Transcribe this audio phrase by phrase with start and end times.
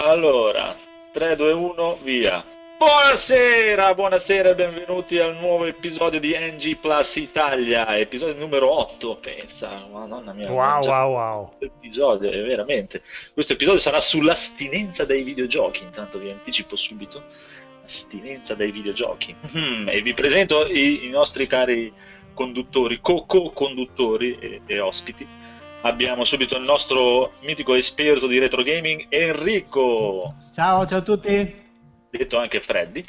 [0.00, 0.76] Allora,
[1.10, 2.44] 3, 2, 1, via.
[2.78, 9.88] Buonasera, buonasera e benvenuti al nuovo episodio di NG Plus Italia, episodio numero 8, pensa,
[9.90, 10.52] madonna mia.
[10.52, 11.52] Wow, wow, wow.
[11.58, 13.02] Episodio, è veramente.
[13.34, 17.24] Questo episodio sarà sull'astinenza dai videogiochi, intanto vi anticipo subito.
[17.82, 19.34] Astinenza dai videogiochi.
[19.56, 21.92] Mm, e vi presento i, i nostri cari
[22.34, 25.26] conduttori, co-co-conduttori e, e ospiti
[25.82, 30.34] abbiamo subito il nostro mitico esperto di retro gaming Enrico.
[30.52, 31.66] Ciao, ciao a tutti.
[32.10, 33.04] Detto anche Freddy.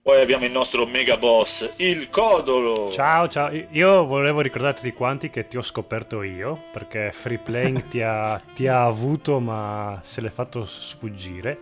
[0.00, 2.90] Poi abbiamo il nostro mega boss, il Codolo.
[2.90, 3.50] Ciao, ciao.
[3.72, 8.40] Io volevo ricordarti di quanti che ti ho scoperto io, perché Free Playing ti, ha,
[8.54, 11.58] ti ha avuto ma se l'è fatto sfuggire.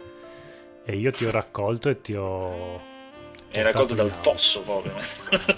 [0.84, 2.80] E io ti ho raccolto e ti ho...
[3.50, 4.92] Mi hai raccolto dal fosso proprio.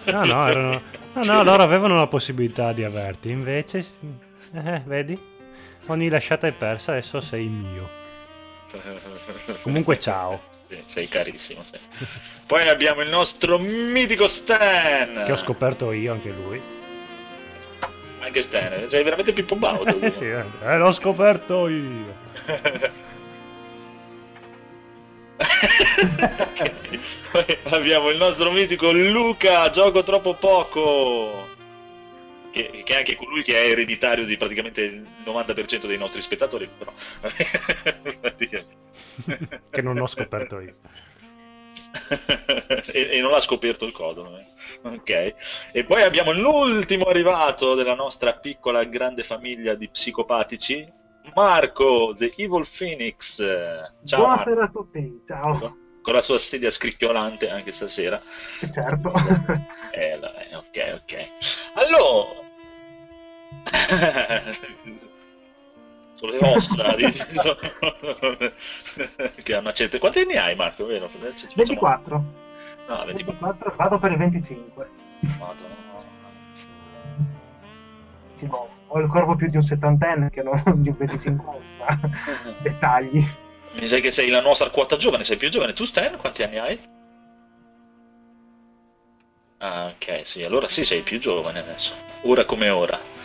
[0.05, 0.83] No, no, erano...
[1.13, 3.85] no, no, loro avevano la possibilità di averti, invece
[4.53, 5.19] eh, vedi?
[5.87, 7.89] Ogni lasciata è persa, adesso sei mio.
[9.63, 10.57] Comunque ciao.
[10.69, 11.65] Sì, sei carissimo.
[11.71, 11.79] Sì.
[12.47, 15.23] Poi abbiamo il nostro mitico Stan.
[15.25, 16.61] Che ho scoperto io, anche lui.
[18.21, 19.99] Anche Stan, sei veramente Pippo Baudo.
[20.05, 20.45] eh sì, eh,
[20.77, 22.17] l'ho scoperto io.
[27.31, 31.57] Poi abbiamo il nostro mitico Luca, gioco troppo poco
[32.51, 36.69] che, che, è anche colui che è ereditario di praticamente il 90% dei nostri spettatori,
[36.77, 36.93] però...
[39.71, 40.77] che non ho scoperto io.
[42.93, 44.39] e, e, non ha scoperto il codo.
[44.39, 44.47] Eh?
[44.83, 45.35] Ok.
[45.73, 50.87] E poi abbiamo l'ultimo arrivato della nostra piccola grande famiglia di psicopatici,
[51.35, 53.39] Marco, The Evil Phoenix.
[54.05, 54.21] Ciao.
[54.21, 54.79] Buonasera Marco.
[54.79, 55.87] a tutti, ciao.
[56.09, 58.19] Con la sua sedia scricchiolante anche stasera.
[58.67, 59.13] Certo.
[59.93, 60.19] eh,
[60.55, 61.29] ok, ok.
[61.75, 62.41] Allora,
[66.15, 66.95] sono le ossa
[69.43, 69.99] che hanno accette.
[69.99, 70.87] Quanti anni hai Marco?
[70.87, 71.11] Vero?
[71.55, 72.25] 24.
[72.89, 73.75] No, 24.
[73.77, 74.89] vado per i 25.
[75.39, 75.77] Madonna.
[78.33, 82.01] Sì, ho il corpo più di un settantenne che non di un 25 ma
[82.65, 83.23] dettagli.
[83.73, 85.73] Mi sai che sei la nostra quota giovane, sei più giovane.
[85.73, 86.79] Tu Stan, quanti anni hai?
[89.59, 91.93] Ah, ok, sì, allora sì, sei più giovane adesso.
[92.23, 93.17] Ora come ora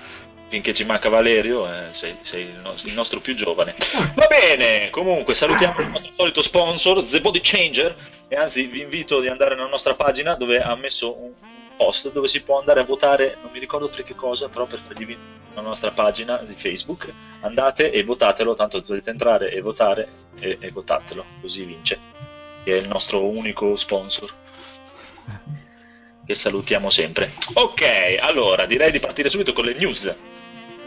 [0.54, 3.74] finché ci manca Valerio, eh, sei, sei il, no- il, nostro più giovane.
[4.14, 7.96] Va bene, comunque salutiamo il nostro solito sponsor, The Body Changer,
[8.28, 11.34] e anzi vi invito ad andare nella nostra pagina dove ha messo un
[11.78, 14.80] post dove si può andare a votare, non mi ricordo per che cosa, però per
[14.80, 20.10] fargli vincere la nostra pagina di Facebook, andate e votatelo, tanto dovete entrare e votare
[20.40, 22.00] e, e votatelo, così vince,
[22.64, 24.34] che è il nostro unico sponsor
[26.26, 27.32] che salutiamo sempre.
[27.54, 30.14] Ok, allora direi di partire subito con le news.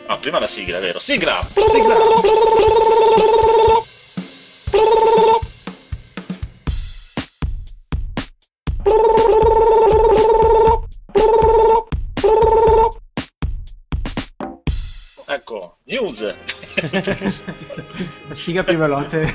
[0.07, 0.99] Ah, prima la sigla, vero?
[0.99, 1.47] Sigla!
[1.71, 1.97] Sigla!
[15.87, 16.21] News!
[18.29, 19.25] la sigla più veloce.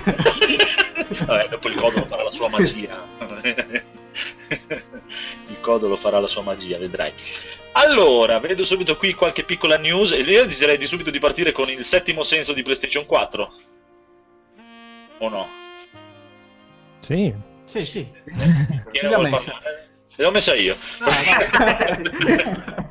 [1.25, 3.05] Vabbè, dopo il codolo farà la sua magia.
[5.47, 7.13] il codolo farà la sua magia, vedrai.
[7.73, 11.69] Allora, vedo subito qui qualche piccola news e io direi di subito di partire con
[11.69, 13.53] il settimo senso di PlayStation 4.
[15.19, 15.47] O no?
[16.99, 17.33] Sì.
[17.65, 18.07] Sì, sì.
[18.91, 19.90] Chi ne vuole parlare?
[20.15, 20.77] L'ho messa io.
[20.99, 21.97] Ah,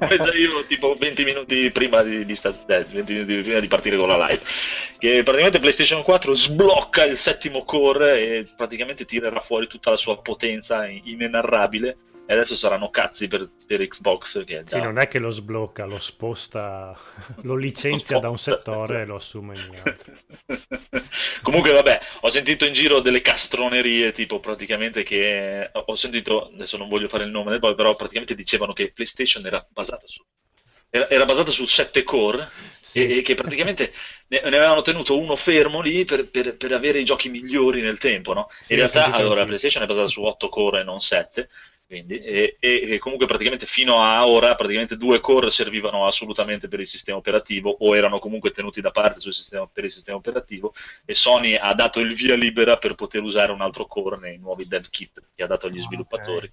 [0.00, 4.08] L'ho messa io tipo 20 minuti di, di, eh, 20 minuti prima di partire con
[4.08, 4.42] la live.
[4.98, 10.18] Che praticamente PlayStation 4 sblocca il settimo core e praticamente tirerà fuori tutta la sua
[10.18, 11.96] potenza inenarrabile
[12.30, 14.44] e adesso saranno cazzi per, per Xbox.
[14.44, 14.76] Che già...
[14.76, 16.96] Sì, non è che lo sblocca, lo sposta,
[17.42, 20.12] lo licenzia lo da un settore e lo assume in un altro.
[21.42, 26.88] Comunque, vabbè, ho sentito in giro delle castronerie, tipo praticamente che ho sentito, adesso non
[26.88, 30.22] voglio fare il nome del boy, però praticamente dicevano che PlayStation era basata su
[30.92, 33.06] era, basata su 7 core sì.
[33.06, 33.92] e, e, che praticamente
[34.26, 37.98] ne, ne, avevano tenuto uno fermo lì per, per, per, avere i giochi migliori nel
[37.98, 38.48] tempo, no?
[38.60, 41.48] Sì, in realtà allora, la PlayStation è basata su 8 core e non 7
[41.90, 46.86] quindi, e, e, comunque praticamente fino a ora praticamente due core servivano assolutamente per il
[46.86, 50.72] sistema operativo o erano comunque tenuti da parte sistema, per il sistema operativo
[51.04, 54.68] e Sony ha dato il via libera per poter usare un altro core nei nuovi
[54.68, 56.48] dev kit che ha dato agli sviluppatori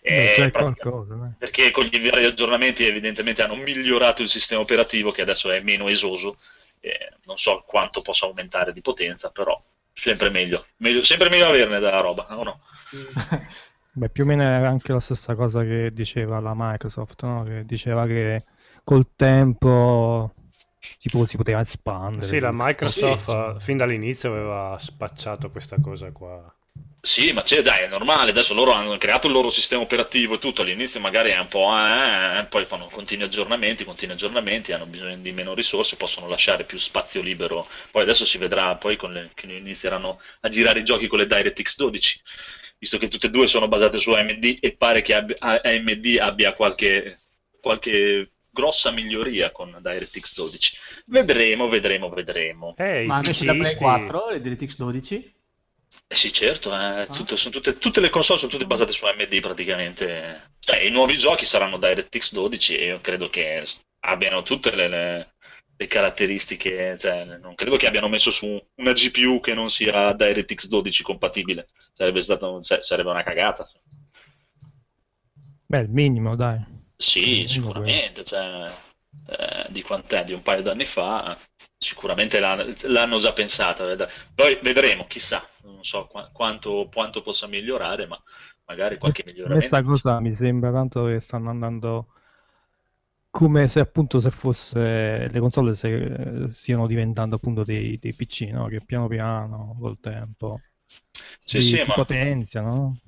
[0.00, 0.52] okay.
[0.52, 5.60] qualcosa, perché con gli vari aggiornamenti evidentemente hanno migliorato il sistema operativo che adesso è
[5.60, 6.38] meno esoso
[6.78, 9.60] eh, non so quanto possa aumentare di potenza però
[9.92, 12.60] sempre meglio, meglio sempre meglio averne della roba o no?
[13.98, 17.42] Beh, più o meno era anche la stessa cosa che diceva la Microsoft, no?
[17.42, 18.44] che diceva che
[18.84, 20.32] col tempo
[20.98, 22.24] Tipo, si poteva espandere.
[22.24, 23.64] Sì, la Microsoft sì.
[23.64, 26.52] fin dall'inizio aveva spacciato questa cosa qua.
[27.00, 30.38] Sì, ma c'è, dai, è normale, adesso loro hanno creato il loro sistema operativo e
[30.38, 35.16] tutto, all'inizio magari è un po', eh, poi fanno continui aggiornamenti, continui aggiornamenti, hanno bisogno
[35.16, 39.30] di meno risorse, possono lasciare più spazio libero, poi adesso si vedrà poi con le,
[39.34, 42.20] che inizieranno a girare i giochi con le DirectX 12,
[42.78, 46.54] visto che tutte e due sono basate su AMD e pare che abbia, AMD abbia
[46.54, 47.18] qualche,
[47.60, 50.76] qualche grossa miglioria con DirectX 12.
[51.06, 52.74] Vedremo, vedremo, vedremo.
[52.76, 55.34] Hey, ma anche sulla Play 4 le DirectX 12?
[56.10, 57.00] Eh sì, certo, eh.
[57.00, 57.06] ah.
[57.06, 60.52] Tutto, tutte, tutte, le console sono tutte basate su AMD praticamente.
[60.58, 63.62] Cioè, I nuovi giochi saranno DirectX 12 e io credo che
[64.00, 65.32] abbiano tutte le, le,
[65.80, 70.66] le caratteristiche, cioè, non credo che abbiano messo su una GPU che non sia DirectX
[70.66, 73.70] 12 compatibile, sarebbe, stato, cioè, sarebbe una cagata.
[75.66, 76.60] Beh, il minimo, dai.
[76.96, 78.72] Sì, il sicuramente, cioè,
[79.28, 81.38] eh, di quant'è, di un paio d'anni fa,
[81.78, 83.84] sicuramente l'hanno, l'hanno già pensata.
[84.34, 88.20] Poi vedremo, chissà, non so qu- quanto, quanto, possa migliorare, ma
[88.66, 89.60] magari qualche miglioramento.
[89.60, 92.14] Questa cosa mi sembra tanto che stanno andando
[93.30, 98.66] come se appunto se fosse le console se, stiano diventando appunto dei, dei PC, no?
[98.66, 100.60] Che piano piano col tempo
[101.38, 101.94] sì, si, sì, ma...
[101.94, 102.98] potenziano.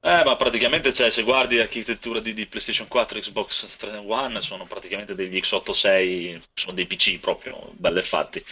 [0.00, 3.66] Eh, ma praticamente cioè, se guardi l'architettura di, di, PlayStation 4 e Xbox
[4.06, 8.42] One sono praticamente degli X86, sono dei PC proprio belli fatti.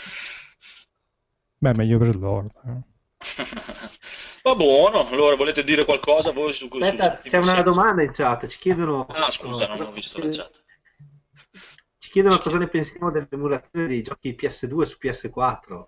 [1.58, 2.50] Beh, meglio per loro.
[2.67, 2.94] Eh.
[4.43, 6.94] Va buono, allora volete dire qualcosa voi su questo?
[6.97, 7.62] Aspetta, c'è una senso?
[7.62, 9.06] domanda in chat, ci chiedono...
[9.06, 10.64] Ah scusa, non ho visto la chat.
[12.17, 15.85] Chiedono cosa ne pensiamo dell'emulazione dei giochi PS2 su PS4.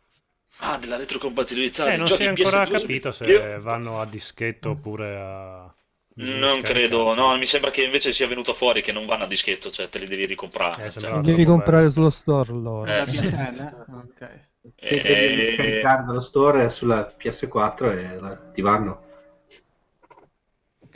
[0.59, 1.91] Ah, della retrocompatibilità.
[1.91, 3.61] Eh, non si è ancora PS2 capito se Io...
[3.65, 5.75] vanno a dischetto oppure a...
[6.17, 9.71] Non credo, no, mi sembra che invece sia venuto fuori che non vanno a dischetto,
[9.71, 10.85] cioè te li devi ricomprare.
[10.85, 13.01] Eh, cioè, devi comprare sullo store allora.
[13.01, 13.17] Eh, sì.
[13.25, 14.49] ok.
[14.75, 15.01] E...
[15.01, 19.03] Devi caricare dallo store sulla PS4 e ti vanno.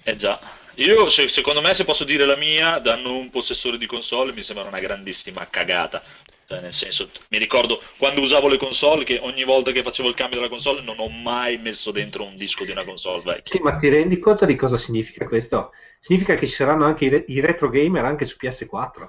[0.02, 0.38] Eh già.
[0.76, 4.42] Io, se, secondo me, se posso dire la mia, danno un possessore di console mi
[4.42, 6.02] sembra una grandissima cagata.
[6.46, 10.14] Cioè, nel senso, mi ricordo quando usavo le console che ogni volta che facevo il
[10.14, 13.54] cambio della console non ho mai messo dentro un disco di una console vecchia.
[13.54, 15.72] Sì, ma ti rendi conto di cosa significa questo?
[16.00, 19.08] Significa che ci saranno anche i, re- i retro gamer anche su PS4.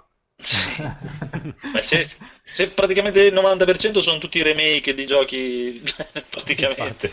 [1.82, 2.10] Se,
[2.44, 5.82] se, praticamente il 90% sono tutti remake di giochi,
[6.30, 7.12] praticamente.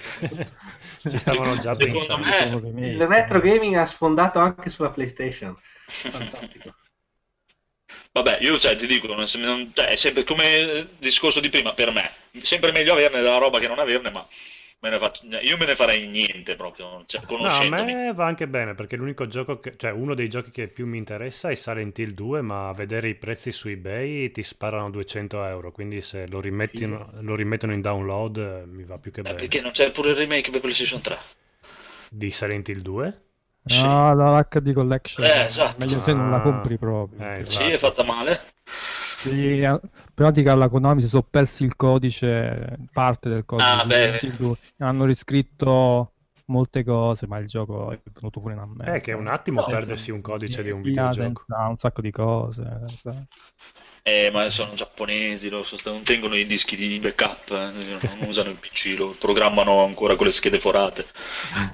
[1.09, 2.69] Ci stavano già pensando.
[2.73, 5.57] Me, il retro gaming ha sfondato anche sulla PlayStation.
[5.87, 6.75] Fantastico.
[8.13, 11.73] Vabbè, io cioè, ti dico, non, non, cioè, è sempre come il discorso di prima,
[11.75, 12.11] per me.
[12.43, 14.27] Sempre meglio averne della roba che non averne, ma
[14.81, 17.03] me faccio, io me ne farei niente proprio.
[17.07, 20.51] Cioè, no, a me va anche bene perché l'unico gioco, che, cioè uno dei giochi
[20.51, 24.31] che più mi interessa è Silent Hill 2, ma a vedere i prezzi su eBay
[24.31, 25.73] ti sparano 200 euro.
[25.73, 29.37] Quindi se lo, lo rimettono in download mi va più che eh, bene.
[29.37, 31.19] Perché non c'è pure il remake per PlayStation 3
[32.09, 33.23] di Silent Hill 2?
[33.63, 35.25] No, la HD Collection.
[35.27, 35.77] Eh, esatto.
[35.79, 37.21] Meglio se non la compri proprio.
[37.21, 38.41] Eh, sì, è fatta male.
[39.25, 39.81] In
[40.15, 43.69] pratica alla Konami si sono persi il codice, parte del codice.
[43.69, 44.21] Ah, beh.
[44.79, 46.13] Hanno riscritto
[46.47, 48.95] molte cose, ma il gioco è venuto fuori una merda.
[48.95, 51.45] Eh, che è un attimo no, perdersi un codice di un videogioco.
[51.49, 52.85] un sacco di cose.
[52.97, 53.27] Sai.
[54.03, 58.57] Eh, ma sono giapponesi, lo, non tengono i dischi di backup, eh, non usano il
[58.57, 61.07] PC, lo programmano ancora con le schede forate.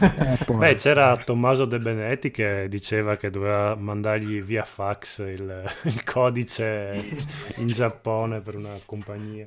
[0.01, 6.05] Eh, Beh, c'era Tommaso De Benetti che diceva che doveva mandargli via fax il, il
[6.05, 7.09] codice
[7.57, 9.47] in Giappone per una compagnia.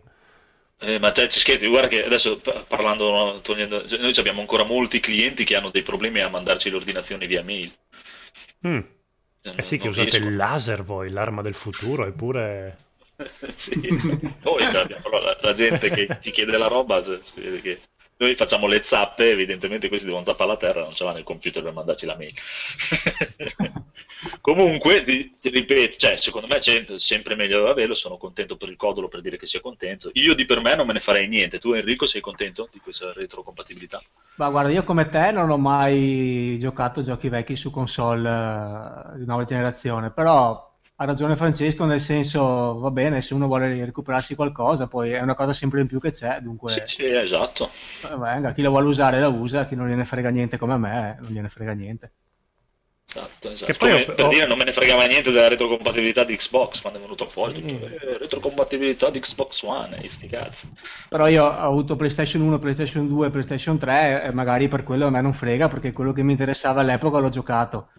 [0.82, 5.44] Eh, ma te ci scherzi, guarda che adesso parlando, togliendo, noi abbiamo ancora molti clienti
[5.44, 7.74] che hanno dei problemi a mandarci le ordinazioni via mail.
[8.66, 8.80] Mm.
[9.42, 10.28] Eh sì, che usate riesco.
[10.28, 12.78] il laser voi, l'arma del futuro, eppure...
[13.56, 13.80] sì,
[14.42, 17.20] poi cioè, abbiamo la, la, gente che ci chiede la roba, cioè,
[17.62, 17.82] che
[18.18, 21.64] noi facciamo le zappe, evidentemente questi devono tappare la terra, non ce l'hanno il computer
[21.64, 22.34] per mandarci la mail.
[24.42, 28.76] Comunque, ti, ti, ripeto, cioè, secondo me è sempre meglio averlo, sono contento per il
[28.76, 30.10] codolo per dire che sia contento.
[30.14, 31.60] Io di per me non me ne farei niente.
[31.60, 34.02] Tu Enrico sei contento di questa retrocompatibilità?
[34.36, 39.26] Ma guarda, io come te non ho mai giocato giochi vecchi su console uh, di
[39.26, 40.68] nuova generazione, però
[41.02, 45.34] ha ragione Francesco nel senso va bene se uno vuole recuperarsi qualcosa poi è una
[45.34, 47.70] cosa sempre in più che c'è dunque sì, sì esatto
[48.04, 51.18] eh, venga, chi lo vuole usare la usa chi non gliene frega niente come me
[51.22, 52.12] non gliene frega niente
[53.12, 53.72] Esatto, esatto.
[53.72, 54.14] Che poi Come, ho...
[54.14, 57.56] per dire non me ne fregava niente della retrocompatibilità di Xbox quando è venuto fuori
[57.56, 57.62] sì.
[57.62, 60.72] tutto, eh, retrocompatibilità di Xbox One, sti cazzi.
[61.10, 65.10] Però io ho avuto PlayStation 1, PlayStation 2, PlayStation 3 e magari per quello a
[65.10, 67.90] me non frega perché quello che mi interessava all'epoca l'ho giocato.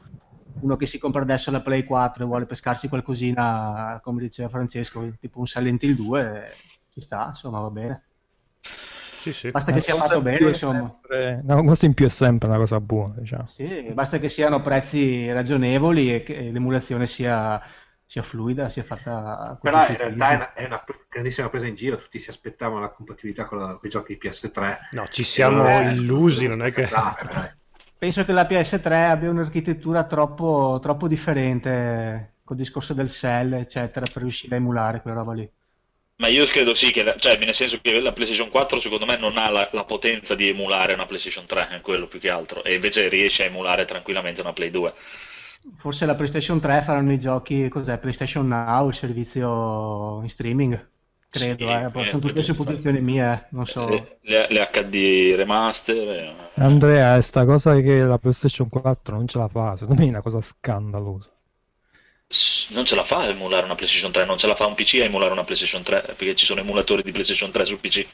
[0.61, 5.13] uno che si compra adesso la Play 4 e vuole pescarsi qualcosina, come diceva Francesco,
[5.19, 6.55] tipo un Silent Hill 2,
[6.93, 8.05] ci sta, insomma, va bene.
[9.21, 9.51] Sì, sì.
[9.51, 10.79] Basta che sia fatto bene, insomma.
[10.81, 13.47] Sempre, una cosa in più è sempre una cosa buona, diciamo.
[13.47, 17.61] Sì, basta che siano prezzi ragionevoli e che l'emulazione sia,
[18.05, 19.59] sia fluida, sia fatta...
[19.61, 22.91] Però in realtà è una, è una grandissima presa in giro, tutti si aspettavano la
[22.91, 24.79] compatibilità con, la- con i giochi PS3.
[24.93, 26.89] No, ci siamo Eh, illusi, non è che...
[27.99, 34.23] Penso che la PS3 abbia un'architettura troppo, troppo differente col discorso del cell, eccetera, per
[34.23, 35.51] riuscire a emulare quella roba lì.
[36.21, 39.17] Ma io credo sì, che la- cioè, nel senso che la PlayStation 4 secondo me
[39.17, 42.63] non ha la, la potenza di emulare una PlayStation 3, è quello più che altro,
[42.63, 44.93] e invece riesce a emulare tranquillamente una Play 2.
[45.77, 47.99] Forse la PlayStation 3 faranno i giochi, cos'è?
[47.99, 50.89] PlayStation Now, il servizio in streaming,
[51.29, 53.87] credo, Sì, eh, poi eh, sono tutte supposizioni mie, eh, non so.
[53.89, 56.09] Le, le- le HD remaster.
[56.09, 60.07] eh, Andrea, è sta cosa che la PlayStation 4 non ce la fa, secondo me
[60.07, 61.29] è una cosa scandalosa.
[62.71, 64.99] Non ce la fa a emulare una PlayStation 3, non ce la fa un PC
[65.01, 68.07] a emulare una PlayStation 3, perché ci sono emulatori di PlayStation 3 sul PC.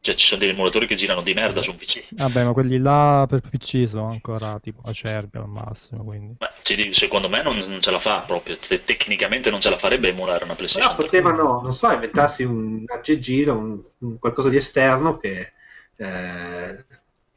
[0.00, 2.04] Cioè, ci sono degli emulatori che girano di merda su un PC.
[2.10, 6.36] Vabbè, ma quelli là per PC sono ancora tipo acerbi al massimo, quindi...
[6.64, 8.56] Dico, secondo me non, non ce la fa proprio.
[8.58, 11.04] Te- Tecnicamente non ce la farebbe emulare una Però PlayStation 3.
[11.04, 15.52] potevano, non so, inventarsi un aggeggino, un, un qualcosa di esterno che
[15.96, 16.84] eh,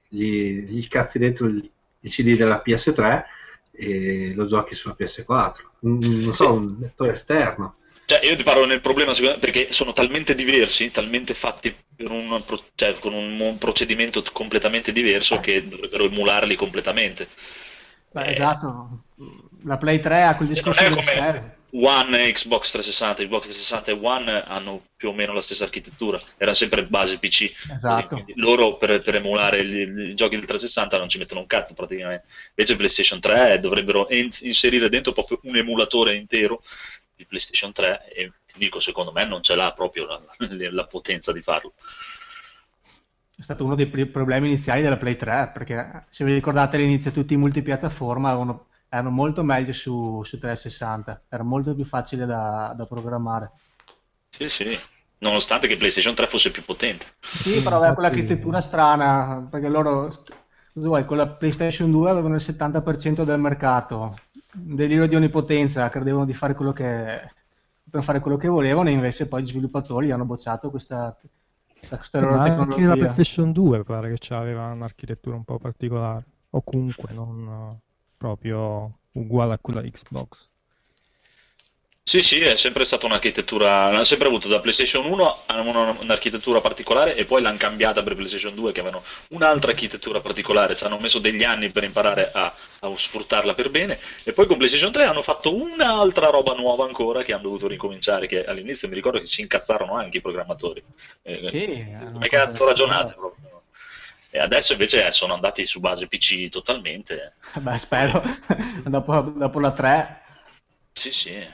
[0.08, 1.70] gli, gli cazzi dentro il,
[2.02, 3.26] il CD della PS3
[3.80, 5.72] e lo giochi sulla PS4.
[5.80, 7.76] Un- non so, un lettore esterno.
[8.06, 12.44] Cioè, io ti parlo nel problema perché sono talmente diversi, talmente fatti per un
[12.76, 17.28] cioè, con un procedimento completamente diverso che dovrebbero emularli completamente.
[18.12, 19.04] Beh, Eh, esatto,
[19.64, 21.58] la Play 3 ha quel non discorso è del come.
[21.72, 26.54] One, Xbox 360, Xbox 360 e One hanno più o meno la stessa architettura, era
[26.54, 27.52] sempre base PC.
[27.72, 28.26] Esatto.
[28.36, 32.26] Loro per, per emulare i giochi del 360 non ci mettono un cazzo praticamente.
[32.56, 36.64] Invece PlayStation 3 dovrebbero in- inserire dentro proprio un emulatore intero
[37.16, 40.22] di PlayStation 3 e ti dico, secondo me non ce l'ha proprio la,
[40.72, 41.74] la potenza di farlo.
[43.40, 47.36] È stato uno dei problemi iniziali della Play 3, perché se vi ricordate all'inizio tutti
[47.36, 52.86] i multipiattaforma erano, erano molto meglio su, su 360, era molto più facile da, da
[52.86, 53.52] programmare.
[54.30, 54.78] Sì, sì,
[55.20, 57.06] nonostante che PlayStation 3 fosse più potente.
[57.22, 60.24] Sì, però aveva quell'architettura strana, perché loro,
[60.74, 64.20] vuoi, con la PlayStation 2 avevano il 70% del mercato,
[64.56, 67.32] un delirio di onnipotenza, credevano di fare quello che,
[67.84, 71.16] potevano fare quello che volevano e invece poi gli sviluppatori hanno bocciato questa,
[71.88, 72.96] questa loro Ma anche la tecnologia.
[72.96, 77.89] PlayStation 2 pare che aveva un'architettura un po' particolare, o comunque non eh,
[78.20, 80.52] proprio uguale a quella Xbox.
[82.04, 86.60] Sì, sì, è sempre stata un'architettura, hanno sempre avuto da PlayStation 1 hanno una- un'architettura
[86.60, 90.98] particolare e poi l'hanno cambiata per PlayStation 2 che avevano un'altra architettura particolare, ci hanno
[90.98, 95.04] messo degli anni per imparare a, a sfruttarla per bene e poi con PlayStation 3
[95.04, 99.28] hanno fatto un'altra roba nuova ancora che hanno dovuto ricominciare, che all'inizio mi ricordo che
[99.28, 100.84] si incazzarono anche i programmatori.
[101.22, 103.49] Eh, Sì, una come cazzo ragionate proprio?
[104.32, 107.36] E adesso invece sono andati su base PC totalmente.
[107.62, 108.22] Beh, spero,
[108.86, 110.22] dopo, dopo la 3,
[110.94, 111.30] Sì, sì.
[111.32, 111.54] Eh,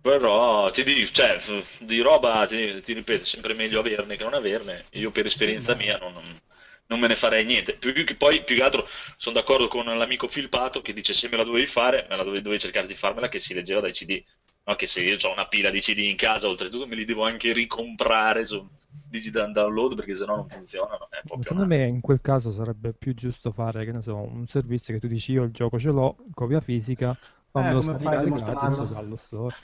[0.00, 1.38] però ti dico, cioè,
[1.80, 4.86] di roba, ti, ti ripeto, è sempre meglio averne che non averne.
[4.92, 6.40] Io per esperienza mia non, non-
[6.86, 7.74] non me ne farei niente.
[7.76, 11.36] Più che poi, più che altro, sono d'accordo con l'amico Filpato che dice se me
[11.38, 14.22] la dovevi fare, me la dovevi, dovevi cercare di farmela che si leggeva dai CD.
[14.64, 17.24] No, che se io ho una pila di CD in casa, oltretutto me li devo
[17.24, 18.64] anche ricomprare su
[19.08, 21.08] digital download perché sennò non funzionano.
[21.10, 24.46] È proprio Secondo me in quel caso sarebbe più giusto fare, che ne so, un
[24.46, 27.16] servizio che tu dici io il gioco ce l'ho, copia fisica,
[27.50, 29.54] fammelo come fai a scaricare gratis dallo store.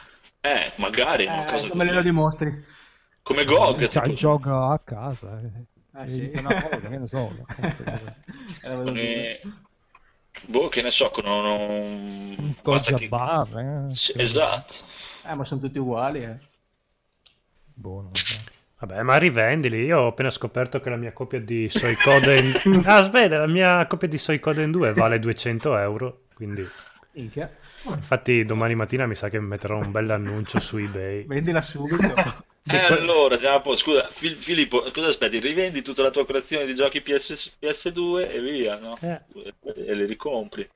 [0.41, 1.97] Eh, magari eh, cosa come così.
[1.97, 2.65] lo dimostri?
[3.23, 3.87] Come GOG.
[3.87, 4.15] Cioè, tipo.
[4.15, 5.41] gioca a casa.
[5.41, 6.03] Eh.
[6.03, 6.31] Eh, sì.
[6.35, 7.31] una volta, che ne so.
[8.63, 9.41] Eh, volevo con dire.
[9.43, 9.49] i-
[10.47, 12.35] Boh, che ne so, con un...
[12.39, 13.59] Un basta Toggia che- bar,
[13.91, 13.95] eh.
[13.95, 14.29] Sì, credo.
[14.29, 14.75] esatto.
[15.27, 16.37] Eh, ma sono tutti uguali, eh.
[17.75, 18.39] Boh, non so.
[18.81, 19.85] Vabbè, ma rivendili.
[19.85, 22.61] Io ho appena scoperto che la mia copia di Soicoden...
[22.87, 26.23] ah, aspetta, la mia copia di Soicoden 2 vale 200 euro.
[26.35, 26.67] Quindi,
[27.13, 31.27] infatti, domani mattina mi sa che metterò un bel annuncio su eBay.
[31.27, 32.15] Vendila subito.
[32.69, 33.75] Sì, Eh, que- allora, siamo.
[33.77, 35.39] Scusa, Fil- Filippo, cosa aspetti?
[35.39, 38.97] Rivendi tutta la tua collezione di giochi PS, PS2 e via, no?
[39.01, 39.21] Eh.
[39.75, 40.69] E le ricompri.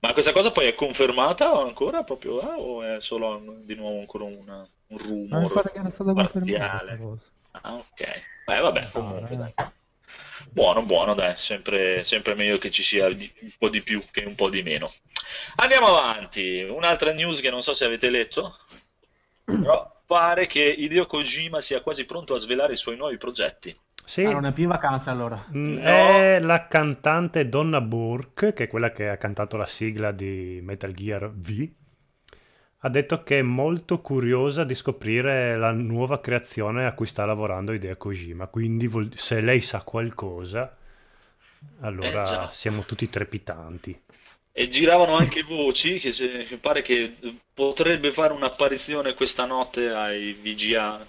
[0.00, 3.74] Ma questa cosa poi è confermata o ancora proprio, eh, o è solo un- di
[3.74, 6.84] nuovo ancora una- un Ma mi rumor pare che era stata confermata.
[7.52, 8.22] Ah, ok.
[8.44, 9.36] Beh, vabbè, comunque, eh.
[9.36, 9.54] dai.
[10.50, 14.24] Buono, buono, dai, sempre, sempre meglio che ci sia di- un po' di più che
[14.24, 14.92] un po' di meno.
[15.56, 16.62] Andiamo avanti.
[16.62, 18.56] Un'altra news che non so se avete letto,
[19.44, 23.76] però pare che Hideo Kojima sia quasi pronto a svelare i suoi nuovi progetti.
[24.04, 25.44] Sì, Ah, non è più in vacanza allora.
[25.54, 26.36] mm, No.
[26.36, 30.92] è la cantante Donna Burke, che è quella che ha cantato la sigla di Metal
[30.92, 31.68] Gear V.
[32.82, 37.72] Ha detto che è molto curiosa di scoprire la nuova creazione a cui sta lavorando
[37.72, 38.46] Hideo Kojima.
[38.48, 40.76] Quindi, se lei sa qualcosa,
[41.80, 44.00] allora Eh, siamo tutti trepitanti.
[44.58, 47.14] E giravano anche voci che, se- che pare che
[47.54, 51.06] potrebbe fare un'apparizione questa notte ai VGA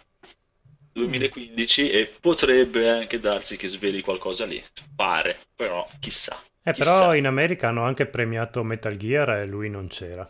[0.94, 4.63] 2015 e potrebbe anche darsi che sveli qualcosa lì.
[4.96, 6.39] Pare, però chissà.
[6.62, 7.00] Eh, Chissà.
[7.00, 10.29] però in America hanno anche premiato Metal Gear e lui non c'era.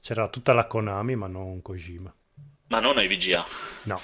[0.00, 2.10] C'era tutta la Konami, ma non Kojima.
[2.68, 3.44] Ma non ai VGA.
[3.82, 4.00] No,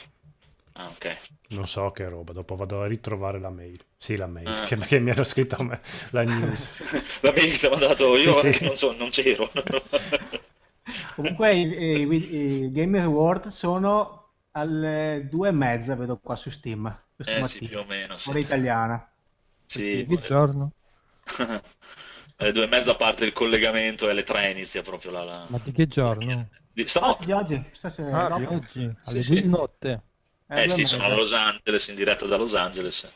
[0.75, 1.07] Ah, ok.
[1.51, 2.33] non so che roba.
[2.33, 3.79] Dopo vado a ritrovare la mail.
[3.97, 4.67] Sì, la mail, Ah.
[4.67, 6.71] che, che mi hanno scritto a me la news.
[7.23, 8.65] La mail che ti ho mandato io, Sì, sì.
[8.65, 9.51] non so, non c'ero.
[11.15, 11.63] Comunque i,
[12.05, 14.21] i- i Game Award sono
[14.53, 16.87] alle due e mezza, vedo qua su Steam,
[17.25, 18.31] Eh sì, più o meno, sì.
[18.31, 19.09] ora italiana.
[19.67, 20.73] Sì, Che giorno?
[22.37, 25.25] alle due e mezza parte il collegamento e alle tre inizia proprio la...
[25.25, 26.49] la- Ma di che giorno?
[26.73, 27.25] Di- Ah, Stanotte.
[27.25, 29.43] di oggi, stasera, Ah, di oggi, alle Sì, due sì.
[29.43, 30.03] di notte.
[30.55, 31.15] Eh, Eh sì, sono a.
[31.15, 33.11] Los Angeles, in diretta da Los Angeles.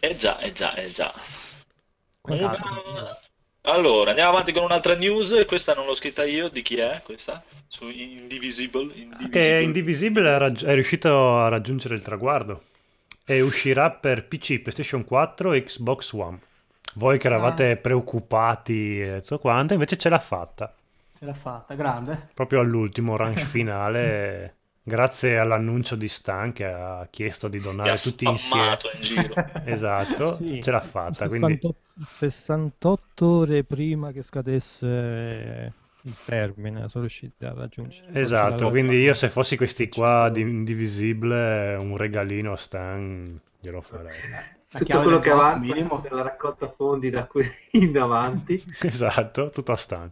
[0.00, 1.12] Eh già, eh già, eh già.
[2.22, 3.18] Una-
[3.62, 5.44] Allora, andiamo avanti con un'altra news.
[5.46, 7.42] Questa non l'ho scritta io, di chi è questa?
[7.68, 8.92] Su Indivisible.
[8.92, 9.62] Che Indivisible.
[9.62, 12.64] Indivisible è, raggi- è riuscito a raggiungere il traguardo.
[13.24, 16.38] E uscirà per PC, PlayStation 4 e Xbox One.
[16.94, 20.74] Voi che eravate preoccupati e tutto quanto, invece ce l'ha fatta.
[21.18, 22.30] Ce l'ha fatta, grande.
[22.34, 28.24] Proprio all'ultimo range finale, grazie all'annuncio di Stan che ha chiesto di donare ha tutti
[28.24, 28.76] insieme.
[28.94, 29.34] in giro.
[29.64, 31.26] Esatto, Sì, ce l'ha fatta.
[31.28, 31.74] Quindi 68,
[32.08, 35.72] 68 ore prima che scadesse
[36.02, 38.08] il termine, sono riusciti a raggiungere.
[38.12, 44.18] Esatto, quindi io se fossi questi qua di Indivisible, un regalino a Stan glielo farei.
[44.72, 45.98] La Tutto quello che avanti minimo.
[45.98, 48.62] della raccolta fondi da qui in avanti.
[48.82, 50.10] Esatto, tutto a Stan.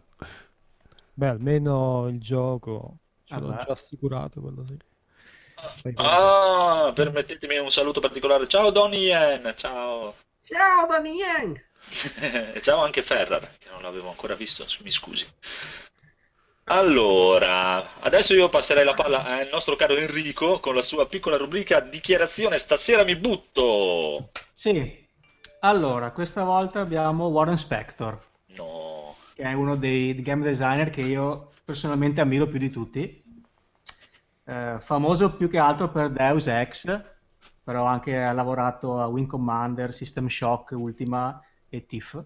[1.13, 2.97] Beh, almeno il gioco
[3.35, 3.63] ce l'ho Vabbè.
[3.65, 4.77] già assicurato, quello sì.
[5.95, 8.47] Ah, permettetemi un saluto particolare.
[8.47, 10.15] Ciao Donnie Yen, ciao.
[10.45, 11.67] Ciao Danny Yang!
[12.53, 15.25] E ciao anche Ferrar, che non l'avevo ancora visto, mi scusi.
[16.71, 21.79] Allora, adesso io passerei la palla al nostro caro Enrico con la sua piccola rubrica
[21.79, 24.29] Dichiarazione Stasera mi butto.
[24.53, 25.07] Sì,
[25.61, 28.21] allora, questa volta abbiamo Warren Spector,
[28.55, 29.15] No.
[29.33, 33.23] che è uno dei game designer che io personalmente ammiro più di tutti.
[34.49, 37.03] Eh, famoso più che altro per Deus Ex,
[37.63, 42.23] però anche ha lavorato a Wing Commander, System Shock, Ultima e TIFF.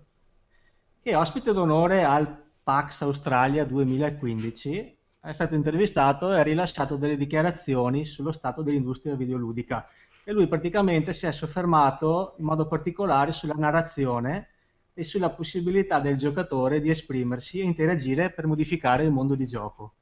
[1.02, 2.34] Che ospite d'onore al
[2.64, 9.86] PAX Australia 2015 è stato intervistato e ha rilasciato delle dichiarazioni sullo stato dell'industria videoludica.
[10.24, 14.48] E lui praticamente si è soffermato in modo particolare sulla narrazione
[14.94, 19.96] e sulla possibilità del giocatore di esprimersi e interagire per modificare il mondo di gioco.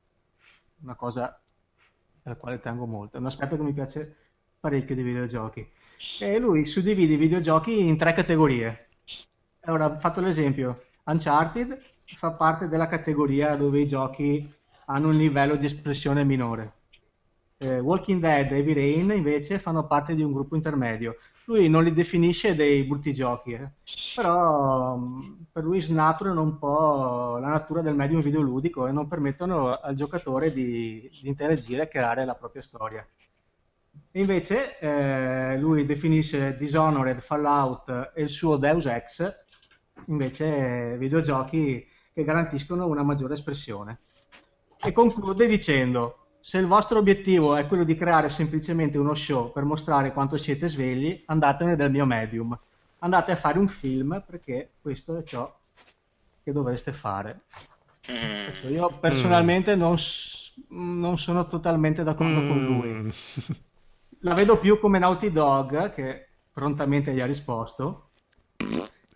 [0.84, 1.41] Una cosa
[2.24, 4.16] al quale tengo molto, è un aspetto che mi piace
[4.60, 5.68] parecchio dei videogiochi.
[6.20, 8.88] E lui suddivide i videogiochi in tre categorie.
[9.66, 11.80] Ora, ho fatto l'esempio, Uncharted
[12.16, 14.48] fa parte della categoria dove i giochi
[14.86, 16.74] hanno un livello di espressione minore.
[17.58, 21.18] Eh, Walking Dead e Heavy Rain invece fanno parte di un gruppo intermedio.
[21.52, 23.72] Lui non li definisce dei brutti giochi, eh.
[24.16, 29.74] però mh, per lui snaturano un po' la natura del medium videoludico e non permettono
[29.74, 33.06] al giocatore di, di interagire e creare la propria storia.
[34.12, 39.40] E invece eh, lui definisce Dishonored, Fallout e il suo Deus Ex
[40.06, 44.00] invece videogiochi che garantiscono una maggiore espressione.
[44.82, 49.64] E conclude dicendo: Se il vostro obiettivo è quello di creare semplicemente uno show per
[49.64, 52.58] mostrare quanto siete svegli, andatene dal mio medium.
[53.00, 55.56] Andate a fare un film perché questo è ciò
[56.44, 57.42] che dovreste fare.
[58.12, 58.72] Mm.
[58.72, 62.90] Io personalmente non, s- non sono totalmente d'accordo con lui.
[62.90, 63.10] Mm.
[64.22, 68.10] La vedo più come Naughty Dog che prontamente gli ha risposto.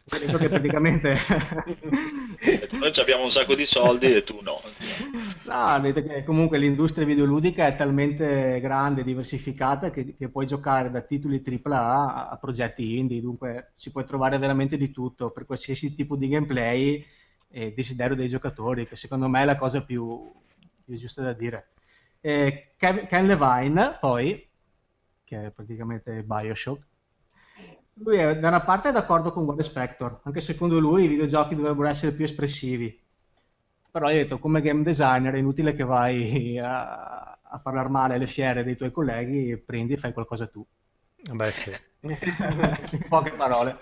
[0.07, 1.15] Detto che praticamente
[2.73, 4.61] Noi abbiamo un sacco di soldi e tu no.
[5.45, 10.91] No, detto che comunque l'industria videoludica è talmente grande e diversificata che, che puoi giocare
[10.91, 15.45] da titoli AAA a, a progetti indie, dunque si può trovare veramente di tutto per
[15.45, 17.03] qualsiasi tipo di gameplay
[17.49, 20.31] e desiderio dei giocatori, che secondo me è la cosa più,
[20.83, 21.69] più giusta da dire.
[22.19, 24.47] E Ken, Ken Levine, poi,
[25.23, 26.83] che è praticamente Bioshock,
[27.97, 31.55] lui è, da una parte è d'accordo con Warren Spector, anche secondo lui i videogiochi
[31.55, 33.01] dovrebbero essere più espressivi.
[33.91, 38.27] Però hai detto, come game designer è inutile che vai a, a parlare male alle
[38.27, 40.65] fiere dei tuoi colleghi, prendi e fai qualcosa tu.
[41.31, 41.71] Beh, sì.
[42.01, 43.79] In poche parole.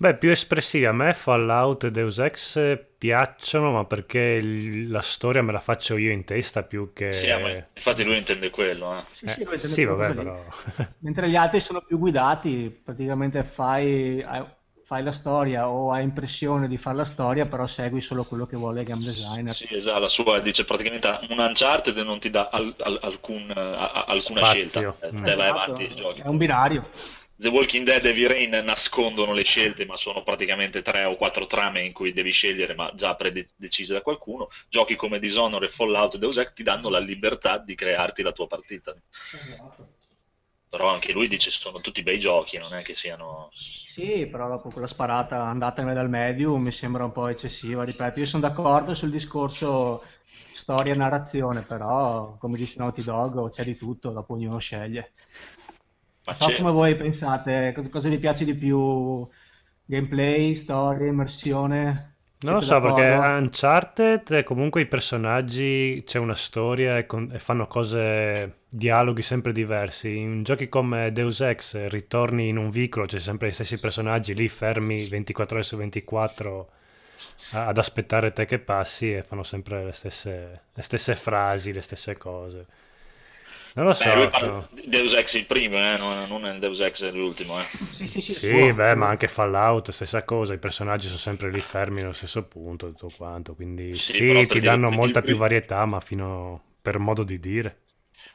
[0.00, 4.40] Beh, più espressivi a me Fallout e Deus Ex piacciono, ma perché
[4.88, 7.04] la storia me la faccio io in testa più che...
[7.10, 8.96] Sì, eh, ma infatti lui intende quello.
[8.98, 9.04] eh.
[9.10, 10.46] Sì, Eh, sì, dovete sì, vabbè, però...
[11.00, 14.24] Mentre gli altri sono più guidati, praticamente fai,
[14.84, 18.56] fai la storia o hai impressione di fare la storia, però segui solo quello che
[18.56, 19.54] vuole il game designer.
[19.54, 24.04] Sì, esatto, la sua dice praticamente un Uncharted non ti dà al- al- alcun, a-
[24.04, 24.90] alcuna Spazio.
[24.90, 25.22] scelta, Eh, Mm.
[25.22, 26.20] te vai Esatto, avanti e giochi.
[26.20, 26.88] È un binario.
[27.40, 31.46] The Walking Dead e Heavy Rain nascondono le scelte, ma sono praticamente tre o quattro
[31.46, 34.48] trame in cui devi scegliere, ma già predecise da qualcuno.
[34.68, 38.32] Giochi come Dishonored e Fallout e Deus Ex ti danno la libertà di crearti la
[38.32, 38.92] tua partita.
[40.68, 43.50] Però anche lui dice sono tutti bei giochi, non è che siano...
[43.52, 48.26] Sì, però dopo quella sparata andatene dal medium mi sembra un po' eccessiva, ripeto, io
[48.26, 50.02] sono d'accordo sul discorso
[50.52, 55.12] storia e narrazione, però come dice Naughty Dog c'è di tutto, dopo ognuno sceglie.
[56.28, 59.26] Ma Non so come voi pensate, cosa, cosa vi piace di più?
[59.84, 62.16] Gameplay, storia, immersione?
[62.40, 63.02] Non lo so, perché?
[63.02, 70.16] Uncharted comunque i personaggi c'è una storia e, con- e fanno cose, dialoghi sempre diversi.
[70.18, 74.48] In giochi come Deus Ex ritorni in un vicolo, c'è sempre gli stessi personaggi lì
[74.48, 76.68] fermi 24 ore su 24
[77.50, 81.80] a- ad aspettare te che passi e fanno sempre le stesse, le stesse frasi, le
[81.82, 82.66] stesse cose.
[83.74, 84.04] Non lo so.
[84.04, 84.68] Beh, lui parla no.
[84.70, 87.60] di Deus Ex il primo, eh, non, non è Deus Ex l'ultimo.
[87.60, 87.66] Eh.
[87.90, 91.60] Sì, sì, sì, Sì, beh, ma anche Fallout, stessa cosa, i personaggi sono sempre lì
[91.62, 95.22] fermi nello stesso punto, tutto quanto, quindi Sì, sì, ti dire, danno il- molta il-
[95.22, 97.80] più varietà, ma fino per modo di dire.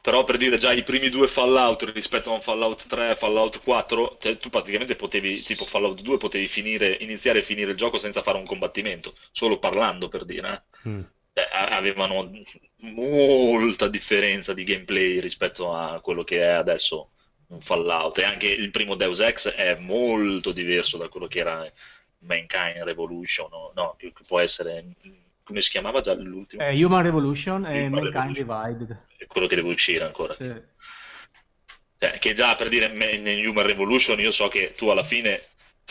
[0.02, 4.16] Però per dire già i primi due Fallout rispetto a un Fallout 3, Fallout 4,
[4.20, 8.22] cioè, tu praticamente potevi, tipo Fallout 2, potevi finire, iniziare e finire il gioco senza
[8.22, 10.52] fare un combattimento, solo parlando per dire.
[10.52, 10.62] eh.
[10.86, 11.04] Mm.
[11.36, 12.30] Cioè, avevano
[12.78, 17.10] molta differenza di gameplay rispetto a quello che è adesso
[17.48, 18.18] un Fallout.
[18.18, 21.68] E anche il primo Deus Ex è molto diverso da quello che era
[22.20, 24.84] Mankind Revolution, o- no, che può essere,
[25.42, 26.62] come si chiamava già l'ultimo?
[26.62, 28.72] Eh, Human Revolution e Human Mankind Revolution.
[28.72, 29.06] Divided.
[29.16, 30.34] È quello che deve uscire ancora.
[30.34, 30.52] Sì.
[31.98, 35.42] Cioè, che già per dire in Human Revolution io so che tu alla fine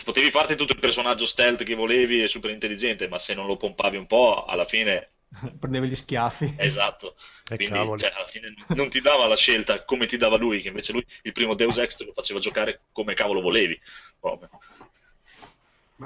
[0.04, 3.58] potevi farti tutto il personaggio stealth che volevi e super intelligente, ma se non lo
[3.58, 5.10] pompavi un po', alla fine
[5.58, 6.54] Prendevi gli schiaffi.
[6.58, 7.16] esatto.
[7.50, 10.68] E Quindi cioè, alla fine non ti dava la scelta come ti dava lui, che
[10.68, 13.78] invece lui il primo Deus Ex te lo faceva giocare come cavolo volevi.
[14.18, 14.48] Proprio.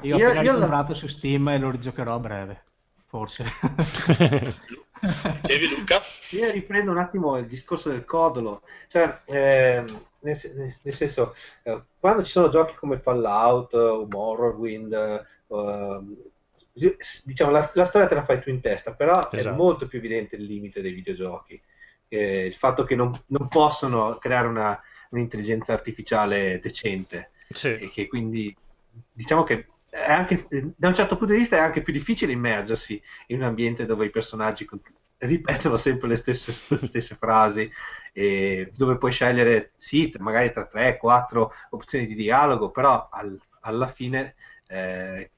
[0.03, 2.63] Io ho appena io la- ricomprato su Steam e lo rigiocherò a breve,
[3.07, 3.45] forse.
[5.47, 6.01] Devi Luca?
[6.33, 12.25] Io riprendo un attimo il discorso del codolo, cioè, ehm, nel, nel senso, eh, quando
[12.25, 14.93] ci sono giochi come Fallout o Morrowind,
[15.49, 16.17] ehm,
[17.25, 19.55] diciamo, la, la storia te la fai tu in testa, però è Esatto.
[19.55, 21.61] molto più evidente il limite dei videogiochi,
[22.09, 27.33] Eh, il fatto che non, non possono creare una, un'intelligenza artificiale decente
[27.77, 28.57] e Sì, che quindi
[29.13, 33.01] diciamo che è anche, da un certo punto di vista è anche più difficile immergersi
[33.29, 34.67] in un ambiente dove i personaggi
[35.19, 37.71] ripetono sempre le stesse, le stesse frasi
[38.13, 44.35] e dove puoi scegliere sì, magari tra 3-4 opzioni di dialogo, però al- alla fine
[44.69, 45.31] eh,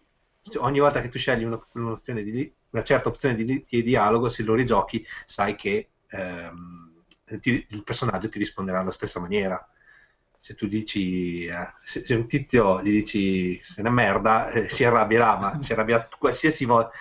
[0.59, 1.61] ogni volta che tu scegli una,
[2.05, 7.05] di, una certa opzione di, di dialogo, se lo rigiochi, sai che ehm,
[7.41, 9.65] ti- il personaggio ti risponderà alla stessa maniera.
[10.43, 14.85] Se tu dici eh, se, se un tizio gli dici sei una merda eh, si
[14.85, 16.93] arrabbierà ma si arrabbia qualsiasi volta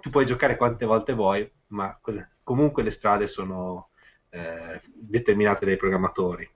[0.00, 3.90] tu puoi giocare quante volte vuoi ma que- comunque le strade sono
[4.28, 6.46] eh, determinate dai programmatori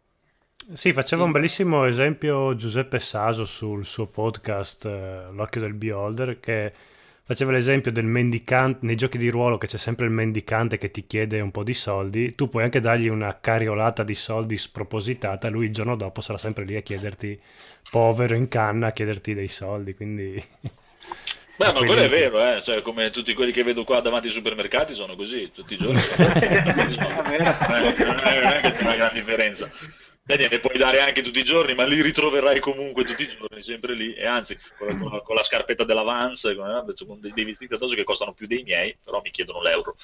[0.73, 6.73] Sì, faceva un bellissimo esempio Giuseppe Saso sul suo podcast eh, L'occhio del beholder che
[7.25, 11.07] faceva l'esempio del mendicante nei giochi di ruolo che c'è sempre il mendicante che ti
[11.07, 15.67] chiede un po' di soldi, tu puoi anche dargli una cariolata di soldi spropositata, lui
[15.67, 17.41] il giorno dopo sarà sempre lì a chiederti
[17.91, 20.41] povero in canna a chiederti dei soldi, quindi
[21.61, 22.63] Beh, ma quello è vero, eh.
[22.63, 26.01] Cioè, come tutti quelli che vedo qua davanti ai supermercati sono così, tutti i giorni.
[26.09, 27.51] È vero.
[27.69, 29.71] Eh, non è, non è che c'è una gran differenza.
[30.23, 33.63] Dai, ne puoi dare anche tutti i giorni, ma li ritroverai comunque tutti i giorni,
[33.63, 34.15] sempre lì.
[34.15, 37.75] E anzi, con la, con la- scarpetta della Vans, con, eh, con dei, dei vestiti
[37.75, 39.97] addosso che costano più dei miei, però mi chiedono l'euro.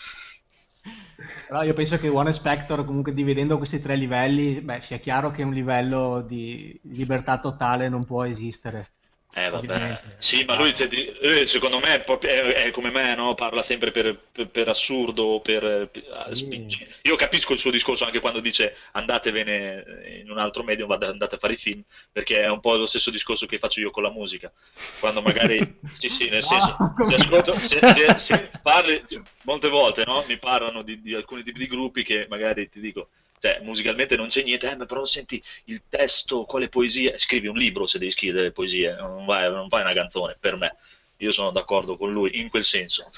[1.46, 5.42] Però io penso che One Spector, comunque dividendo questi tre livelli, beh, sia chiaro che
[5.42, 8.95] un livello di libertà totale non può esistere.
[9.38, 10.00] Eh, vabbè.
[10.16, 13.34] Sì, ma lui, cioè, di- eh, secondo me, è, come me, no?
[13.34, 16.44] Parla sempre per, per- per assurdo, per, per- ah, Sì.
[16.44, 16.86] spingi.
[17.02, 21.38] Io capisco il suo discorso anche quando dice andatevene in un altro medium, andate a
[21.38, 24.10] fare i film, perché è un po' lo stesso discorso che faccio io con la
[24.10, 24.50] musica.
[24.96, 29.02] Quando magari, sì, sì, nel No, senso, se ascolto, se, se- se parli,
[29.42, 30.24] molte volte, no?
[30.26, 33.10] Mi parlano di, di alcuni tipi di gruppi che magari ti dico,
[33.46, 37.86] cioè, musicalmente non c'è niente, eh, però senti il testo, quale poesia, scrivi un libro
[37.86, 40.76] se devi scrivere poesie, non vai, non fai una canzone, per me,
[41.18, 43.10] io sono d'accordo con lui in quel senso,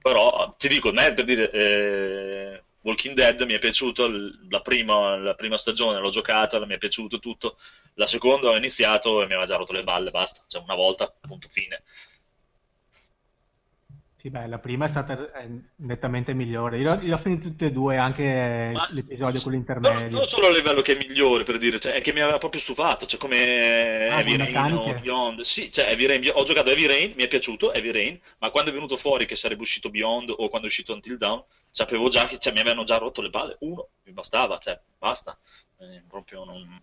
[0.00, 1.50] però ti dico, me per dire...
[1.50, 4.08] Eh, Walking Dead mi è piaciuto
[4.48, 7.58] la prima, la prima stagione, l'ho giocata, mi è piaciuto tutto.
[7.96, 11.12] La seconda ho iniziato e mi aveva già rotto le balle, basta, cioè una volta,
[11.20, 11.82] punto fine.
[14.20, 16.76] Sì, beh, la prima è stata è nettamente migliore.
[16.76, 20.10] Io, io ho finito tutte e due, anche Ma- l'episodio con l'intermedio.
[20.10, 22.36] No, non solo a livello che è migliore, per dire, cioè, è che mi aveva
[22.36, 25.00] proprio stufato, cioè come Ah, Heavy Rain o?
[25.00, 25.40] Beyond.
[25.40, 28.68] Sì, cioè Heavy Rain, ho giocato Heavy Rain, mi è piaciuto Heavy Rain, ma quando
[28.68, 32.26] è venuto fuori che sarebbe uscito Beyond o quando è uscito Until Dawn, sapevo già
[32.26, 33.56] che cioè, mi avevano già rotto le palle.
[33.60, 35.34] Uno, mi bastava, cioè, basta.
[35.78, 36.78] Eh, proprio non...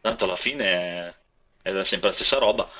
[0.00, 1.16] Tanto alla fine
[1.62, 2.70] era sempre la stessa roba.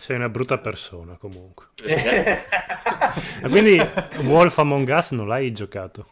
[0.00, 1.66] Sei una brutta persona comunque.
[1.74, 2.48] Perché-
[3.42, 3.78] E quindi
[4.24, 6.06] Wolf Among Us non l'hai giocato?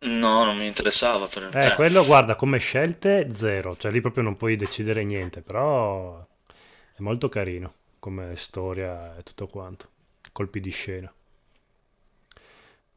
[0.00, 1.26] No, non mi interessava.
[1.26, 1.50] Per...
[1.54, 6.18] Eh, cioè, quello guarda come scelte zero, cioè lì proprio non puoi decidere niente, però
[6.20, 9.88] è molto carino come storia e tutto quanto,
[10.32, 11.12] colpi di scena.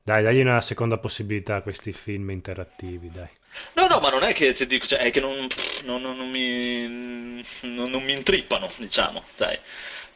[0.03, 3.29] Dai, dagli una seconda possibilità a questi film interattivi, dai.
[3.73, 5.47] No, no, ma non è che ti dico, cioè, è che non,
[5.83, 9.59] non- non- non mi, non, non mi intrippano, diciamo, sai.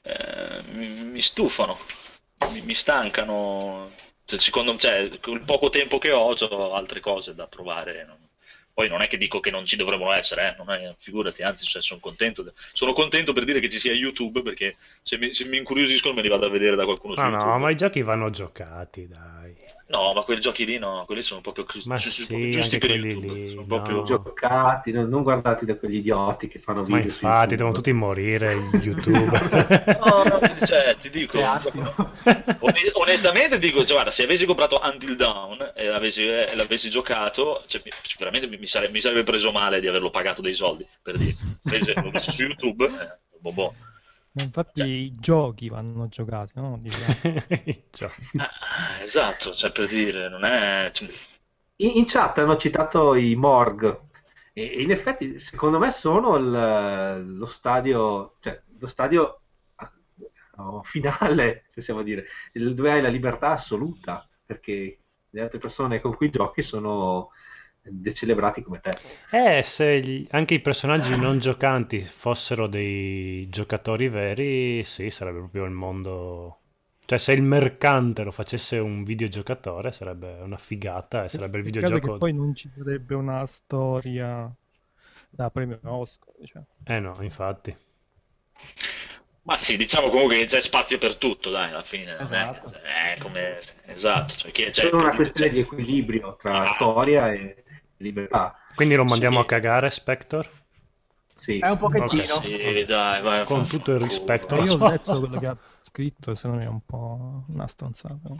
[0.07, 1.77] Eh, mi, mi stufano,
[2.51, 3.91] mi, mi stancano.
[4.25, 8.05] Cioè, secondo cioè, con il poco tempo che ho, ho altre cose da provare.
[8.05, 8.23] non-
[8.75, 11.65] Poi non è che dico che non ci dovrebbero essere, eh, non è- figurati, anzi,
[11.65, 12.41] cioè, sono contento.
[12.43, 16.13] de- Sono contento per dire che ci sia YouTube, perché se mi, se mi incuriosiscono
[16.13, 17.57] me li vado a vedere da qualcuno su No, no, YouTube.
[17.59, 19.55] ma i giochi vanno giocati, dai.
[19.87, 23.09] No, ma quei giochi lì no, quelli sono proprio, Ma giusti- sì, giusti per quelli
[23.09, 23.33] YouTube.
[23.33, 23.67] lì, Sono no.
[23.67, 24.03] proprio...
[24.03, 27.93] giocati, non, non guardati da quegli idioti che fanno Ma video su infatti devono tutti
[27.93, 29.37] morire, YouTube.
[30.05, 31.37] No, no, cioè, ti dico,
[32.93, 37.81] onestamente dico, cioè, guarda, se avessi comprato Until Dawn e l'avessi, e l'avessi giocato, cioè,
[37.85, 41.17] mi- sicuramente mi, mi sare- mi sarebbe preso male di averlo pagato dei soldi, per
[41.17, 41.35] dire.
[41.63, 43.73] Invece l'ho messo su YouTube, eh, boh, boh.
[44.37, 46.79] Infatti Cioè- i giochi vanno giocati, no?
[47.91, 48.11] Ciao.
[48.35, 48.51] Ah,
[49.01, 50.89] esatto, cioè, per dire, non è...
[50.93, 51.09] cioè,
[51.77, 54.01] In, in chat hanno citato i Morg
[54.53, 59.41] e, in effetti secondo me sono il- lo stadio, cioè lo stadio
[60.57, 65.99] oh, finale, se possiamo dire, il- dove hai la libertà assoluta, perché le altre persone
[65.99, 67.31] con cui giochi sono
[67.91, 68.99] decelebrati come te.
[69.29, 75.65] Eh, se gli- anche i personaggi non giocanti fossero dei giocatori veri, sì, sarebbe proprio
[75.65, 76.59] il mondo...
[77.05, 82.13] Cioè, se il mercante lo facesse un videogiocatore, sarebbe una figata e sarebbe il videogioco...
[82.13, 84.51] che poi non ci sarebbe una storia
[85.29, 86.65] da premio Oscar, diciamo.
[86.85, 87.75] Eh no, infatti.
[89.43, 92.17] Ma sì, diciamo comunque che c'è spazio per tutto, dai, alla fine.
[92.17, 92.73] Esatto.
[92.81, 93.59] È, come...
[93.85, 96.73] Esatto, cioè, chi- C'è cioè, una questione di equilibrio tra Ah.
[96.73, 97.63] storia e
[97.97, 98.55] libertà.
[98.75, 99.43] Quindi lo mandiamo Sì.
[99.43, 100.49] a cagare, Spector?
[101.37, 101.59] Sì.
[101.59, 102.33] È un pochettino.
[102.35, 102.43] Ok.
[102.45, 104.55] Sì, dai, vai, Con fa- tutto il rispetto.
[104.63, 108.17] Io ho letto quello che ha scritto e secondo me è un po' una stronzata.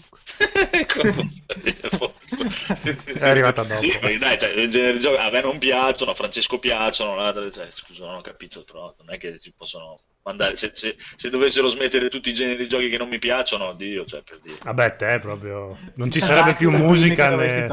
[3.05, 3.75] È arrivata dopo.
[3.79, 7.15] Sì, perché dai, cioè, il genere di gioco a me non piacciono, a Francesco piacciono,
[7.51, 11.29] cioè, scusa, non ho capito, però non è che si possono mandare, se, se- se
[11.29, 14.57] dovessero smettere tutti i generi di giochi che non mi piacciono, oddio, cioè, per dire.
[14.63, 15.77] Vabbè, te proprio...
[15.95, 17.67] Non ci Esatto, sarebbe più musica né...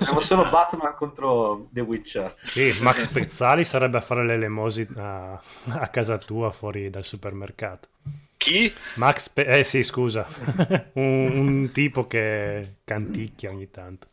[0.00, 2.36] Siamo solo Batman contro The Witcher.
[2.42, 7.88] Sì, Max Pezzali sarebbe a fare l'elemosina a casa tua fuori dal supermercato.
[8.36, 8.72] Chi?
[8.94, 10.26] Max Pe- eh sì, scusa,
[10.94, 14.08] un, un tipo che canticchia ogni tanto.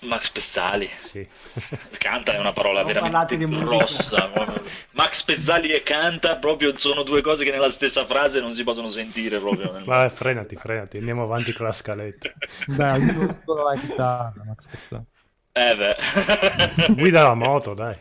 [0.00, 0.88] Max Pezzali.
[0.98, 1.26] Sì.
[1.98, 4.30] Canta è una parola Non veramente grossa.
[4.92, 8.90] Max Pezzali e canta proprio sono due cose che nella stessa frase non si possono
[8.90, 9.72] sentire proprio.
[9.72, 12.30] nel- Vabbè, frenati, frenati, andiamo avanti con la scaletta.
[12.66, 15.04] Beh, io solo la chitarra, Max Pezzali.
[15.56, 15.96] Eh beh.
[16.96, 17.96] Guida la moto, dai.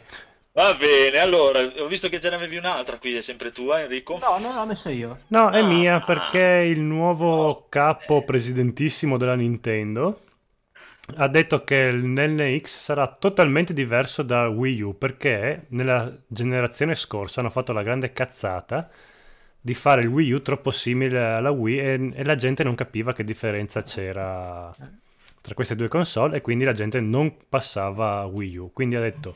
[0.56, 4.18] Va bene, allora, ho visto che ce ne avevi un'altra qui, è sempre tua Enrico?
[4.20, 5.26] No, non l'ho messa io.
[5.28, 5.64] No, è Ah.
[5.64, 10.20] mia perché il nuovo capo presidentissimo della Nintendo
[11.18, 17.40] ha detto che il NX sarà totalmente diverso da Wii U perché nella generazione scorsa
[17.42, 18.90] hanno fatto la grande cazzata
[19.60, 23.14] di fare il Wii U troppo simile alla Wii e, e la gente non capiva
[23.14, 24.74] che differenza c'era
[25.44, 28.72] tra queste due console e quindi la gente non passava a Wii U.
[28.72, 29.36] Quindi ha detto,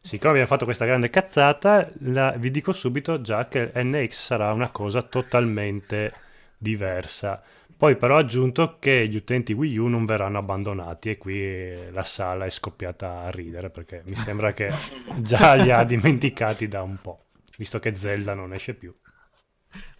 [0.00, 4.68] siccome abbiamo fatto questa grande cazzata, la- vi dico subito già che NX sarà una
[4.68, 6.12] cosa totalmente
[6.58, 7.42] diversa.
[7.74, 12.04] Poi però ha aggiunto che gli utenti Wii U non verranno abbandonati e qui la
[12.04, 14.70] sala è scoppiata a ridere perché mi sembra che
[15.16, 17.24] già li ha dimenticati da un po',
[17.56, 18.94] visto che Zelda non esce più.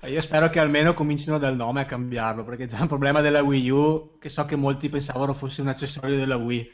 [0.06, 3.70] Io spero che almeno comincino dal nome a cambiarlo, perché c'è un problema della Wii
[3.70, 6.70] U che so che molti pensavano fosse un accessorio della Wii.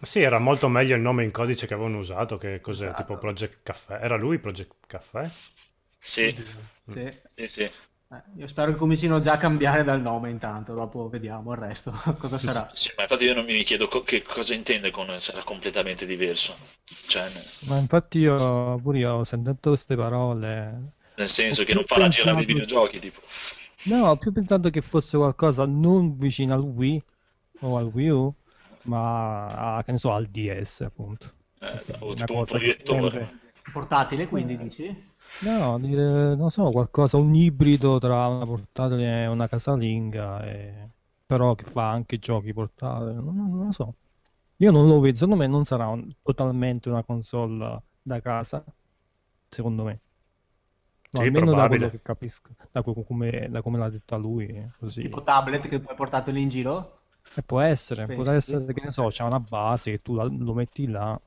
[0.00, 2.94] Sì, era molto meglio il nome in codice che avevano usato che cos'è, Esatto.
[2.94, 3.98] tipo Project Caffè.
[4.02, 5.30] Era lui Project Caffè?
[6.00, 6.34] Sì,
[6.86, 7.20] Sì.
[7.34, 7.62] sì, sì.
[7.62, 11.92] Eh, io spero che comincino già a cambiare dal nome intanto, dopo vediamo il resto,
[12.18, 12.70] cosa sarà.
[12.72, 16.56] Sì, ma infatti io non mi chiedo co- che cosa intende con sarà completamente diverso.
[17.08, 17.28] Cioè,
[17.60, 22.42] Ma infatti io, pure io, sentendo queste parole, nel senso che non più farà girare
[22.42, 23.20] i pensato- videogiochi, tipo.
[23.84, 27.02] no, ho più pensato che fosse qualcosa non vicino al Wii
[27.60, 28.34] o al Wii U,
[28.82, 31.32] ma a, che ne so, al DS, appunto.
[31.60, 33.40] Eh, o Una tipo un proiettore.
[33.72, 35.14] Portatile, quindi dici?
[35.38, 40.90] No, dire, non so, qualcosa, un ibrido tra una portatile e una casalinga, e-
[41.26, 43.94] però che fa anche giochi portatili, non, non- non lo so.
[44.58, 48.64] Io non lo vedo, secondo me non sarà un- totalmente una console da casa,
[49.48, 50.00] secondo me.
[51.16, 54.70] No, Sì, almeno da quello che capisco, da, co- come, da come l'ha detta lui,
[54.78, 55.02] così.
[55.02, 57.00] Tipo tablet che puoi portateli in giro?
[57.34, 58.30] E può essere, può Pensi?
[58.30, 61.20] essere che ne so, c'è una base che tu la- lo metti là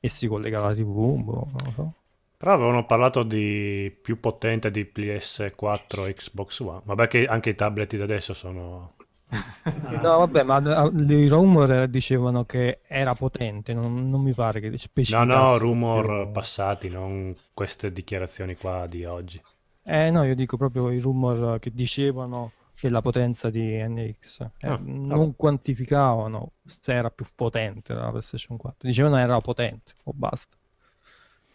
[0.00, 1.94] e si collega alla TV, boh, non lo so.
[2.36, 6.82] Però avevano parlato di più potente di PS4 e Xbox One.
[6.84, 8.94] Vabbè che anche i tablet di adesso sono...
[9.30, 14.70] No, vabbè, ma eh, i rumor dicevano che era potente, non, non mi pare che
[14.70, 19.40] No, specificasse no, rumor proprio- passati, non queste dichiarazioni qua di oggi.
[19.82, 24.40] Eh no, io dico proprio i rumor che dicevano della potenza di NX.
[24.58, 25.36] Eh, Ah, non vabbè.
[25.36, 28.86] quantificavano se era più potente la PlayStation 4.
[28.88, 30.56] Dicevano era potente, o basta.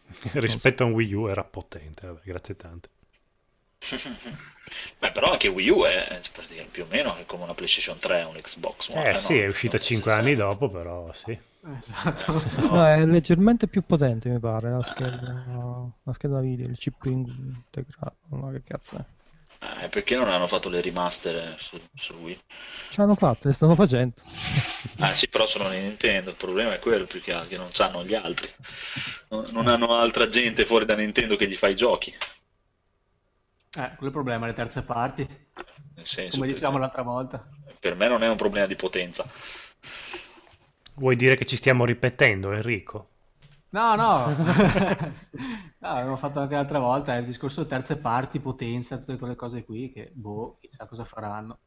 [0.34, 2.90] Rispetto a un Wii U era potente, vabbè, grazie tante.
[5.00, 6.20] Beh, però anche Wii U è
[6.72, 9.12] più o meno come una PlayStation 3 o un Xbox One.
[9.12, 9.42] Eh sì, no?
[9.42, 10.20] è uscita Non 5 necessario.
[10.20, 11.38] anni dopo, però sì.
[11.78, 12.44] Esatto.
[12.72, 15.46] No, è leggermente più potente, mi pare, la scheda,
[16.04, 18.16] la scheda video, il chip integrato.
[18.30, 19.84] Ma che cazzo è?
[19.84, 22.38] Eh, perché non hanno fatto le remaster su, su Wii?
[22.90, 24.16] Ce l'hanno fatta, le stanno facendo.
[24.98, 28.04] Ah sì, però sono Nintendo, il problema è quello più che altro, che non hanno
[28.04, 28.50] gli altri.
[29.30, 32.14] Non, non hanno altra gente fuori da Nintendo che gli fa i giochi.
[33.76, 35.28] Eh, quello è il problema, le terze parti,
[35.96, 37.48] Nel senso, come per, dicevamo l'altra volta.
[37.80, 39.28] per me non è un problema di potenza.
[40.96, 43.10] Vuoi dire che ci stiamo ripetendo, Enrico?
[43.70, 45.14] No, no, no,
[45.80, 49.92] l'abbiamo fatto anche l'altra volta, è il discorso terze parti, potenza, tutte quelle cose qui
[49.92, 51.60] che, boh, chissà cosa faranno.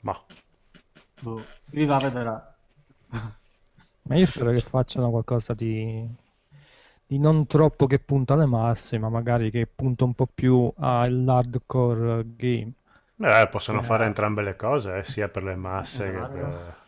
[0.00, 0.24] Ma
[1.20, 2.56] Boh, chi va vedrà.
[4.02, 6.06] Ma io spero che facciano qualcosa di,
[7.06, 12.24] di non troppo che punta alle masse, ma magari che punta un po' più all'hardcore
[12.36, 12.72] game.
[13.18, 13.82] eh, possono Eh.
[13.82, 16.26] fare entrambe le cose, eh, sia per le masse che Esatto.
[16.26, 16.82] per...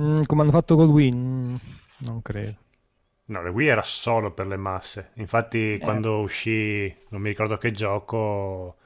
[0.00, 1.56] Mm, come hanno fatto col Wii, mm,
[1.98, 2.56] non credo.
[3.26, 5.10] No, le Wii era solo per le masse.
[5.14, 8.76] Infatti, quando uscì, non mi ricordo che gioco,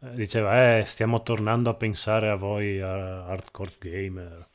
[0.00, 4.48] eh, diceva, eh, stiamo tornando a pensare a voi, a hardcore gamer.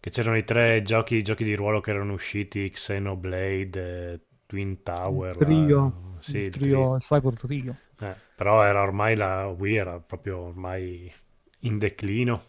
[0.00, 5.08] Che c'erano i tre giochi, giochi di ruolo che erano usciti, Xenoblade, eh, Twin Tower.
[5.08, 7.80] Il trio, la- sì, il trio, il Cyber Trio.
[8.00, 11.12] Eh, però era ormai la Wii era proprio ormai
[11.60, 12.44] in declino,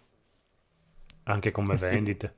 [1.24, 1.96] anche come Eh sì.
[1.96, 2.36] vendite.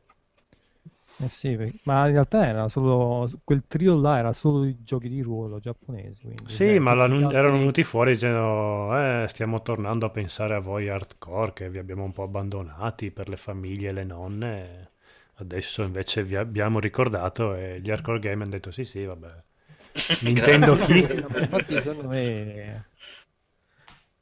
[1.18, 5.22] Eh sì, ma in realtà era solo quel trio là era solo i giochi di
[5.22, 6.24] ruolo giapponesi.
[6.28, 10.60] Quindi, Sì, cioè, ma altri- erano venuti fuori dicendo, eh, stiamo tornando a pensare a
[10.60, 14.91] voi hardcore che vi abbiamo un po' abbandonati per le famiglie e le nonne.
[15.42, 19.44] Adesso invece vi abbiamo ricordato e gli hardcore game hanno detto sì, sì, vabbè.
[20.22, 21.00] Nintendo chi?
[21.00, 22.86] Infatti, secondo me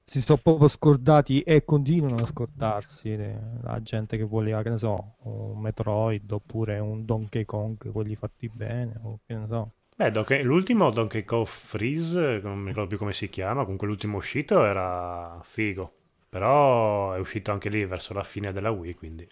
[0.05, 4.77] si sono proprio scordati e continuano a scordarsi eh, la gente che voleva, che ne
[4.77, 9.71] so, un Metroid oppure un Donkey Kong, quelli fatti bene, o che ne so.
[9.95, 14.17] Beh, Donkey- l'ultimo Donkey Kong Freeze, non mi ricordo più come si chiama, comunque l'ultimo
[14.17, 15.93] uscito era figo.
[16.29, 19.27] Però è uscito anche lì verso la fine della Wii, quindi...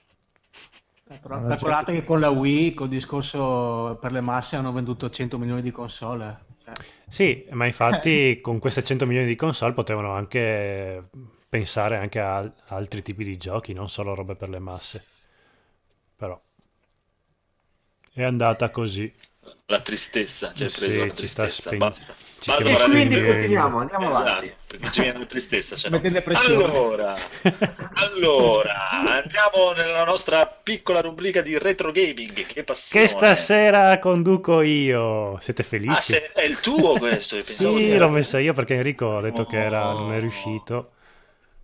[1.10, 5.62] Eh, calcolate che con la Wii, col discorso per le masse, hanno venduto 100 milioni
[5.62, 6.46] di console.
[6.64, 6.74] Cioè,
[7.10, 11.10] Sì, ma infatti con queste 100 milioni di console potevano anche
[11.50, 15.04] pensare anche a al- altri tipi di giochi, non solo robe per le masse.
[16.18, 16.42] Però
[18.14, 19.10] è andata così.
[19.70, 21.68] La tristezza, cioè Sì, preso la ci sta tristezza.
[21.76, 22.14] speng- Basta.
[22.40, 24.46] ci Basta stiamo E quindi continuiamo, andiamo avanti.
[24.46, 25.76] Esatto, perché ci viene la tristezza.
[25.76, 26.00] se no.
[26.34, 27.16] Allora,
[27.96, 32.46] allora, andiamo nella nostra piccola rubrica di retro gaming.
[32.46, 33.06] Che passione!
[33.06, 35.38] Che stasera conduco io.
[35.42, 36.14] Siete Ah, felici?
[36.14, 37.44] se- è il tuo questo?
[37.44, 40.20] Sì, che era- l'ho messa io perché Enrico ha detto che era- non è Oh.
[40.22, 40.92] riuscito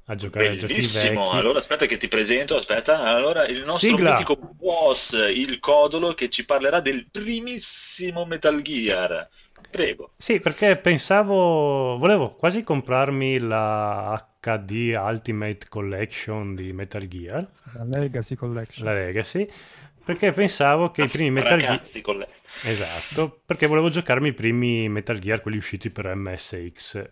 [0.06, 1.38] a giocare a giochi Bellissimo, vecchi.
[1.38, 4.12] allora aspetta che ti presento, aspetta, allora il nostro Sigla.
[4.12, 9.30] mitico boss, il Codolo, che ci parlerà del primissimo Metal Gear.
[9.70, 10.14] Prego.
[10.18, 18.36] Sì, perché pensavo, volevo quasi comprarmi la HD Ultimate Collection di Metal Gear, La Legacy
[18.36, 18.86] Collection.
[18.86, 19.48] la Legacy,
[20.04, 21.82] Perché pensavo che i primi Metal Gear...
[22.02, 22.28] Con lei.
[22.64, 27.10] Esatto, perché volevo giocarmi i primi Metal Gear, quelli usciti per MSX.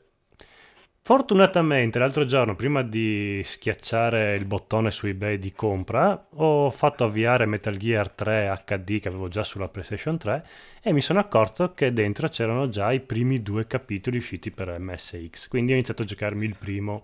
[1.03, 7.47] Fortunatamente l'altro giorno, prima di schiacciare il bottone su eBay di compra, ho fatto avviare
[7.47, 10.47] Metal Gear 3 HD che avevo già sulla PlayStation 3
[10.79, 15.47] e mi sono accorto che dentro c'erano già i primi due capitoli usciti per MSX.
[15.47, 17.03] Quindi ho iniziato a giocarmi il primo.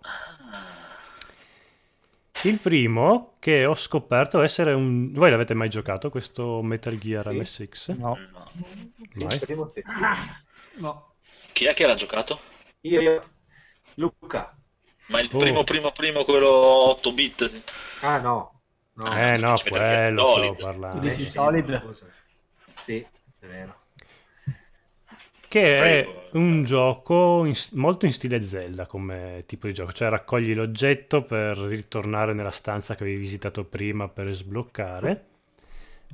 [2.44, 5.12] Il primo che ho scoperto essere un...
[5.12, 7.36] Voi l'avete mai giocato questo Metal Gear Sì.
[7.64, 7.90] MSX?
[7.96, 8.16] No.
[8.32, 8.52] No.
[9.12, 9.40] Sì, Vai.
[9.40, 9.82] primo sì.
[10.76, 11.14] No.
[11.52, 12.40] Chi è che l'ha giocato?
[12.82, 13.30] Io, io.
[13.98, 14.56] Luca.
[15.08, 15.38] Ma il Oh.
[15.38, 17.64] primo, primo, primo, quello 8 bit?
[18.02, 18.62] Ah no.
[18.94, 19.18] no.
[19.18, 21.00] Eh no, quello stavo parlando.
[21.00, 21.96] Dici Eh, Solid?
[22.84, 22.98] Sì,
[23.40, 23.76] è vero.
[25.50, 26.12] Che Prego.
[26.30, 31.24] è un gioco in- molto in stile Zelda come tipo di gioco, cioè raccogli l'oggetto
[31.24, 35.26] per ritornare nella stanza che avevi visitato prima per sbloccare.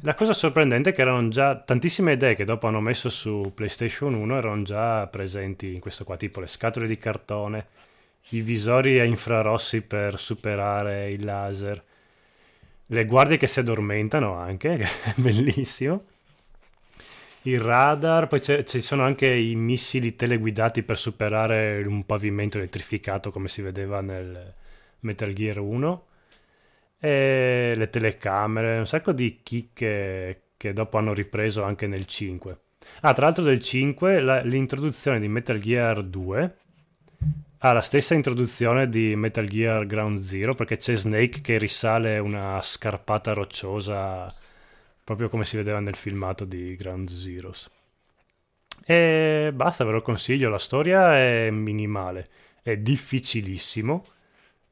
[0.01, 4.13] La cosa sorprendente è che erano già tantissime idee che dopo hanno messo su PlayStation
[4.13, 7.67] 1 erano già presenti in questo qua, tipo le scatole di cartone,
[8.29, 11.81] i visori a infrarossi per superare il laser,
[12.87, 16.03] le guardie che si addormentano anche, che è bellissimo
[17.43, 23.47] il radar, poi ci sono anche i missili teleguidati per superare un pavimento elettrificato come
[23.47, 24.53] si vedeva nel
[24.99, 26.05] Metal Gear 1
[27.05, 32.57] e le telecamere, un sacco di chicche che dopo hanno ripreso anche nel 5.
[33.01, 36.55] Ah, tra l'altro del 5 la- l'introduzione di Metal Gear 2
[37.57, 42.61] ha la stessa introduzione di Metal Gear Ground Zero perché c'è Snake che risale una
[42.61, 44.33] scarpata rocciosa
[45.03, 47.69] proprio come si vedeva nel filmato di Ground Zeroes.
[48.85, 52.29] E basta, ve lo consiglio, la storia è minimale,
[52.61, 54.05] è difficilissimo,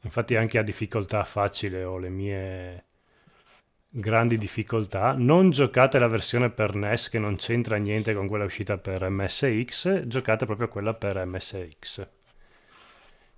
[0.01, 2.85] infatti anche a difficoltà facile ho le mie
[3.87, 5.13] grandi difficoltà.
[5.17, 10.01] Non giocate la versione per NES che non c'entra niente con quella uscita per MSX,
[10.07, 12.07] giocate proprio quella per MSX.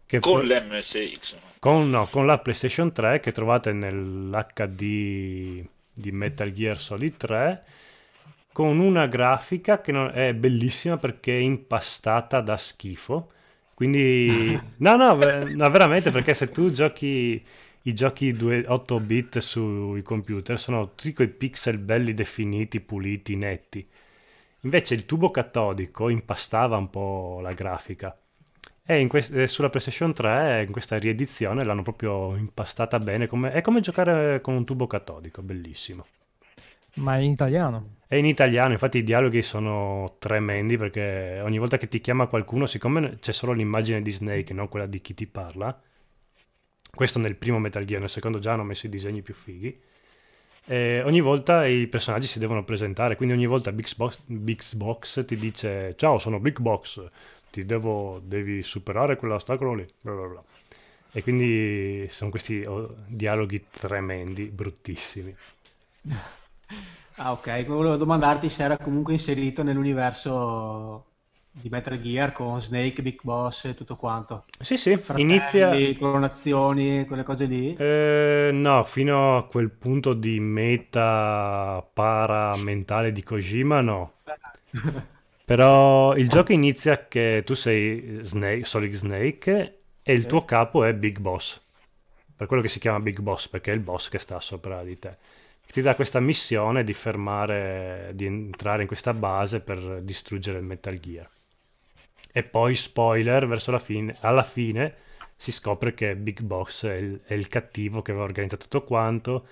[0.06, 1.36] Che Con poi- l'MSX.
[1.60, 7.64] con, no, con la PlayStation 3 che trovate nell'HD di Metal Gear Solid 3
[8.52, 13.32] con una grafica che non- è bellissima perché è impastata da schifo.
[13.74, 17.44] Quindi, no, no, no, veramente perché se tu giochi
[17.86, 23.86] i giochi 2 8 bit sui computer sono tutti quei pixel belli definiti, puliti, netti.
[24.62, 28.18] Invece il tubo catodico impastava un po' la grafica.
[28.86, 33.28] E quest- sulla PlayStation 3, in questa riedizione, l'hanno proprio impastata bene.
[33.28, 36.04] come- è come giocare con un tubo catodico, bellissimo.
[36.96, 37.98] Ma in italiano.
[38.14, 42.68] È in italiano, infatti i dialoghi sono tremendi perché ogni volta che ti chiama qualcuno,
[42.68, 45.82] siccome c'è solo l'immagine di Snake, non quella di chi ti parla,
[46.92, 49.82] questo nel primo Metal Gear, nel secondo già hanno messo i disegni più fighi,
[50.66, 55.26] e ogni volta i personaggi si devono presentare, quindi ogni volta Big Box, Big Box
[55.26, 57.04] ti dice ciao sono Big Box,
[57.50, 60.44] ti devo, devi superare quell'ostacolo lì, bla bla bla.
[61.14, 65.36] E quindi sono questi oh, dialoghi tremendi, bruttissimi.
[67.16, 67.66] Ah, ok.
[67.66, 71.14] Volevo domandarti se era comunque inserito nell'universo
[71.52, 74.46] di Metal Gear con Snake, Big Boss e tutto quanto.
[74.60, 75.70] Sì, sì, Fratelli, inizia...
[75.98, 77.76] clonazioni, quelle cose lì.
[77.76, 84.14] Eh, no, fino a quel punto di meta paramentale di Kojima, no.
[85.46, 90.28] Però il gioco inizia che tu sei Snake, Solid Snake e il Sì.
[90.28, 91.62] tuo capo è Big Boss.
[92.36, 94.98] Per quello che si chiama Big Boss, perché è il boss che sta sopra di
[95.00, 95.18] te.
[95.72, 101.00] Ti dà questa missione di fermare, di entrare in questa base per distruggere il Metal
[101.00, 101.30] Gear.
[102.32, 104.96] E poi, spoiler, verso la fine, alla fine
[105.36, 109.48] si scopre che Big Boss è il, è il cattivo che aveva organizzato tutto quanto,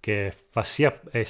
[0.00, 1.26] che sia, è,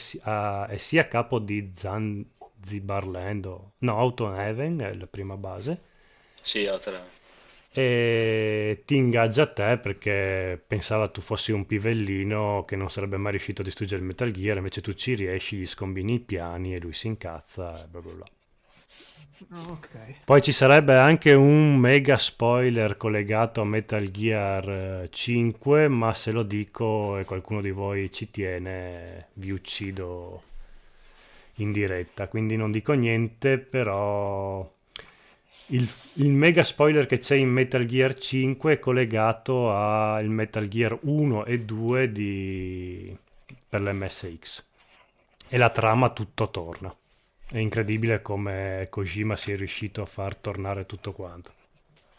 [0.68, 3.44] è sia capo di Zanzibarland,
[3.78, 5.80] no, Autumn Heaven è la prima base,
[6.42, 7.02] Sì, altra.
[7.72, 13.32] E ti ingaggia a te perché pensava tu fossi un pivellino che non sarebbe mai
[13.32, 16.80] riuscito a distruggere il Metal Gear, invece tu ci riesci, gli scombini i piani e
[16.80, 18.26] lui si incazza e bla bla bla.
[19.70, 20.24] Ok.
[20.24, 24.68] Poi ci sarebbe anche un mega spoiler collegato a Metal Gear
[25.04, 30.42] eh, 5, ma se lo dico e qualcuno di voi ci tiene, vi uccido
[31.56, 34.70] in diretta, quindi non dico niente, però
[35.70, 40.98] il, il mega spoiler che c'è in Metal Gear 5 è collegato al Metal Gear
[41.02, 43.16] 1 e 2 di...
[43.68, 44.64] per l'MSX
[45.48, 46.94] e la trama tutto torna.
[47.50, 51.52] È incredibile come Kojima sia riuscito a far tornare tutto quanto.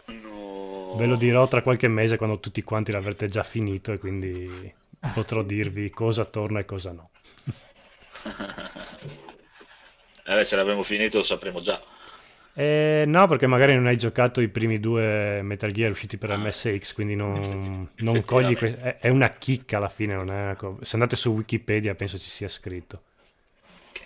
[0.07, 0.95] No.
[0.97, 4.73] Ve lo dirò tra qualche mese quando tutti quanti l'avrete già finito e quindi
[5.13, 7.09] potrò dirvi cosa torna e cosa no.
[10.23, 11.81] Eh, se l'avremmo finito lo sapremo già.
[12.53, 16.37] Eh, no, perché magari non hai giocato i primi due Metal Gear usciti per Ah.
[16.37, 18.57] MSX, quindi non, non cogli.
[18.57, 20.15] que- è, è una chicca alla fine.
[20.15, 23.03] Non è co- Se andate su Wikipedia, penso ci sia scritto.
[23.91, 24.01] Ok.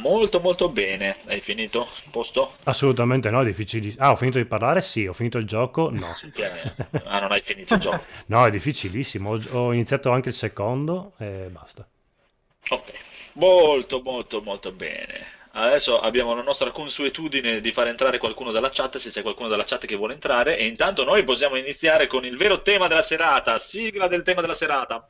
[0.00, 1.16] Molto molto bene.
[1.26, 1.86] Hai finito?
[2.10, 2.54] Posto?
[2.64, 4.02] Assolutamente no, è difficilissimo.
[4.04, 4.80] Ah, ho finito di parlare?
[4.80, 5.90] Sì, ho finito il gioco?
[5.90, 6.14] No.
[6.14, 6.54] Sentiamo.
[7.04, 8.02] Ah, non hai finito il gioco.
[8.26, 9.32] No, è difficilissimo.
[9.32, 11.86] Ho, ho iniziato anche il secondo e basta.
[12.70, 12.92] Ok,
[13.34, 15.34] molto molto molto bene.
[15.58, 19.64] Adesso abbiamo la nostra consuetudine di far entrare qualcuno dalla chat, se c'è qualcuno dalla
[19.64, 23.58] chat che vuole entrare, e intanto noi possiamo iniziare con il vero tema della serata,
[23.58, 25.08] sigla del tema della serata.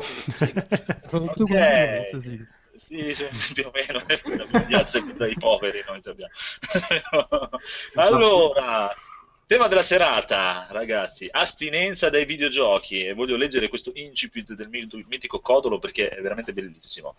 [0.00, 0.66] Sigla.
[1.08, 1.48] Sono tu Ok.
[1.48, 2.46] con questa sigla.
[2.74, 4.02] Sì, sì, più o meno,
[5.16, 6.32] dai poveri noi abbiamo.
[7.94, 8.94] Allora,
[9.46, 15.40] tema della serata, ragazzi, astinenza dai videogiochi e voglio leggere questo incipit del mit- mitico
[15.40, 17.16] Codolo perché è veramente bellissimo.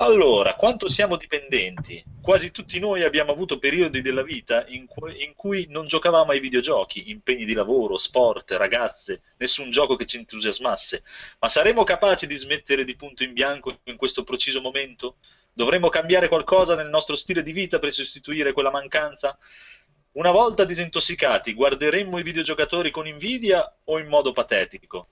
[0.00, 2.04] Allora, quanto siamo dipendenti?
[2.22, 6.38] Quasi tutti noi abbiamo avuto periodi della vita in cui, in cui non giocavamo ai
[6.38, 11.02] videogiochi, impegni di lavoro, sport, ragazze, nessun gioco che ci entusiasmasse.
[11.40, 15.16] Ma saremo capaci di smettere di punto in bianco in questo preciso momento?
[15.52, 19.36] Dovremmo cambiare qualcosa nel nostro stile di vita per sostituire quella mancanza?
[20.12, 25.08] Una volta disintossicati, guarderemmo i videogiocatori con invidia o in modo patetico?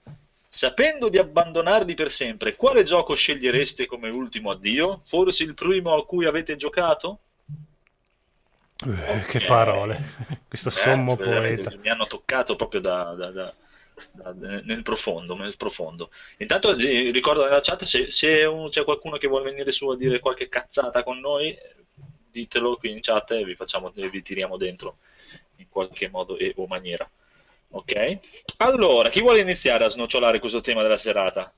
[0.57, 5.03] Sapendo di abbandonarli per sempre, quale gioco scegliereste come ultimo addio?
[5.05, 7.19] Forse il primo a cui avete giocato?
[8.85, 9.45] Eh, Che Ok.
[9.45, 9.97] parole.
[10.47, 11.71] Questo Eh, sommo poeta.
[11.77, 13.53] Mi hanno toccato proprio da- da- da-
[14.63, 16.09] nel profondo, nel profondo.
[16.37, 19.95] Intanto eh, ricordo nella chat se, se un- c'è qualcuno che vuole venire su a
[19.95, 21.55] dire qualche cazzata con noi,
[22.31, 24.97] ditelo qui in chat e vi, facciamo, vi tiriamo dentro
[25.57, 27.07] in qualche modo e o maniera.
[27.69, 28.19] Ok?
[28.57, 31.53] Allora, chi vuole iniziare a snocciolare questo tema della serata?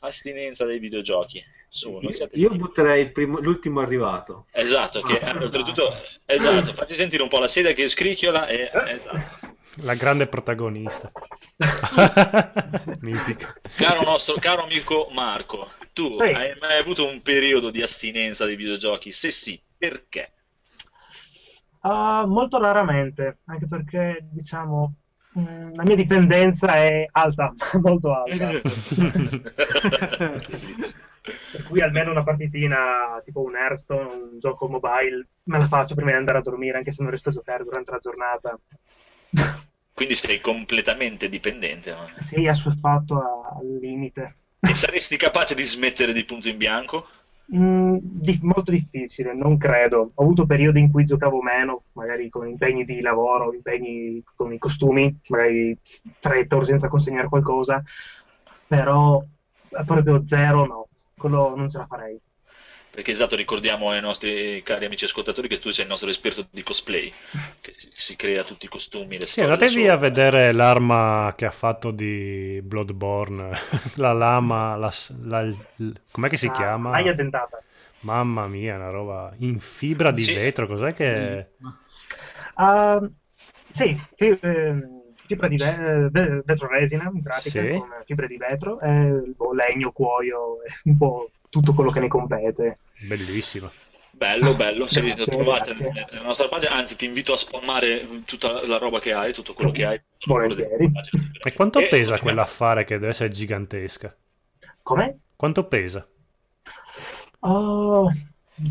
[0.00, 1.42] Astinenza dai videogiochi.
[1.70, 2.56] Su, Io timidi.
[2.56, 4.46] butterei il primo- l'ultimo arrivato.
[4.52, 5.92] Esatto, che Ah, oltretutto,
[6.24, 9.46] esatto, facci sentire un po' la sedia che scricchiola e esatto.
[9.82, 11.10] La grande protagonista.
[13.76, 16.22] Caro nostro, caro amico Marco, tu Sì.
[16.22, 19.12] hai mai avuto un periodo di astinenza dai videogiochi?
[19.12, 20.32] Se sì, perché?
[21.80, 24.94] Ah, molto raramente, anche perché, diciamo,
[25.38, 28.50] mh, la mia dipendenza è alta, molto alta.
[31.50, 36.10] Per cui almeno una partitina, tipo un Hearthstone, un gioco mobile, me la faccio prima
[36.10, 38.58] di andare a dormire, anche se non riesco a giocare durante la giornata.
[39.92, 41.90] Quindi sei completamente dipendente.
[41.90, 42.06] no?
[42.18, 44.36] Sì, assuefatto al limite.
[44.60, 47.06] E saresti capace di smettere di punto in bianco?
[47.54, 50.10] Mm, di- molto difficile, non credo.
[50.14, 54.58] Ho avuto periodi in cui giocavo meno, magari con impegni di lavoro, impegni con i
[54.58, 55.76] costumi, magari
[56.18, 57.82] fretta, urgenza a consegnare qualcosa,
[58.66, 59.22] però
[59.70, 62.20] eh, proprio zero no, quello non ce la farei.
[62.98, 66.64] Perché esatto, ricordiamo ai nostri cari amici ascoltatori che tu sei il nostro esperto di
[66.64, 67.14] cosplay,
[67.60, 71.44] che si, si crea tutti i costumi, le Sì, andatevi da a vedere l'arma che
[71.44, 73.50] ha fatto di Bloodborne,
[73.96, 74.90] la lama, la,
[75.22, 76.90] la- l- com'è che si Ah, chiama?
[76.90, 77.62] Maglia dentata.
[78.00, 80.32] Mamma mia, una roba in fibra di Sì.
[80.32, 81.50] vetro, cos'è che...
[82.54, 83.00] Ah,
[83.70, 87.68] sì, fi- ehm, fibra di ve- ve- vetro resina, in pratica, Sì.
[87.68, 92.80] con fibre di vetro, e boh, legno, cuoio, un po' tutto quello che ne compete.
[93.00, 93.70] Bellissima.
[94.10, 96.06] Bello, bello, se vi Grazie, trovate grazie.
[96.10, 99.70] nella nostra pagina, anzi ti invito a spammare tutta la roba che hai, tutto quello
[99.70, 100.00] che hai.
[100.26, 100.90] Volentieri.
[101.44, 104.16] E quanto E- pesa quell'affare che deve essere gigantesca?
[104.82, 105.14] Com'è?
[105.36, 106.06] Quanto pesa?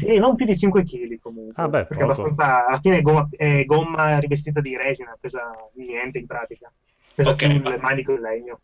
[0.06, 1.64] Eh, non più di 5 kg comunque.
[1.64, 6.20] Ah, beh, perché abbastanza, alla fine è gomma, è gomma rivestita di resina, pesa niente
[6.20, 6.72] in pratica.
[7.14, 8.62] Pesa Ok, più ma- le maniche in legno.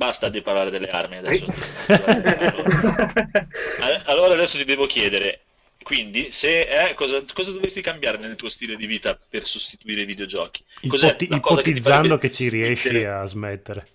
[0.00, 1.52] Basta di parlare delle armi adesso.
[1.52, 1.92] Sì.
[4.06, 5.40] Allora adesso ti devo chiedere,
[5.82, 10.06] quindi, se eh, cosa, cosa dovresti cambiare nel tuo stile di vita per sostituire i
[10.06, 10.64] videogiochi?
[10.86, 13.86] Cos'è Ipoti- la cosa che ti ipotizzando farebbe che ci riesci a smettere.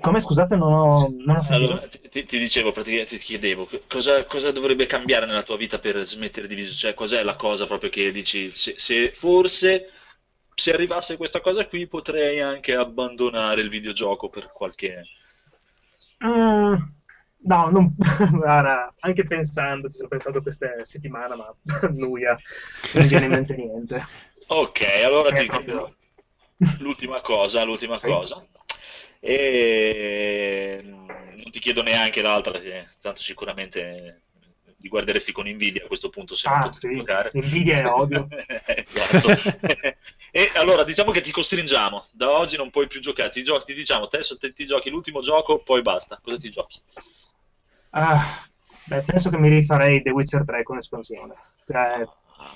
[0.00, 1.72] Come scusate, non ho, non ho sentito.
[1.72, 5.80] Allora, ti, ti- dicevo, praticamente ti chiedevo che cosa, cosa dovrebbe cambiare nella tua vita
[5.80, 6.82] per smettere di videogiochi?
[6.82, 9.90] Cioè, cos'è la cosa proprio che dici, se, se forse
[10.58, 15.02] se arrivasse questa cosa qui potrei anche abbandonare il videogioco per qualche...
[16.24, 16.74] Mm,
[17.44, 17.94] no, non,
[18.32, 21.54] guarda, anche pensando, ci ho pensato queste settimane, ma
[21.94, 22.36] nulla,
[22.94, 24.04] non viene in mente niente.
[24.48, 25.94] Ok, allora È ti chiedo
[26.80, 28.06] l'ultima cosa, l'ultima Sì.
[28.06, 28.44] cosa.
[29.20, 31.06] E mm,
[31.36, 32.58] non ti chiedo neanche l'altra,
[33.00, 34.22] tanto sicuramente
[34.80, 36.94] li guarderesti con invidia a questo punto se Ah, non sì.
[36.96, 37.30] giocare.
[37.34, 38.28] Invidia e odio.
[38.66, 39.28] esatto.
[40.30, 43.74] e allora diciamo che ti costringiamo, da oggi non puoi più giocare, ti, giochi, ti
[43.74, 46.20] diciamo, te, te ti giochi l'ultimo gioco, poi basta.
[46.22, 46.80] Cosa ti giochi?
[47.90, 48.46] Ah,
[48.84, 51.34] beh, penso che mi rifarei The Witcher 3 con espansione.
[51.66, 52.06] Cioè,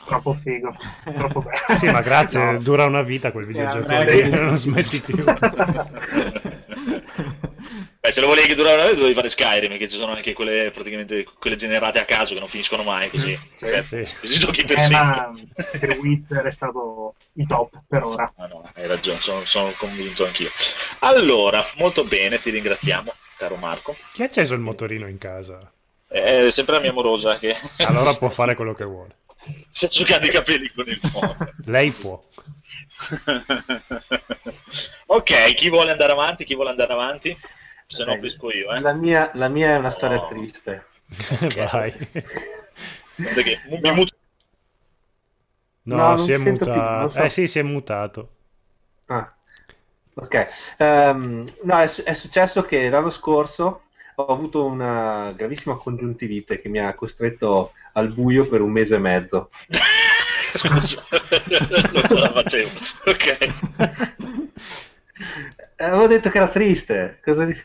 [0.05, 0.77] troppo figo.
[1.05, 1.79] Troppo bello.
[1.79, 2.59] Sì, ma grazie, No.
[2.61, 5.25] dura una vita quel videogioco Andrei- lì, non smetti più.
[8.01, 10.33] Beh, se lo volevi che durare una vita dovevi fare Skyrim, che ci sono anche
[10.33, 13.39] quelle praticamente quelle generate a caso che non finiscono mai così.
[13.53, 13.67] Sì.
[13.67, 14.15] Cioè, Sì.
[14.21, 15.79] Così giochi per Eh, sempre.
[15.79, 18.33] The Witcher è stato il top per ora.
[18.37, 20.51] Ah, no, hai ragione, sono, sono convinto anch'io.
[21.01, 23.97] Allora, molto bene, ti ringraziamo, caro Marco.
[24.13, 25.59] Chi ha acceso il motorino in casa?
[26.09, 29.17] È sempre la mia amorosa che Allora può fare quello che vuole.
[29.71, 31.37] si è giocando i capelli con il fuoco.
[31.67, 32.21] Lei può.
[35.07, 36.45] ok, chi vuole andare avanti?
[36.45, 37.37] Chi vuole andare avanti?
[37.87, 38.81] Se no pesco io, eh.
[38.81, 40.87] La mia, la mia è una storia triste.
[41.73, 41.93] Vai.
[43.15, 44.17] Che mi muto-
[45.85, 47.09] No, No, si è mutato.
[47.09, 47.19] so.
[47.21, 48.29] Eh sì, si è mutato.
[49.07, 49.35] Ah,
[50.15, 50.47] ok.
[50.79, 53.83] Ehm, no, è, è successo che l'anno scorso
[54.15, 58.99] ho avuto una gravissima congiuntivite che mi ha costretto al buio per un mese e
[58.99, 59.51] mezzo.
[60.59, 61.03] Scusa,
[61.93, 62.71] non ce la facevo.
[63.07, 63.39] Ok.
[65.77, 67.21] Eh, Avevo detto che era triste.
[67.23, 67.57] Cosa di-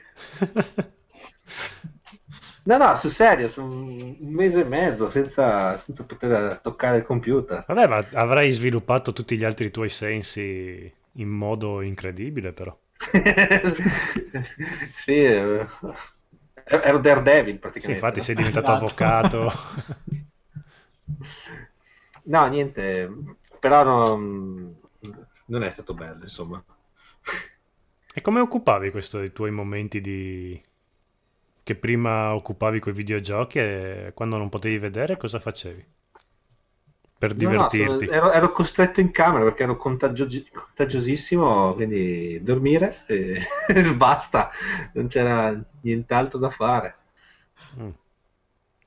[2.63, 7.63] No, no, sul serio, su un mese e mezzo senza, senza poter toccare il computer.
[7.65, 12.77] Vabbè, ma avrai sviluppato tutti gli altri tuoi sensi in modo incredibile, però.
[14.97, 15.67] sì, eh,
[16.65, 17.91] ero Daredevil Sì, praticamente.
[17.91, 18.25] infatti no?
[18.25, 18.85] sei diventato Esatto.
[18.85, 19.51] avvocato.
[22.33, 23.09] No, niente,
[23.59, 24.75] però non,
[25.45, 26.63] non è stato bello, insomma.
[28.13, 30.61] E come occupavi questi tuoi momenti di...
[31.63, 35.85] che prima occupavi con i videogiochi e quando non potevi vedere cosa facevi?
[37.19, 38.05] Per No, no, divertirti.
[38.05, 43.41] sono- ero, ero costretto in camera perché ero contagio- contagiosissimo, quindi dormire e
[43.95, 44.49] basta,
[44.93, 46.95] non c'era nient'altro da fare.
[47.77, 47.93] Mm.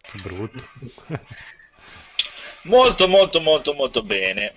[0.07, 0.65] Che brutto.
[2.63, 4.53] Molto, molto, molto, molto bene.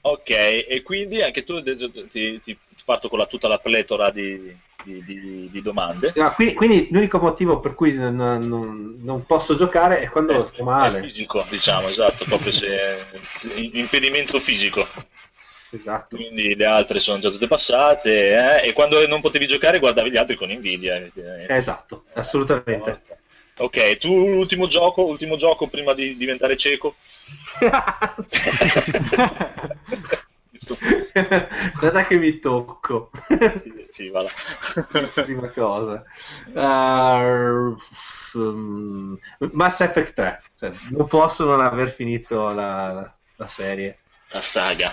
[0.00, 5.02] Ok, e quindi anche tu ti, ti- parto con la, tutta la pletora di, di-
[5.04, 6.12] di- di domande.
[6.16, 10.60] No, quindi, quindi l'unico motivo per cui non, non- non posso giocare è quando sto
[10.60, 11.00] È male.
[11.00, 13.06] fisico, diciamo, esatto, proprio se
[13.74, 14.86] impedimento fisico.
[15.70, 16.16] Esatto.
[16.16, 20.16] Quindi le altre sono già tutte passate, eh, e quando non potevi giocare guardavi gli
[20.16, 20.96] altri con invidia.
[20.96, 21.12] eh.
[21.48, 23.02] Esatto, assolutamente.
[23.58, 26.94] Ok, tu ultimo gioco, ultimo gioco prima di diventare cieco?
[31.78, 33.10] Guarda che mi tocco.
[33.56, 34.24] sì, sì, va.
[35.14, 36.04] Prima cosa.
[36.52, 37.76] Uh,
[38.38, 39.18] um,
[39.52, 40.42] Mass Effect 3.
[40.58, 43.98] Cioè, non posso non aver finito la, la serie.
[44.28, 44.92] La saga.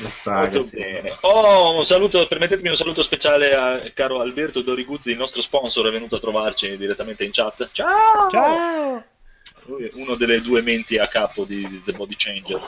[0.00, 0.76] La saga, Molto sì.
[0.76, 1.16] bene.
[1.22, 5.90] Oh, un saluto, permettetemi un saluto speciale a caro Alberto Doriguzzi, il nostro sponsor, è
[5.90, 7.68] venuto a trovarci direttamente in chat.
[7.72, 8.28] Ciao!
[8.30, 9.04] Ciao!
[9.64, 12.62] Lui è uno delle due menti a capo di The Body Changer.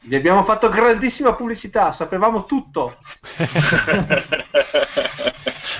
[0.00, 2.98] Vi abbiamo fatto grandissima pubblicità, sapevamo tutto.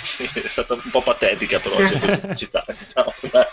[0.03, 3.15] sì, è stata un po' patetica però pubblicità, diciamo.
[3.33, 3.47] Ma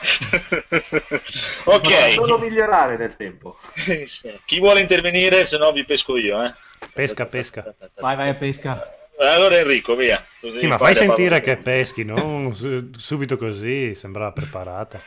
[2.14, 3.58] solo ok, migliorare nel tempo.
[3.74, 4.06] chi,
[4.44, 6.44] chi vuole intervenire, se no vi pesco io.
[6.44, 6.54] Eh.
[6.94, 7.74] Pesca, pesca.
[8.00, 9.05] Vai, vai a pesca.
[9.20, 10.24] Allora Enrico, via.
[10.40, 15.02] Così Sì, ma fai sentire che peschi, non su- subito così, sembrava preparata.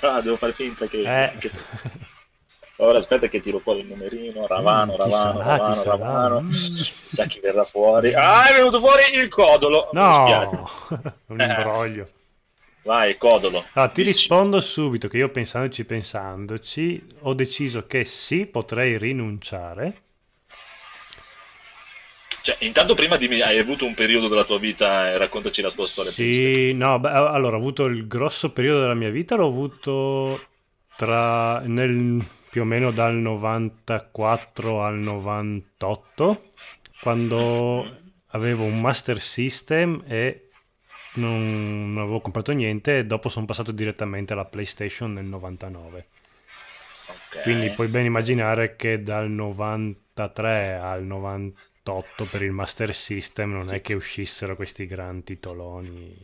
[0.00, 1.00] ah, devo fare finta che...
[1.02, 1.38] Eh.
[1.38, 1.50] che-
[2.76, 5.88] Ora aspetta che tiro fuori il numerino, Ravano, Mm, chi Ravano, sarà, Ravano, chi?
[5.88, 6.40] Ravano.
[6.40, 6.50] Mm.
[6.50, 8.12] Chissà chi verrà fuori.
[8.14, 9.88] Ah, è venuto fuori il codolo.
[9.92, 10.68] No,
[11.26, 12.08] un imbroglio.
[12.82, 13.64] Vai, codolo.
[13.74, 14.16] Allora, ti Dici.
[14.18, 20.00] rispondo subito che io pensandoci, pensandoci, ho deciso che sì, potrei rinunciare.
[22.42, 25.86] Cioè, intanto prima dimmi, hai avuto un periodo della tua vita e raccontaci la tua
[25.86, 26.10] storia.
[26.10, 30.48] Sì, no, beh, allora ho avuto il grosso periodo della mia vita, l'ho avuto
[30.96, 36.50] tra nel, più o meno dal 94 al 98,
[37.00, 40.48] quando avevo un Master System e
[41.14, 46.06] non, non avevo comprato niente e dopo sono passato direttamente alla PlayStation nel 99.
[47.06, 47.42] Ok.
[47.42, 51.04] Quindi puoi ben immaginare che dal 93 al
[51.84, 56.16] 98 per il Master System non è che uscissero questi gran titoloni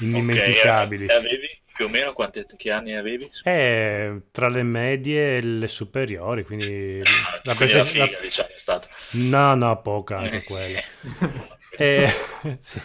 [0.00, 1.04] indimenticabili.
[1.04, 3.30] Ok, e avevi più o meno quanti che anni avevi?
[3.42, 8.48] È tra le medie e le superiori, quindi Ah, la quindi la PlayStation- figa, diciamo,
[8.48, 8.88] è stata.
[9.12, 10.80] No, no, poca anche quella.
[11.80, 12.08] E-
[12.60, 12.80] sì.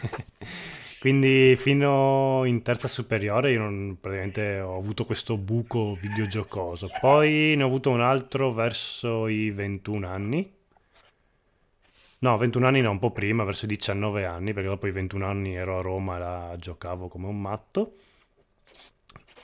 [1.00, 6.90] Quindi fino in terza superiore io non, praticamente ho avuto questo buco videogiocoso.
[7.02, 10.62] Poi ne ho avuto un altro verso i 21 anni.
[12.24, 15.28] No, 21 anni no, un po' prima, verso i 19 anni, perché dopo i 21
[15.28, 17.96] anni ero a Roma e la giocavo come un matto.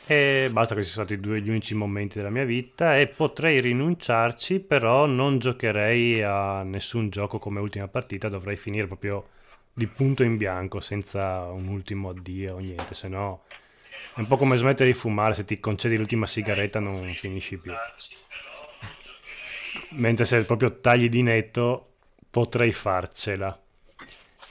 [0.05, 4.61] E basta, questi sono stati due, gli unici momenti della mia vita e potrei rinunciarci,
[4.61, 9.27] però non giocherei a nessun gioco come ultima partita, dovrei finire proprio
[9.73, 13.43] di punto in bianco, senza un ultimo addio o niente, se no
[14.15, 17.73] è un po' come smettere di fumare, se ti concedi l'ultima sigaretta non finisci più.
[19.89, 21.88] Mentre se proprio tagli di netto
[22.39, 23.61] potrei farcela.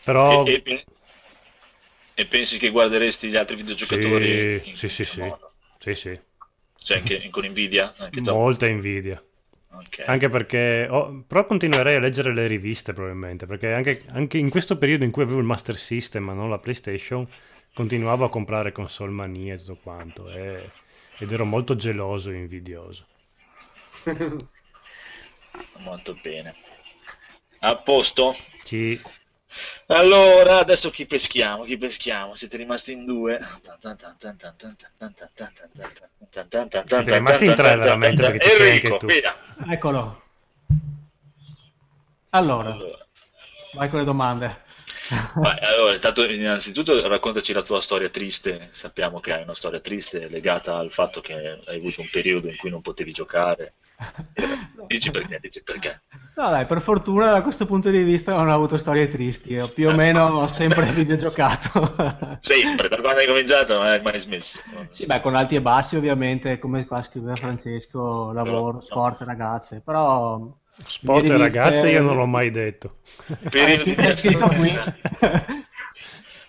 [0.04, 0.44] Però...
[0.44, 0.84] E, e,
[2.12, 4.60] e pensi che guarderesti gli altri videogiocatori?
[4.74, 5.34] Sì, sì, sì, sì.
[5.78, 6.20] Sì, sì.
[6.76, 7.94] Cioè anche con invidia?
[7.96, 9.22] Anche Molta invidia.
[9.70, 10.04] Okay.
[10.04, 10.86] Anche perché...
[10.90, 15.10] Oh, però continuerei a leggere le riviste probabilmente, perché anche, anche, in questo periodo in
[15.10, 17.26] cui avevo il Master System ma non la PlayStation,
[17.72, 20.70] continuavo a comprare console manie e tutto quanto, e,
[21.18, 23.06] ed ero molto geloso e invidioso.
[25.78, 26.67] molto bene.
[27.60, 28.36] A posto?
[28.62, 29.00] Sì.
[29.86, 31.64] Allora, adesso chi peschiamo?
[31.64, 32.34] Chi peschiamo?
[32.34, 33.40] Siete rimasti in due?
[36.20, 39.06] Siete rimasti in tre veramente perché ci sei anche tu.
[39.06, 39.34] Via.
[39.68, 40.22] Eccolo.
[42.30, 43.06] Allora, allora,
[43.72, 44.66] vai con le domande.
[45.34, 48.68] Vai, allora, intanto, innanzitutto raccontaci la tua storia triste.
[48.72, 52.56] Sappiamo che hai una storia triste legata al fatto che hai avuto un periodo in
[52.56, 53.72] cui non potevi giocare
[54.88, 56.02] Dici perché, dici perché.
[56.36, 59.70] No dai, per fortuna da questo punto di vista non ho avuto storie tristi, io
[59.70, 61.94] più o meno ho sempre videogiocato.
[62.40, 64.60] sempre, da quando hai cominciato non hai mai smesso.
[64.88, 69.82] Sì, beh, con alti e bassi ovviamente, come qua scriveva Francesco, lavoro, no, sport, ragazze,
[69.84, 70.56] però...
[70.86, 72.98] Sport e ragazze io non l'ho mai detto.
[73.50, 74.94] Periodo di astinenza,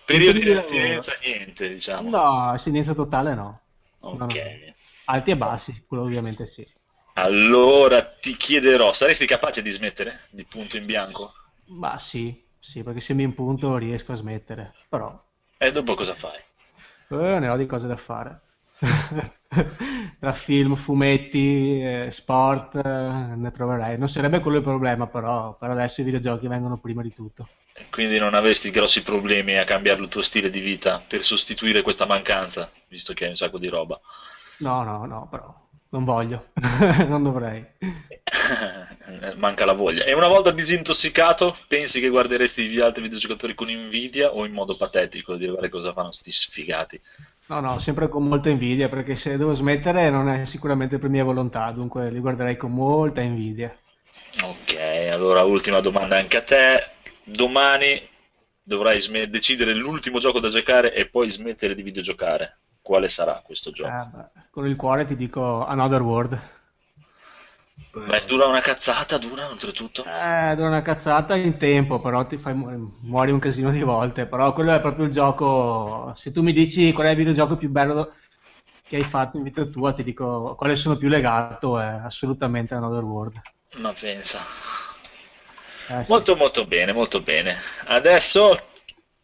[0.06, 2.08] periodo di astinenza niente, diciamo.
[2.08, 3.60] No, astinenza totale no.
[3.98, 4.18] Ok.
[4.18, 4.28] No, no.
[5.06, 6.64] Alti e bassi, quello ovviamente sì.
[7.14, 11.32] Allora ti chiederò, saresti capace di smettere di punto in bianco?
[11.66, 15.20] Ma sì, sì, perché se mi impunto riesco a smettere, però...
[15.58, 16.38] E dopo cosa fai?
[17.10, 18.40] Eh, ne ho di cose da fare.
[20.18, 23.98] Tra film, fumetti, eh, sport, eh, ne troverei.
[23.98, 27.48] Non sarebbe quello il problema, però per adesso i videogiochi vengono prima di tutto.
[27.90, 32.06] Quindi non avresti grossi problemi a cambiare il tuo stile di vita per sostituire questa
[32.06, 34.00] mancanza, visto che hai un sacco di roba?
[34.58, 36.46] No, no, no, però non voglio,
[37.08, 37.64] non dovrei.
[39.36, 40.04] Manca la voglia.
[40.04, 44.76] E una volta disintossicato, pensi che guarderesti gli altri videogiocatori con invidia o in modo
[44.76, 47.00] patetico, dire guarda cosa fanno sti sfigati?
[47.46, 51.24] No, no, sempre con molta invidia, perché se devo smettere non è sicuramente per mia
[51.24, 53.76] volontà, dunque li guarderei con molta invidia.
[54.42, 54.76] Ok,
[55.10, 56.90] allora ultima domanda anche a te.
[57.24, 58.08] Domani
[58.62, 62.58] dovrai sm- decidere l'ultimo gioco da giocare e poi smettere di videogiocare
[62.90, 64.18] quale sarà questo gioco?
[64.18, 66.40] Eh, con il cuore ti dico Another World.
[67.92, 70.04] Beh, dura una cazzata, dura oltretutto?
[70.04, 74.26] Eh, dura una cazzata in tempo, però ti fai mu- muori un casino di volte.
[74.26, 76.12] Però quello è proprio il gioco.
[76.16, 78.12] Se tu mi dici qual è il videogioco più bello
[78.88, 83.04] che hai fatto in vita tua, ti dico quale sono più legato, è assolutamente Another
[83.04, 83.40] World.
[83.76, 84.40] Ma pensa.
[85.88, 86.10] Eh, sì.
[86.10, 87.56] Molto molto bene, molto bene.
[87.84, 88.58] Adesso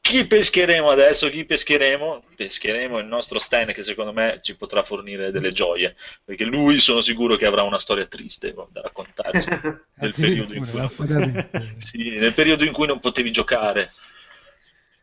[0.07, 1.29] chi pescheremo adesso?
[1.29, 2.23] Chi pescheremo?
[2.37, 7.01] Pescheremo il nostro Stan che secondo me ci potrà fornire delle gioie, perché lui sono
[7.01, 9.49] sicuro che avrà una storia triste da raccontarci
[9.99, 11.49] nel periodo, in cui non...
[11.79, 13.91] sì, nel periodo in cui non potevi giocare.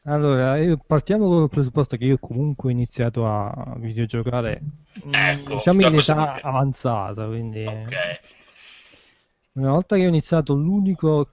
[0.05, 4.61] Allora, partiamo con il presupposto che io comunque ho iniziato a videogiocare
[5.05, 8.19] mm, ecco, diciamo in età avanzata, quindi okay.
[9.53, 11.29] una volta che ho iniziato l'unico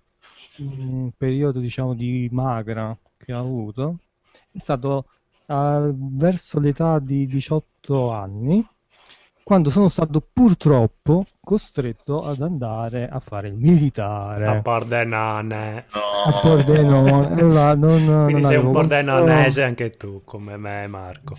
[0.56, 2.96] mh, mm, periodo diciamo di magra
[3.30, 3.98] che ho avuto
[4.52, 5.06] è stato
[5.46, 8.66] uh, verso l'età di 18 anni,
[9.44, 14.46] quando sono stato purtroppo costretto ad andare a fare il militare.
[14.46, 15.86] A Pordenone.
[15.92, 16.32] No.
[16.32, 17.40] A Pordenone.
[17.40, 21.38] Allora, non, Quindi non sei un pordenonese anche tu, come me Marco.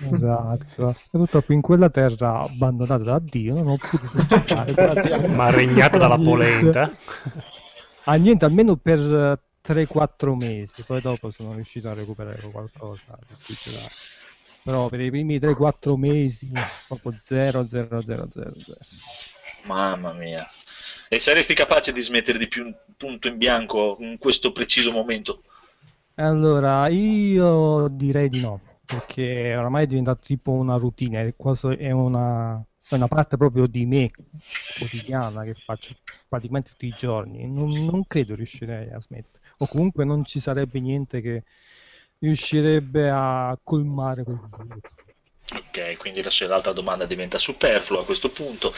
[0.00, 5.26] Esatto, e purtroppo in quella terra abbandonata da Dio non ho potuto giocare.
[5.26, 6.88] Ma regnata dalla polenta.
[8.04, 13.18] Ah, niente, almeno per 3-4 mesi, poi dopo sono riuscito a recuperare qualcosa.
[14.62, 16.50] Però per i primi 3-4 mesi
[16.86, 18.52] proprio 0 0 0 0
[19.64, 20.48] Mamma mia.
[21.08, 25.42] E saresti capace di smettere di più un punto in bianco in questo preciso momento?
[26.14, 31.34] Allora, io direi di no, perché oramai è diventato tipo una routine,
[31.78, 34.10] è, una, è una parte proprio di me
[34.78, 35.94] quotidiana che faccio
[36.28, 37.46] praticamente tutti i giorni.
[37.50, 41.44] Non, non credo riuscirei a smettere o comunque non ci sarebbe niente che
[42.18, 44.82] riuscirebbe a colmare quel vuoto.
[45.54, 48.72] Ok, quindi la- l'altra domanda diventa superflua a questo punto.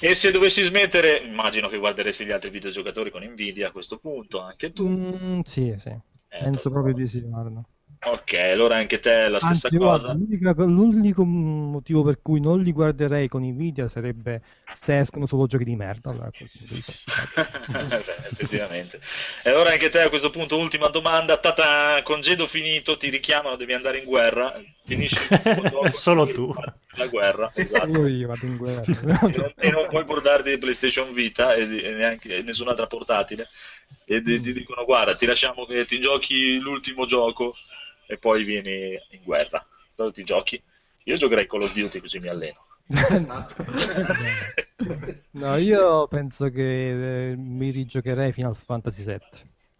[0.00, 4.40] E se dovessi smettere, immagino che guarderesti gli altri videogiocatori con Nvidia a questo punto,
[4.40, 4.88] anche tu.
[4.88, 5.94] Mm, sì, sì,
[6.30, 7.62] Eh, penso proprio di sì, guarda.
[8.04, 10.12] Ok, allora anche te la stessa Anzi, cosa.
[10.12, 14.42] guarda, l'unico motivo per cui non li guarderei con Nvidia sarebbe
[14.72, 16.10] se escono solo giochi di merda.
[16.10, 16.82] Allora, di.
[17.70, 19.00] Beh, effettivamente.
[19.44, 21.36] E allora anche te a questo punto, ultima domanda.
[21.36, 24.60] Tata, congedo finito, ti richiamano, devi andare in guerra.
[24.84, 25.24] Finisci
[25.90, 26.52] Solo tu.
[26.96, 27.86] La guerra, esatto.
[27.86, 28.82] Solo io vado in guerra.
[29.30, 33.46] e, non, e non puoi portarti PlayStation Vita e, e neanche e nessun'altra portatile.
[34.04, 37.54] E ti, ti dicono: Guarda, ti lasciamo che ti giochi l'ultimo gioco
[38.12, 39.66] e poi vieni in guerra.
[39.94, 40.62] Però ti giochi.
[41.04, 42.66] Io giocherei Call of Duty così mi alleno.
[42.86, 43.64] Esatto.
[45.34, 49.20] No, io penso che eh, mi rigiocherei Final Fantasy VII,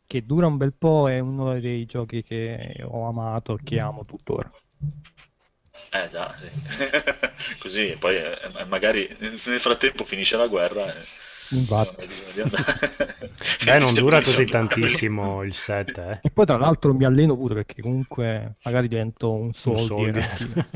[0.07, 4.05] che dura un bel po', è uno dei giochi che ho amato e che amo
[4.05, 4.51] tuttora.
[5.91, 6.49] Eh già, sì.
[7.59, 10.95] così poi eh, magari nel frattempo finisce la guerra.
[10.95, 11.05] E...
[11.53, 12.09] Infatti.
[13.64, 16.18] Beh, non dura così tantissimo il set, eh.
[16.22, 19.86] E poi tra l'altro mi alleno pure perché comunque magari divento un soldi.
[19.86, 20.18] soldi.
[20.18, 20.66] anch'io.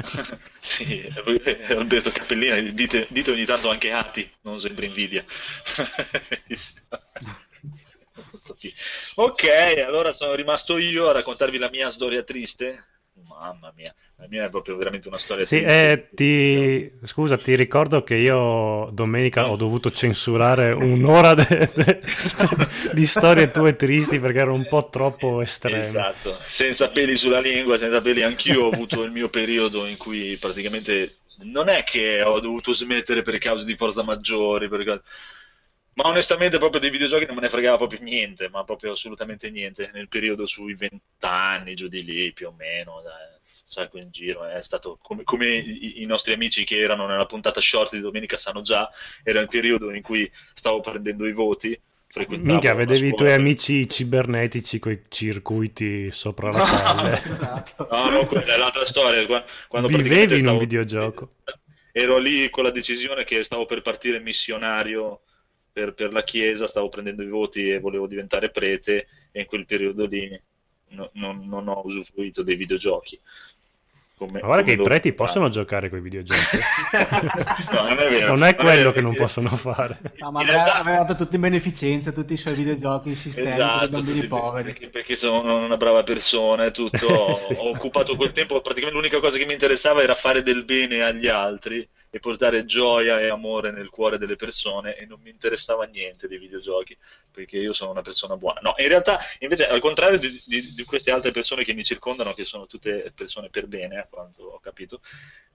[0.61, 5.24] Sì, eh, Alberto Cappellina, dite, dite ogni tanto anche Ati, non sempre invidia.
[9.14, 9.45] ok,
[9.87, 12.85] allora sono rimasto io a raccontarvi la mia storia triste.
[13.29, 16.91] Mamma mia, la mia è proprio veramente una storia Sì, eh, ti...
[17.05, 22.01] scusa, ti ricordo che io domenica ho dovuto censurare un'ora de- de-
[22.93, 25.79] di storie tue tristi perché erano un po' troppo estreme.
[25.79, 30.37] Esatto, senza peli sulla lingua, senza peli, anch'io ho avuto il mio periodo in cui
[30.39, 35.03] praticamente non è che ho dovuto smettere per cause di forza maggiori, per cause-
[35.97, 39.91] ma onestamente proprio dei videogiochi non me ne fregava proprio niente, ma proprio assolutamente niente,
[39.95, 44.45] nel periodo sui vent'anni, giù di lì più o meno, dai, sai, qui in giro,
[44.45, 48.37] è stato come, come i, i nostri amici che erano nella puntata short di domenica
[48.37, 48.91] sanno già,
[49.23, 51.79] era il periodo in cui stavo prendendo i voti,
[52.29, 57.13] Minchia, vedevi i tuoi amici cibernetici con i circuiti sopra la pelle.
[57.13, 57.89] Esatto.
[57.91, 59.27] No, no, quella è l'altra storia.
[59.27, 61.31] qua- Quando Vivevi in un stavo- videogioco.
[61.93, 65.23] Ero lì con la decisione che stavo per partire missionario
[65.77, 69.66] per, per la chiesa, stavo prendendo i voti e volevo diventare prete e in quel
[69.66, 70.41] periodo lì
[70.89, 73.20] no- non, non ho usufruito dei videogiochi.
[74.16, 75.24] Come- Ma guarda che i preti fanno.
[75.27, 76.41] possono giocare con i videogiochi.
[77.70, 78.27] No, non è vero.
[78.29, 79.99] Non è quello vero, che non possono fare.
[80.16, 83.59] No, ma realtà- aveva dato tutti in beneficenza, tutti i suoi videogiochi in sistema per
[83.59, 84.64] i Esatto, bambini tutti- poveri.
[84.72, 87.07] Perché, perché sono una brava persona e tutto.
[87.07, 87.53] Ho, Sì.
[87.53, 91.27] ho occupato quel tempo, praticamente l'unica cosa che mi interessava era fare del bene agli
[91.27, 91.87] altri
[92.17, 96.39] e portare gioia e amore nel cuore delle persone e non mi interessava niente dei
[96.39, 96.97] videogiochi
[97.31, 98.61] perché io sono una persona buona.
[98.62, 102.33] No, in realtà, invece, al contrario di, di- di queste altre persone che mi circondano,
[102.33, 105.01] che sono tutte persone per bene, a quanto ho capito,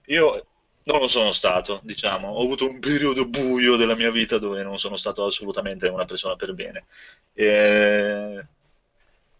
[0.06, 0.46] io
[0.84, 2.28] non lo sono stato, diciamo.
[2.28, 6.36] Ho avuto un periodo buio della mia vita dove non sono stato assolutamente una persona
[6.36, 6.86] per bene.
[7.34, 8.46] E...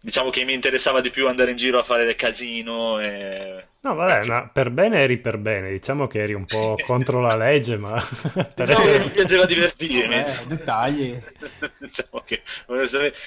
[0.02, 3.66] Diciamo che mi interessava di più andare in giro a fare del casino e...
[3.82, 5.70] No, vabbè, ma per bene eri per bene.
[5.70, 7.94] Diciamo che eri un po' contro la legge, ma
[8.32, 8.98] per Diciamo che essere...
[8.98, 10.14] mi piaceva divertirmi.
[10.14, 11.20] Eh, dettagli.
[11.78, 12.42] diciamo che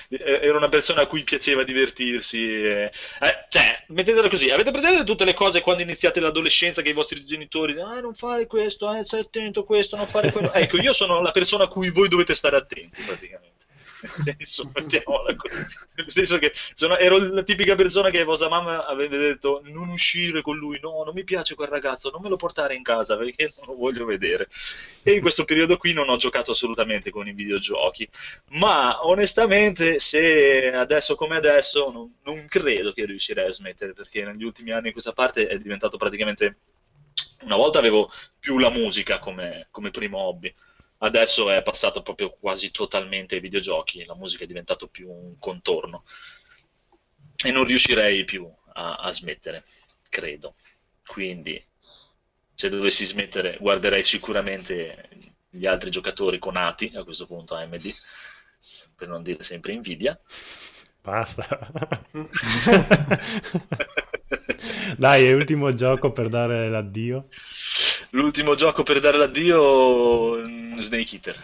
[0.10, 2.40] eh, era una persona a cui piaceva divertirsi.
[2.40, 6.94] e- eh, cioè, mettetela così: avete presente tutte le cose quando iniziate l'adolescenza che i
[6.94, 10.52] vostri genitori ah, non fare questo, eh, stai attento a questo, non fare quello.
[10.56, 13.55] ecco, io sono la persona a cui voi dovete stare attenti, praticamente.
[14.06, 15.66] Nel senso, mettiamola così.
[15.96, 20.42] Nel senso che sono- ero la tipica persona che vostra mamma aveva detto non uscire
[20.42, 23.54] con lui, no, non mi piace quel ragazzo, non me lo portare in casa perché
[23.58, 24.48] non lo voglio vedere.
[25.04, 28.08] E in questo periodo qui non ho giocato assolutamente con i videogiochi,
[28.52, 34.44] ma onestamente se adesso come adesso non, non credo che riuscirei a smettere perché negli
[34.44, 36.58] ultimi anni questa parte è diventato praticamente...
[37.42, 40.52] Una volta avevo più la musica come, come primo hobby,
[41.06, 46.04] adesso è passato proprio quasi totalmente ai videogiochi, la musica è diventato più un contorno
[47.44, 49.66] e non riuscirei più a, a smettere,
[50.10, 50.56] credo.
[51.06, 51.64] Quindi
[52.54, 55.10] se dovessi smettere guarderei sicuramente
[55.50, 57.94] gli altri giocatori conati, a questo punto AMD,
[58.96, 60.20] per non dire sempre Nvidia.
[61.02, 61.48] Basta.
[64.98, 67.28] Dai, è ultimo gioco per dare l'addio.
[68.12, 71.42] L'ultimo gioco per dare l'addio, mm, Snake Eater.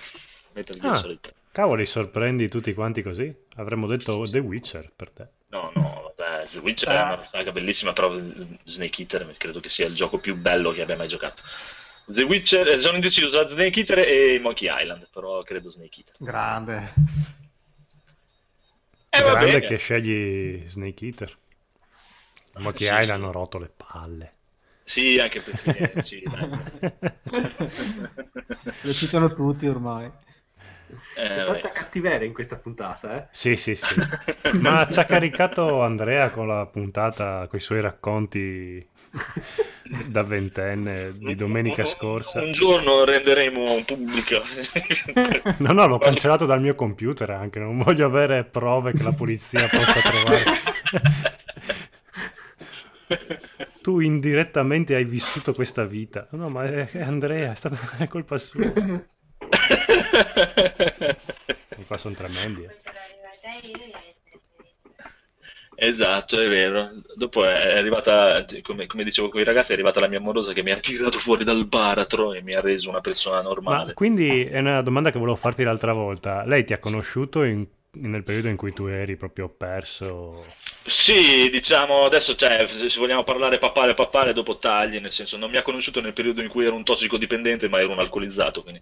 [0.54, 0.96] Metal Gear Ah.
[0.98, 1.34] Solid 3.
[1.52, 3.34] Cavoli, sorprendi tutti quanti così?
[3.58, 5.28] Avremmo detto The Witcher per te.
[5.50, 8.18] No, no, vabbè, The Witcher è una saga bellissima, però
[8.64, 11.42] Snake Eater credo che sia il gioco più bello che abbia mai giocato.
[12.06, 16.16] The Witcher, eh, sono indeciso tra Snake Eater e Monkey Island, però credo Snake Eater.
[16.20, 16.94] Grande.
[19.10, 21.38] Eh, Grande che scegli Snake Eater.
[22.60, 23.08] Ma che Sì, hai sì.
[23.08, 24.32] l'hanno rotto le palle.
[24.84, 26.02] Sì, anche perché...
[26.04, 26.24] sì.
[28.82, 30.12] Lo citano tutti ormai.
[31.14, 33.28] Eh, C'è tanta cattiveria in questa puntata, eh?
[33.30, 33.96] Sì, sì, sì.
[34.60, 38.86] Ma ci ha caricato Andrea con la puntata, con i suoi racconti
[40.08, 42.42] da ventenne di domenica Un- scorsa.
[42.42, 44.42] Un giorno renderemo pubblico.
[45.60, 49.68] No, no, l'ho cancellato dal mio computer anche, non voglio avere prove che la polizia
[49.68, 50.44] possa trovare.
[53.82, 56.28] Tu indirettamente hai vissuto questa vita.
[56.32, 58.64] No, ma è, è Andrea, è stata colpa sua.
[61.70, 62.64] E qua sono tremendi.
[62.64, 62.76] eh.
[65.76, 66.90] Esatto, è vero.
[67.16, 70.62] Dopo è arrivata, come, come dicevo con i ragazzi, è arrivata la mia amorosa che
[70.62, 73.94] mi ha tirato fuori dal baratro e mi ha reso una persona Ma normale.
[73.96, 76.44] quindi è una domanda che volevo farti l'altra volta.
[76.46, 80.58] Lei ti ha conosciuto in- nel periodo in cui tu eri proprio perso?
[80.84, 85.58] Sì, diciamo adesso, cioè, se vogliamo parlare papale papale dopo tagli, nel senso non mi
[85.58, 88.82] ha conosciuto nel periodo in cui ero un tossicodipendente, ma ero un alcolizzato, quindi...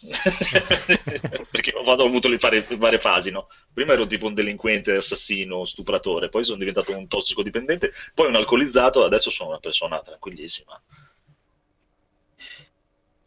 [1.50, 3.48] Perché ho avuto le varie, varie fasi, no?
[3.72, 9.04] Prima ero tipo un delinquente, assassino, stupratore, poi sono diventato un tossicodipendente, poi un alcolizzato,
[9.04, 10.80] adesso sono una persona tranquillissima.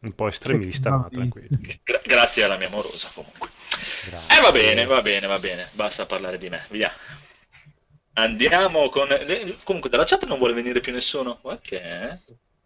[0.02, 1.60] Un po' estremista, ma tranquillo.
[1.84, 3.49] Gra- grazie alla mia amorosa, comunque.
[4.08, 4.38] Grazie.
[4.38, 6.91] Eh, va bene, va bene, va bene, basta parlare di me, via.
[8.14, 9.08] Andiamo con...
[9.64, 11.38] Comunque dalla chat non vuole venire più nessuno.
[11.43, 12.18] Ok,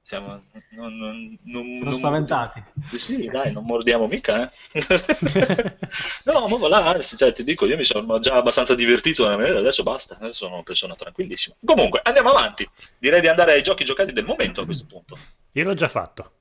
[0.01, 0.43] siamo...
[0.71, 2.63] Non, non, non, Sono spaventati.
[2.95, 4.85] Sì, dai, non mordiamo mica, eh.
[6.23, 9.59] No, ma voilà, cioè, ti dico, io mi sono già abbastanza divertito nella mia vita,
[9.59, 11.55] adesso basta, adesso sono una persona tranquillissima.
[11.65, 12.67] Comunque, andiamo avanti.
[12.97, 15.17] Direi di andare ai giochi giocati del momento a questo punto.
[15.51, 16.31] Io l'ho già fatto.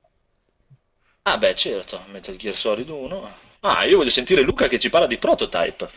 [1.27, 3.33] Ah, beh, certo, Metal Gear Solid 1.
[3.61, 5.89] Ah, io voglio sentire Luca che ci parla di Prototype.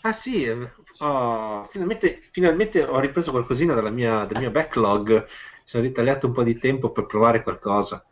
[0.00, 5.26] Ah sì, eh, oh, finalmente, finalmente ho ripreso qualcosina dalla mia, dal mio backlog, mi
[5.64, 8.04] sono ritagliato un po' di tempo per provare qualcosa.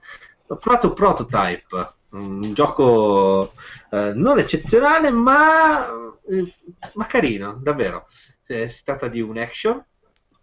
[0.48, 3.54] Ho provato Prototype, un gioco
[3.90, 5.86] eh, non eccezionale, ma,
[6.28, 6.54] eh,
[6.94, 8.06] ma carino, davvero.
[8.46, 9.82] Eh, Si tratta di un action,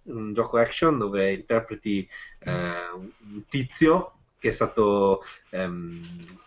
[0.06, 2.08] un gioco action dove interpreti
[2.40, 2.52] eh,
[2.94, 5.22] un tizio che è stato
[5.52, 6.02] ehm,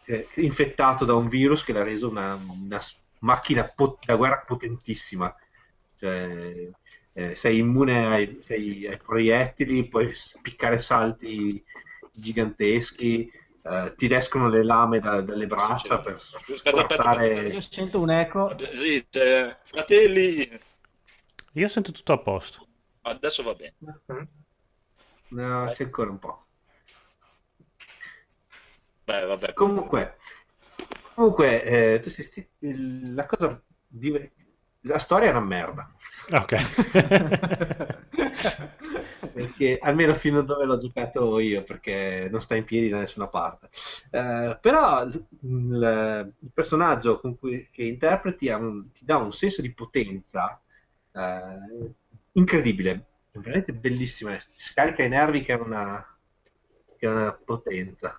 [0.06, 2.80] eh, infettato da un virus che l'ha reso una, una
[3.20, 5.34] macchina pot- da guerra potentissima.
[5.98, 6.68] Cioè,
[7.14, 11.62] eh, sei immune ai, sei- ai proiettili, puoi spiccare salti
[12.12, 13.30] giganteschi,
[13.64, 17.48] eh, ti escono le lame da- dalle braccia per Aspetta, aspetta, portare...
[17.48, 18.56] Io sento un eco.
[18.74, 20.50] Sì, fratelli,
[21.54, 22.66] Io sento tutto a posto.
[23.02, 23.74] adesso va bene.
[25.30, 26.46] No, c'è ancora un po'.
[29.06, 29.52] Beh, vabbè.
[29.54, 30.16] Comunque,
[31.14, 32.48] comunque eh, tu sei
[33.14, 34.30] la cosa div-
[34.82, 35.90] la storia è una merda.
[36.32, 36.54] Ok.
[39.32, 43.28] perché almeno fino a dove l'ho giocato io, perché non sta in piedi da nessuna
[43.28, 43.68] parte.
[44.10, 49.62] Eh, però il, il personaggio con cui, che interpreti ha un- ti dà un senso
[49.62, 50.60] di potenza
[51.12, 51.90] eh,
[52.32, 54.36] incredibile, è veramente bellissima.
[54.56, 56.04] Scarica i nervi che è una,
[56.96, 58.18] che è una potenza.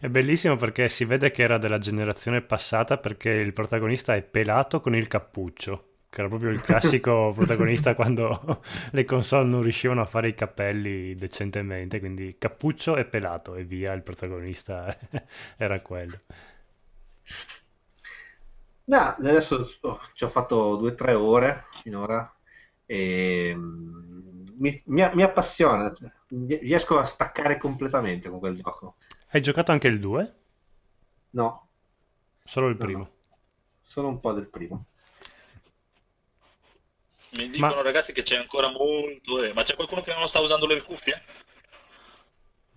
[0.00, 4.80] È bellissimo perché si vede che era della generazione passata perché il protagonista è pelato
[4.80, 10.06] con il cappuccio, che era proprio il classico protagonista quando le console non riuscivano a
[10.06, 14.94] fare i capelli decentemente, quindi cappuccio e pelato e via, il protagonista
[15.56, 16.18] era quello.
[18.84, 22.30] No, adesso oh, ci ho fatto due o tre ore finora
[22.84, 26.10] e mm, mi, mi- mi appassiona, cioè,
[26.60, 28.96] riesco a staccare completamente con quel gioco.
[29.32, 30.34] Hai giocato anche il 2?
[31.32, 31.68] No,
[32.44, 32.98] Solo il No, primo?
[32.98, 33.10] no.
[33.80, 34.86] solo un po' del primo.
[37.30, 39.42] Mi dicono Ma- ragazzi che c'è ancora molto...
[39.42, 41.20] eh, Ma c'è qualcuno che non sta usando le cuffie?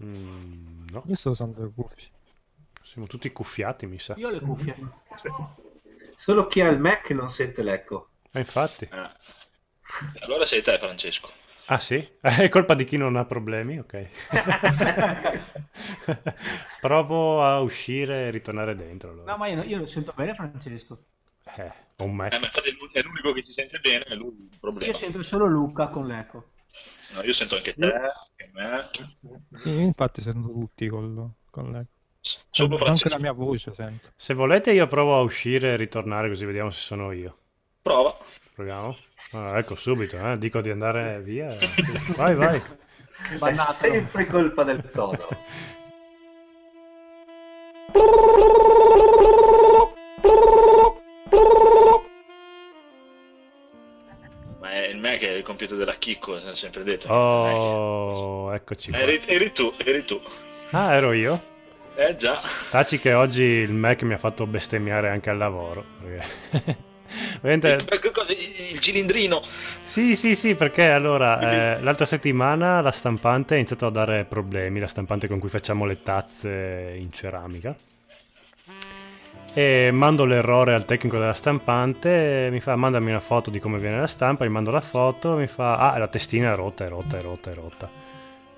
[0.03, 2.09] Mm, no, Io sto usando le cuffie.
[2.83, 4.15] siamo tutti cuffiati, mi sa.
[4.17, 4.75] Io ho le cuffie.
[6.17, 8.09] Solo chi ha il Mac non sente l'eco.
[8.33, 8.87] Eh, infatti.
[8.91, 9.15] Ah.
[10.21, 11.31] Allora sei te, Francesco.
[11.67, 11.95] Ah sì?
[12.21, 13.79] È colpa di chi non ha problemi?
[13.79, 14.07] Ok.
[16.79, 19.11] Provo a uscire e ritornare dentro.
[19.11, 19.31] allora.
[19.31, 21.05] No, ma io, io lo sento bene, Francesco.
[21.57, 22.33] Eh, un Mac.
[22.33, 24.91] Eh, ma è l'u- è l'unico che si sente bene, è lui il problema.
[24.91, 26.51] Io sento solo Luca con l'eco.
[27.13, 28.89] No, io sento anche te, anche me.
[29.51, 31.85] Sì, infatti sento tutti col, con le...
[32.49, 34.09] Solo Anche la mia voce sento.
[34.15, 37.37] Se volete io provo a uscire e ritornare così vediamo se sono io.
[37.85, 38.17] Prova.
[38.55, 38.97] Proviamo?
[39.33, 40.39] Ah, ecco, subito, eh.
[40.39, 41.55] Dico di andare via.
[42.15, 42.59] Vai, vai.
[43.29, 43.73] È Bannato.
[43.73, 45.27] sempre colpa del Todo.
[54.59, 57.13] Ma è il me che è il computer della Chicco, è sempre detto.
[57.13, 58.99] Oh, eccoci qua.
[58.99, 60.19] Eri, eri tu, eri tu.
[60.71, 61.39] Ah, ero io?
[61.95, 62.41] Eh già.
[62.71, 65.85] Taci che oggi il Mac mi ha fatto bestemmiare anche al lavoro.
[66.01, 66.84] Perché...
[67.41, 67.85] Veramente-
[68.71, 69.41] Il cilindrino.
[69.81, 71.39] Sì, sì, sì, perché allora
[71.77, 75.85] eh, l'altra settimana la stampante ha iniziato a dare problemi, la stampante con cui facciamo
[75.85, 77.75] le tazze in ceramica.
[79.57, 83.99] E mando l'errore al tecnico della stampante, mi fa mandami una foto di come viene
[83.99, 87.17] la stampa, gli mando la foto, mi fa ah la testina è rotta, è rotta,
[87.17, 87.89] è rotta, è rotta.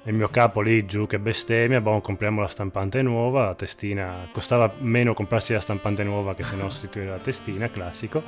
[0.04, 4.28] E il mio capo lì giù che bestemmia, boh, compriamo la stampante nuova, la testina
[4.32, 8.24] costava meno comprarsi la stampante nuova che se no sostituire la testina, classico.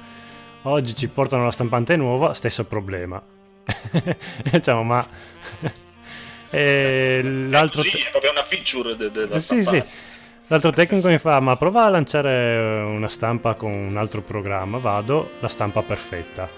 [0.63, 3.21] Oggi ci portano la stampante nuova, stesso problema.
[4.51, 5.07] diciamo, ma...
[6.49, 7.81] e l'altro...
[7.81, 9.61] Sì, è proprio una feature de- della sì, sì.
[9.61, 10.07] stampante.
[10.47, 14.79] L'altro tecnico mi fa, ma prova a lanciare eh, una stampa con un altro programma,
[14.79, 16.49] vado, la stampa perfetta.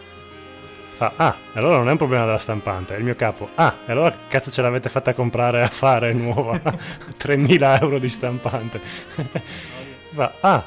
[0.93, 3.49] Fa, ah, allora non è un problema della stampante, è il mio capo.
[3.55, 6.53] Ah, e allora cazzo ce l'avete fatta comprare a fare nuova?
[7.19, 8.79] 3.000 euro di stampante.
[10.13, 10.63] Fa, ah,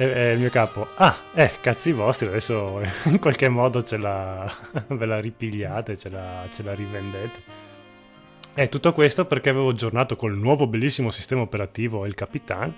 [0.00, 4.50] e, il mio capo, ah, eh, cazzi vostri, adesso in qualche modo ce la,
[4.88, 7.68] ve la ripigliate, ce la, ce la rivendete.
[8.54, 12.74] E tutto questo perché avevo aggiornato col nuovo bellissimo sistema operativo il Capitan,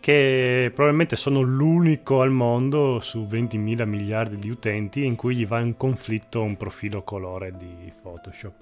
[0.00, 5.60] che probabilmente sono l'unico al mondo su 20.000 miliardi di utenti in cui gli va
[5.60, 8.54] in conflitto un profilo colore di Photoshop.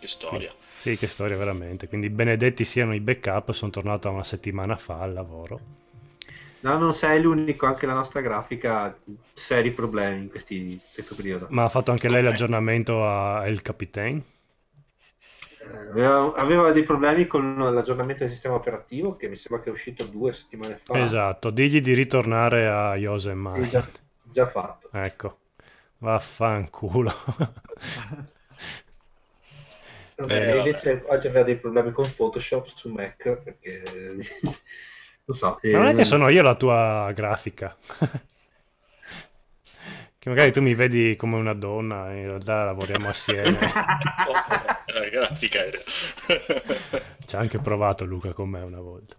[0.00, 0.52] Che storia.
[0.78, 1.86] Sì, che storia veramente.
[1.86, 5.77] Quindi benedetti siano i backup, sono tornato una settimana fa al lavoro.
[6.60, 8.96] No, non sei l'unico, anche la nostra grafica ha
[9.32, 11.46] seri problemi in questi- questo periodo.
[11.50, 14.22] Ma ha fatto anche lei l'aggiornamento a El Capitan?
[15.60, 19.72] Eh, Aveva, aveva dei problemi con l'aggiornamento del sistema operativo che mi sembra che è
[19.72, 20.98] uscito due settimane fa.
[20.98, 23.64] Esatto, digli di ritornare a Yosemite.
[23.64, 23.86] Sì, già,
[24.24, 24.88] già fatto.
[24.92, 25.38] Ecco,
[25.98, 27.12] vaffanculo.
[30.20, 33.82] Eh, Bene, invece oggi aveva dei problemi con Photoshop su Mac perché
[35.28, 35.58] non so.
[35.62, 37.76] Ma non è che sono io la tua grafica.
[40.18, 43.58] che magari tu mi vedi come una donna, in realtà lavoriamo assieme.
[44.90, 45.60] Oh, eh, grafica.
[47.24, 49.16] Ci ha anche provato Luca con me una volta.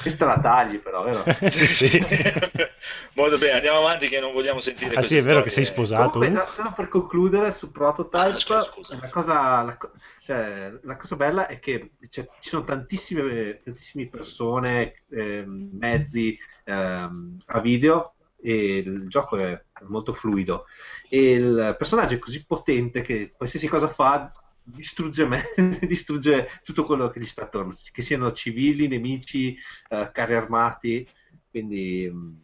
[0.00, 1.22] Questa la tagli però, vero?
[1.50, 1.90] sì, sì.
[3.14, 6.18] Molto bene, andiamo avanti che non vogliamo sentire Ah sì, è vero che sei sposato.
[6.18, 8.98] Comunque, solo per concludere su Prototype, Ah, scusa, scusa.
[9.00, 9.78] La, cosa, la,
[10.24, 17.38] cioè, la cosa bella è che cioè, ci sono tantissime, tantissime persone, ehm, mezzi ehm,
[17.46, 20.66] a video e il gioco è molto fluido
[21.08, 24.32] e il personaggio è così potente che qualsiasi cosa fa
[24.74, 25.44] distrugge me,
[25.86, 29.56] distrugge tutto quello che gli sta attorno, che siano civili, nemici,
[29.88, 31.06] eh, carri armati,
[31.50, 32.42] quindi mh,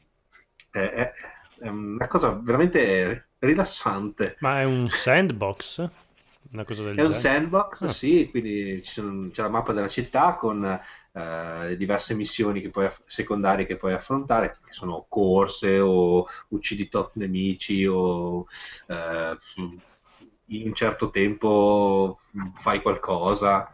[0.70, 1.12] è, è-
[1.58, 4.36] è una cosa veramente rilassante.
[4.38, 5.86] Ma è un sandbox?
[6.52, 7.14] Una cosa del È un genere?
[7.14, 7.96] sandbox, Ah.
[7.96, 10.64] sì, quindi sono- c'è la mappa della città con
[11.12, 17.12] eh, diverse missioni che puoi secondarie che puoi affrontare, che sono corse o uccidi tot
[17.16, 18.46] nemici o
[18.88, 19.38] eh,
[20.48, 22.20] in un certo tempo
[22.58, 23.70] fai qualcosa.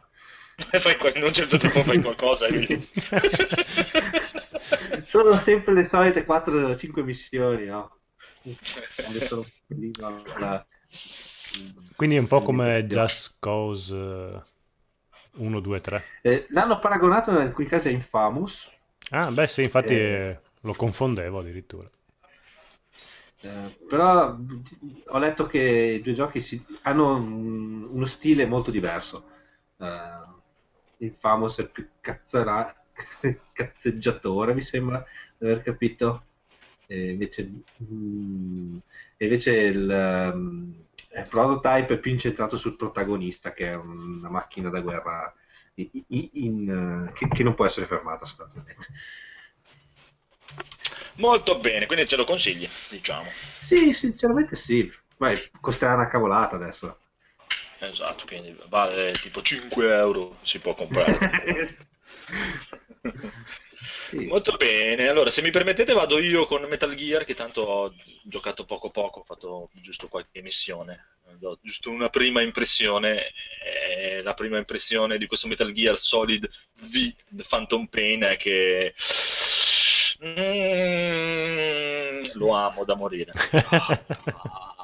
[1.15, 2.89] In un certo tempo fai qualcosa e quindi-
[5.05, 7.99] Sono sempre le solite 4-5 missioni, no?
[9.07, 9.47] Adesso
[9.99, 10.23] no,
[11.97, 12.85] Quindi è un po' come.
[12.87, 14.43] Just Cause eh,
[15.37, 16.05] 1, 2, 3.
[16.23, 18.71] Eh, l'hanno paragonato in alcuni casi a Infamous,
[19.11, 19.99] Ah, beh sì, infatti Eh.
[19.99, 21.89] eh, lo confondevo addirittura.
[23.89, 24.37] Però
[25.07, 25.59] ho letto che
[25.99, 29.29] i due giochi si- hanno un- uno stile molto diverso.
[29.79, 30.21] Eh,
[30.99, 32.75] Infamous è più cazzara-
[33.53, 35.05] cazzeggiatore, mi sembra
[35.37, 36.27] di aver capito.
[36.87, 37.51] E invece,
[37.83, 38.77] mm,
[39.17, 44.69] e invece il ehm, eh, Prototype è più incentrato sul protagonista, che è una macchina
[44.71, 45.33] da guerra
[45.75, 48.87] in- in- in, che, che non può essere fermata sostanzialmente.
[51.15, 53.31] Molto bene, quindi ce lo consigli, diciamo.
[53.61, 54.91] Sì, sinceramente sì.
[55.17, 56.99] Poi costerà una cavolata adesso.
[57.79, 61.77] Esatto, quindi vale tipo 5 euro, si può comprare.
[64.09, 64.27] Sì.
[64.27, 68.65] Molto bene, allora se mi permettete vado io con Metal Gear che tanto ho giocato
[68.65, 73.33] poco poco, ho fatto giusto qualche missione, do giusto una prima impressione,
[73.65, 78.95] eh, la prima impressione di questo Metal Gear Solid V The Phantom Pain è che
[80.25, 83.33] Mm, lo amo da morire.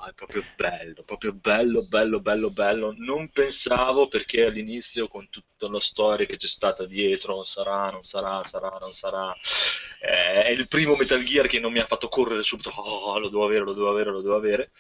[0.01, 2.95] Ah, è proprio bello, proprio bello, bello, bello, bello.
[2.97, 8.43] Non pensavo perché all'inizio con tutta la storia che c'è stata dietro, sarà, non sarà,
[8.45, 9.35] sarà, non sarà.
[10.01, 12.71] Eh, è il primo Metal Gear che non mi ha fatto correre subito.
[12.71, 14.71] Oh, lo devo avere, lo devo avere, lo devo avere.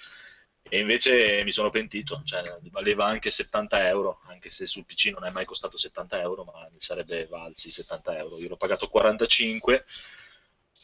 [0.71, 5.25] E invece mi sono pentito, cioè valeva anche 70 euro, anche se sul PC non
[5.25, 8.39] è mai costato 70 euro, ma sarebbe valsi 70 euro.
[8.39, 9.85] Io l'ho pagato 45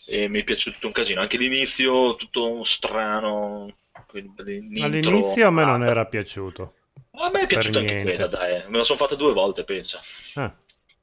[0.07, 1.21] e mi è piaciuto un casino.
[1.21, 3.77] Anche l'inizio, tutto strano.
[4.13, 6.75] All'inizio a me non era piaciuto.
[7.13, 8.13] A me è piaciuta anche niente.
[8.15, 8.63] quella, dai.
[8.69, 10.01] Me la sono fatta due volte, pensa.
[10.35, 10.55] Ah,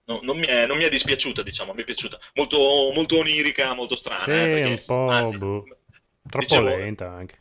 [0.06, 2.20] No, non, mi è, non mi è dispiaciuta, diciamo, mi è piaciuta.
[2.34, 4.24] Molto, molto onirica, molto strana.
[4.24, 5.64] sì, eh, perché, un po' anzi, boh.
[6.28, 7.41] troppo dicevo, lenta anche.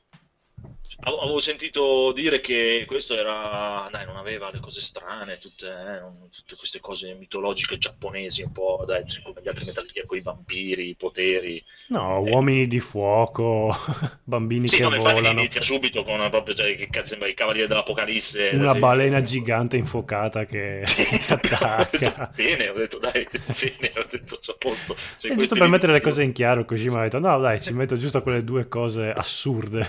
[1.03, 6.57] Avevo sentito dire che questo era, dai, non aveva le cose strane, tutte, eh, tutte
[6.57, 10.89] queste cose mitologiche giapponesi, un po', dai, come gli altri Metal Gear, con i vampiri,
[10.91, 11.65] i poteri.
[11.89, 12.31] No, Eh.
[12.31, 13.75] uomini di fuoco,
[14.25, 18.51] bambini Sì, che no, volano, inizia subito con proprio, cioè, che cazzo i Cavalieri dell'Apocalisse.
[18.53, 18.79] una sì.
[18.79, 20.83] balena gigante infocata che
[21.19, 22.33] ti Ho detto, attacca.
[22.35, 23.27] bene, ho detto, dai,
[23.59, 24.97] bene, ho detto, c'è posto.
[25.27, 27.97] Questo giusto per mettere le cose in chiaro, Kojima ha detto no dai, ci metto
[27.97, 29.89] giusto quelle due cose assurde.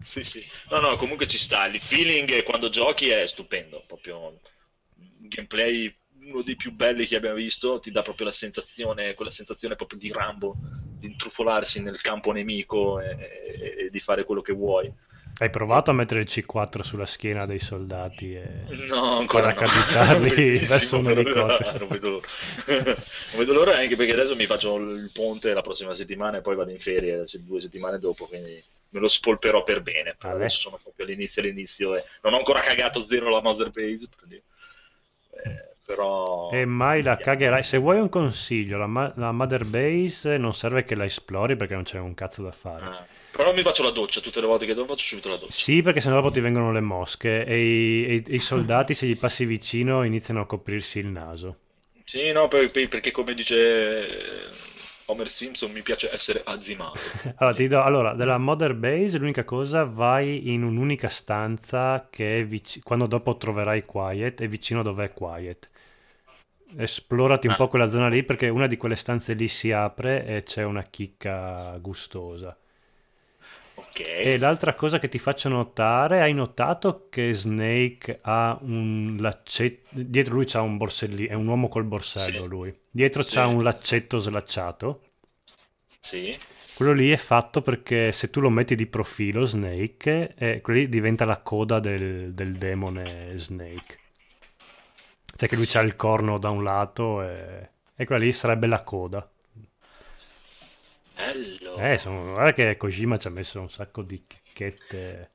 [0.00, 0.39] Sì, sì.
[0.70, 1.66] No, no, comunque ci sta.
[1.66, 3.82] Il feeling quando giochi è stupendo.
[3.86, 7.80] Proprio un gameplay uno dei più belli che abbiamo visto.
[7.80, 10.56] Ti dà proprio la sensazione, quella sensazione proprio di Rambo,
[10.98, 14.92] di intrufolarsi nel campo nemico e, e- e di fare quello che vuoi.
[15.38, 18.64] Hai provato a mettere il C4 sulla schiena dei soldati e...
[18.86, 19.54] No, ancora no.
[19.54, 21.78] Paracadutarli Bellissimo, verso un elicottero.
[21.78, 22.28] Non vedo l'ora.
[22.84, 26.56] Non vedo l'ora anche perché adesso mi faccio il ponte la prossima settimana e poi
[26.56, 30.14] vado in ferie due settimane dopo, quindi me lo spolperò per bene.
[30.18, 30.44] Però Vabbè.
[30.44, 34.26] adesso sono proprio all'inizio all'inizio e non ho ancora cagato zero la Mother Base, per
[34.26, 34.42] dire.
[35.30, 36.50] Eh, però...
[36.58, 37.62] E mai la cagherai.
[37.62, 41.74] Se vuoi un consiglio, la, ma- la Mother Base non serve che la esplori perché
[41.74, 42.84] non c'è un cazzo da fare.
[42.84, 45.52] Ah, però mi faccio la doccia tutte le volte che devo faccio subito la doccia.
[45.52, 49.16] Sì, perché sennò dopo ti vengono le mosche e i, e i- soldati, se gli
[49.18, 51.58] passi vicino, iniziano a coprirsi il naso.
[52.04, 54.50] Sì, no, per- per- perché come dice eh,
[55.10, 57.12] Homer Simpson mi piace essere azzimato.
[57.38, 62.44] Allora, ti do- allora, della Mother Base, l'unica cosa, vai in un'unica stanza che è
[62.46, 65.70] vic- quando dopo troverai Quiet, è vicino dove è Quiet.
[66.76, 67.56] Esplorati un Ah.
[67.56, 70.82] po' quella zona lì perché una di quelle stanze lì si apre e c'è una
[70.84, 72.56] chicca gustosa.
[73.90, 74.00] Ok.
[74.22, 80.34] E l'altra cosa che ti faccio notare, hai notato che Snake ha un laccetto, dietro
[80.34, 82.48] lui c'ha un borsellino, è un uomo col borsello Sì.
[82.48, 83.28] lui, dietro Sì.
[83.28, 85.02] c'ha un laccetto slacciato,
[86.00, 86.38] Sì.
[86.72, 90.88] quello lì è fatto perché se tu lo metti di profilo Snake, eh, quello lì
[90.88, 93.98] diventa la coda del, del demone Snake.
[95.36, 98.82] Cioè che lui c'ha il corno da un lato e, e quella lì sarebbe la
[98.82, 99.28] coda.
[101.20, 101.76] Bello.
[101.78, 105.32] Eh, sono- guarda che Kojima ci ha messo un sacco di chicchette.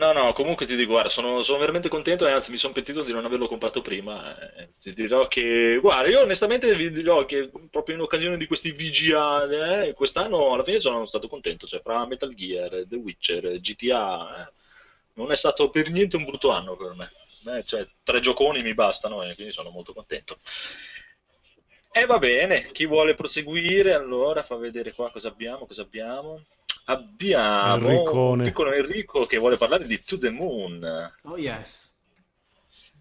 [0.00, 3.02] No, no, comunque ti dico, guarda, sono, sono veramente contento e anzi mi sono pentito
[3.02, 4.34] di non averlo comprato prima.
[4.56, 4.70] eh.
[4.80, 9.82] Ti dirò che, guarda, io onestamente vi dirò che proprio in occasione di questi VGA,
[9.84, 14.52] eh, quest'anno alla fine sono stato contento, cioè fra Metal Gear, The Witcher, GTA, eh,
[15.14, 17.10] non è stato per niente un brutto anno per me.
[17.58, 20.38] Eh, cioè, tre gioconi mi bastano e quindi sono molto contento.
[21.92, 26.40] E va bene, chi vuole proseguire allora fa vedere qua cosa abbiamo, cosa abbiamo.
[26.84, 28.42] Abbiamo Enricone.
[28.42, 31.12] un piccolo Enrico che vuole parlare di To the Moon.
[31.22, 31.88] Oh yes.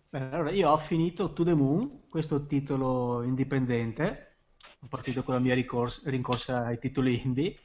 [0.09, 4.37] Beh, allora io ho finito To the Moon, questo titolo indipendente,
[4.81, 7.55] ho partito con la mia ricors- rincorsa ai titoli indie,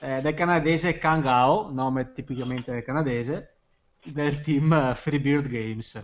[0.00, 3.58] eh, del canadese Kangao, nome tipicamente canadese,
[4.04, 5.94] del team eh, Freebird Games.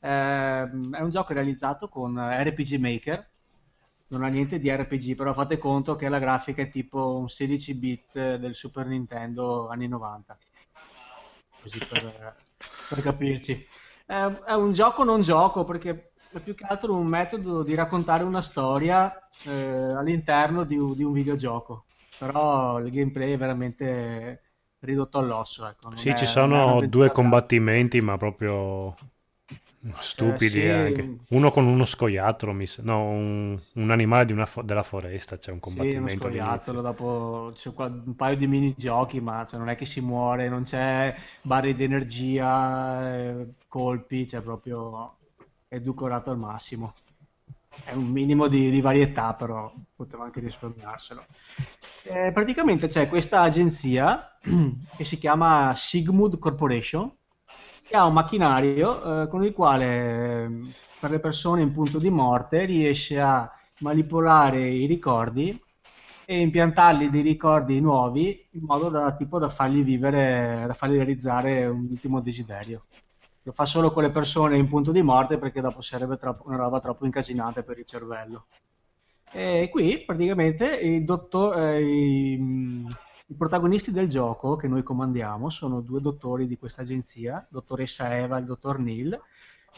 [0.00, 3.30] Ehm, è un gioco realizzato con RPG Maker,
[4.12, 7.74] non ha niente di RPG, però fate conto che la grafica è tipo un 16
[7.74, 10.36] bit del Super Nintendo anni 90.
[11.60, 12.36] Così per,
[12.88, 13.66] per capirci.
[14.04, 18.24] È, è un gioco non gioco perché è più che altro un metodo di raccontare
[18.24, 21.84] una storia eh, all'interno di, un- di un videogioco.
[22.18, 24.42] Però il gameplay è veramente
[24.80, 25.66] ridotto all'osso.
[25.66, 25.90] Ecco.
[25.94, 28.94] Sì, è- ci sono due combattimenti, ma proprio
[29.98, 30.68] stupidi sì.
[30.68, 31.16] anche.
[31.30, 35.50] Uno con uno scoiattolo, mi no, un, un animale di una fo- della foresta, c'è
[35.50, 39.68] un Sì, uno combattimento scoiattolo, dopo c'è qua- un paio di minigiochi, ma cioè, non
[39.68, 45.18] è che si muore, non c'è barre di energia, eh, colpi, cioè proprio
[45.68, 46.94] edulcorato al massimo.
[47.84, 51.24] È un minimo di, di varietà, però poteva anche risparmiarselo.
[52.04, 54.36] Eh, praticamente c'è questa agenzia
[54.96, 57.10] che si chiama Sigmund Corporation,
[57.92, 60.50] che ha un macchinario eh, con il quale eh,
[60.98, 65.62] per le persone in punto di morte riesce a manipolare i ricordi
[66.24, 71.66] e impiantargli dei ricordi nuovi in modo da, tipo, da fargli vivere, da fargli realizzare
[71.66, 72.86] un ultimo desiderio.
[73.42, 76.56] Lo fa solo con le persone in punto di morte perché dopo sarebbe troppo, una
[76.56, 78.46] roba troppo incasinata per il cervello.
[79.30, 82.86] E qui praticamente il dottor, eh,
[83.32, 88.36] i, protagonisti del gioco che noi comandiamo sono due dottori di questa agenzia, dottoressa Eva
[88.36, 89.20] e il dottor Neil,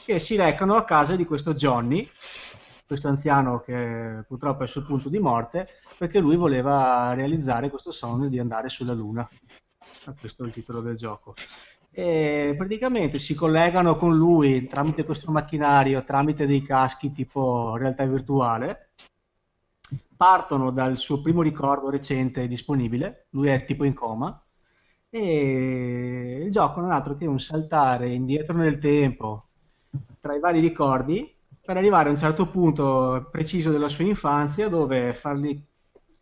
[0.04, 2.08] che si recano a casa di questo Johnny,
[2.86, 8.28] questo anziano che purtroppo è sul punto di morte, perché lui voleva realizzare questo sogno
[8.28, 9.28] di andare sulla Luna.
[10.18, 11.34] Questo è il titolo del gioco.
[11.90, 18.83] E praticamente si collegano con lui tramite questo macchinario, tramite dei caschi tipo realtà virtuale,
[20.16, 24.42] partono dal suo primo ricordo recente disponibile, lui è tipo in coma,
[25.10, 29.48] e il gioco non è altro che un saltare indietro nel tempo
[30.20, 31.32] tra i vari ricordi
[31.64, 35.62] per arrivare a un certo punto preciso della sua infanzia dove fargli,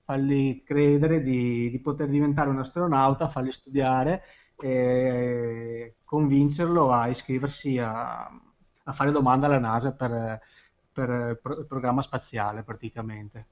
[0.05, 4.23] fargli credere di, di, poter diventare un astronauta, fargli studiare
[4.57, 8.25] e convincerlo a iscriversi a,
[8.85, 10.41] a fare domanda alla NASA per,
[10.93, 13.47] per il programma spaziale praticamente.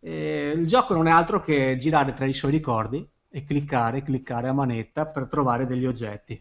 [0.00, 4.48] E il gioco non è altro che girare tra i suoi ricordi e cliccare, cliccare
[4.48, 6.40] a manetta per trovare degli oggetti.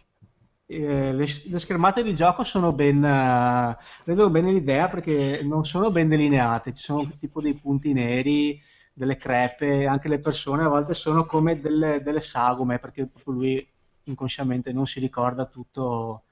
[0.69, 5.91] Eh, le, le, schermate di gioco sono ben uh, rendono bene l'idea perché non sono
[5.91, 8.61] ben delineate, ci sono tipo dei punti neri,
[8.91, 13.67] delle crepe, anche le persone a volte sono come delle, delle sagome perché proprio lui
[14.03, 16.23] inconsciamente non si ricorda tutto,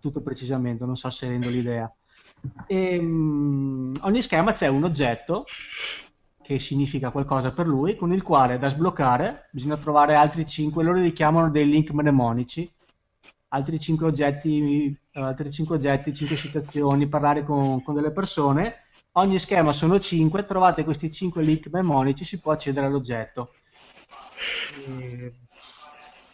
[0.00, 1.90] tutto precisamente, non so se rendo l'idea.
[2.66, 5.44] E, um, ogni schema c'è un oggetto
[6.42, 10.98] che significa qualcosa per lui, con il quale da sbloccare bisogna trovare altri 5, loro
[10.98, 12.72] li chiamano dei link mnemonici,
[13.48, 18.84] altri 5 oggetti, altri 5 oggetti, 5 citazioni, parlare con, con delle persone.
[19.12, 23.52] Ogni schema sono 5, trovate questi 5 link mnemonici, si può accedere all'oggetto.
[24.86, 25.34] E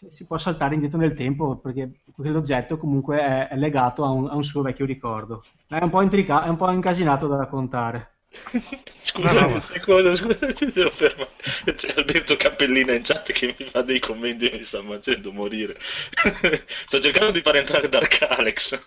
[0.09, 4.35] si può saltare indietro nel tempo perché quell'oggetto comunque è, è legato a un, a
[4.35, 5.43] un, suo vecchio ricordo.
[5.67, 8.11] È un po', intrica- è un po' incasinato da raccontare.
[8.99, 9.53] Scusa no, no.
[9.53, 11.29] un secondo, scusa, ti devo fermare.
[11.75, 15.77] C'è Alberto Cappellina in chat che mi fa dei commenti e mi sta facendo morire.
[16.85, 18.79] Sto cercando di far entrare Dark Alex.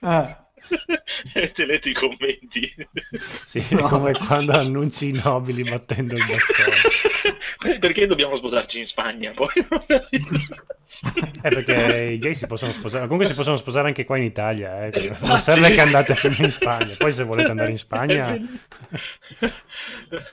[0.00, 0.45] Ah.
[1.34, 2.74] E i commenti.
[3.44, 3.88] Sì, no.
[3.88, 7.78] come quando annunci i nobili battendo il bastone.
[7.78, 9.32] Perché dobbiamo sposarci in Spagna?
[9.32, 9.52] Poi
[11.42, 14.86] è perché i gay si possono sposare, comunque si possono sposare anche qua in Italia.
[14.86, 15.16] Eh.
[15.20, 16.94] Non serve che andate in Spagna.
[16.96, 18.36] Poi, se volete andare in Spagna,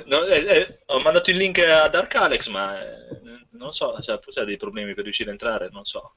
[0.05, 3.19] no, eh, eh, ho mandato il link a Dark Alex, ma eh,
[3.51, 5.69] non so, cioè, forse ha dei problemi per riuscire a entrare.
[5.72, 6.15] Non so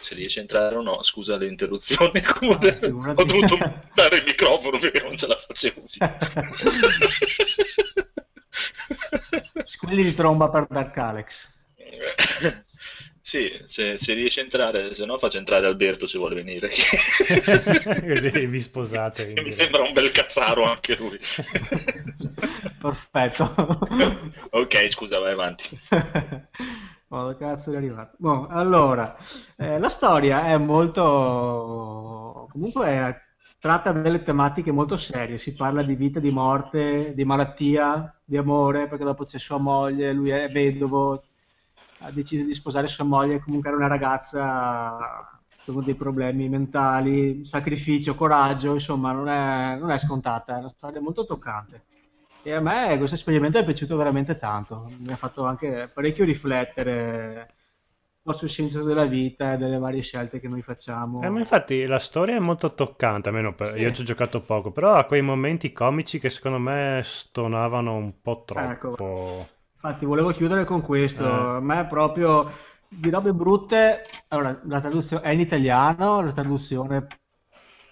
[0.00, 1.02] se riesce a entrare o no.
[1.02, 2.20] Scusa le interruzioni.
[2.22, 3.58] Comunque, ah, ho dovuto
[3.94, 5.98] dare il microfono perché non ce la facevo più.
[9.64, 11.54] Squilli di tromba per Dark Alex.
[13.20, 16.70] Sì, se, se, riesce a entrare, se no faccio entrare Alberto se vuole venire.
[16.70, 19.32] Così vi sposate.
[19.42, 21.18] Mi sembra un bel cazzaro anche lui.
[22.80, 23.52] Perfetto.
[24.50, 25.68] ok, scusa, vai avanti.
[27.20, 28.16] Dove cazzo è arrivato?
[28.18, 29.16] Boh, allora,
[29.56, 32.48] eh, la storia è molto...
[32.50, 33.20] comunque è...
[33.58, 38.86] tratta delle tematiche molto serie, si parla di vita, di morte, di malattia, di amore,
[38.88, 41.22] perché dopo c'è sua moglie, lui è vedovo,
[42.00, 45.30] ha deciso di sposare sua moglie, comunque era una ragazza
[45.64, 51.00] con dei problemi mentali, sacrificio, coraggio, insomma non è, non è scontata, è una storia
[51.00, 51.84] molto toccante.
[52.46, 57.54] E a me questo esperimento è piaciuto veramente tanto, mi ha fatto anche parecchio riflettere
[58.30, 61.22] sul senso della vita e delle varie scelte che noi facciamo.
[61.22, 63.72] Eh, ma infatti la storia è molto toccante, almeno per...
[63.72, 63.80] sì.
[63.80, 68.20] io ci ho giocato poco, però ha quei momenti comici che secondo me stonavano un
[68.22, 68.70] po' troppo.
[68.70, 69.48] Ecco.
[69.74, 71.56] Infatti volevo chiudere con questo, eh.
[71.56, 72.48] a me proprio
[72.86, 77.08] di robe brutte, allora la traduzione è in italiano, la traduzione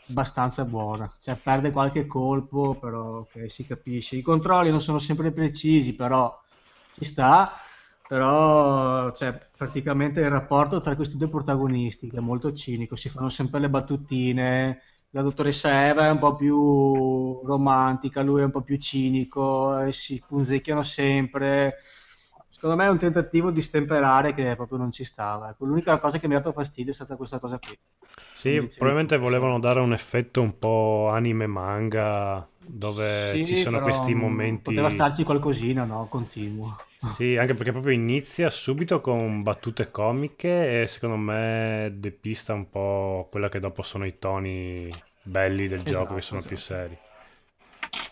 [0.09, 4.17] abbastanza buona, cioè perde qualche colpo, però okay, si capisce.
[4.17, 6.39] I controlli non sono sempre precisi, però
[6.95, 7.53] ci sta.
[8.07, 13.31] Però cioè, praticamente il rapporto tra questi due protagonisti che è molto cinico, si fanno
[13.31, 14.83] sempre le battutine.
[15.11, 20.23] La dottoressa Eva è un po' più romantica, lui è un po' più cinico, si
[20.27, 21.77] punzecchiano sempre
[22.65, 25.51] secondo me è un tentativo di stemperare che proprio non ci stava.
[25.51, 27.79] Ecco, l'unica cosa che mi ha dato fastidio è stata questa cosa qui.
[28.33, 33.81] Sì, Quindi, probabilmente volevano dare un effetto un po' anime manga dove sì, ci sono
[33.81, 34.63] questi momenti.
[34.63, 36.07] Poteva starci qualcosina, no?
[36.09, 36.77] Continuo.
[37.05, 43.29] Sì, anche perché proprio inizia subito con battute comiche e secondo me depista un po'
[43.31, 46.55] quella che dopo sono i toni belli del esatto, gioco che sono esatto.
[46.55, 46.99] più seri.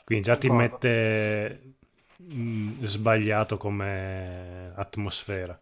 [0.05, 1.77] Quindi già ti mette
[2.29, 5.57] mh, sbagliato come atmosfera.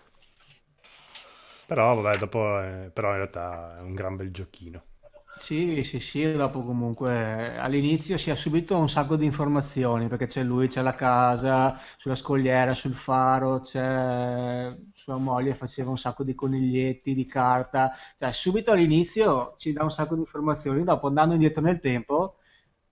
[1.64, 4.84] Però vabbè, dopo, eh, però in realtà è un gran bel giochino.
[5.32, 10.42] Sì, sì, sì, dopo comunque all'inizio si ha subito un sacco di informazioni perché c'è
[10.42, 16.34] lui, c'è la casa, sulla scogliera, sul faro, c'è sua moglie faceva un sacco di
[16.34, 21.62] coniglietti di carta, cioè subito all'inizio ci dà un sacco di informazioni, dopo andando indietro
[21.62, 22.36] nel tempo,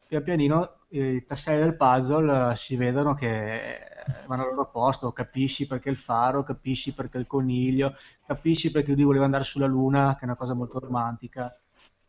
[0.09, 3.79] pian pianino eh, i tasselli del puzzle eh, si vedono che
[4.27, 7.95] vanno al loro posto, capisci perché il faro, capisci perché il coniglio,
[8.27, 11.55] capisci perché lui voleva andare sulla luna, che è una cosa molto romantica.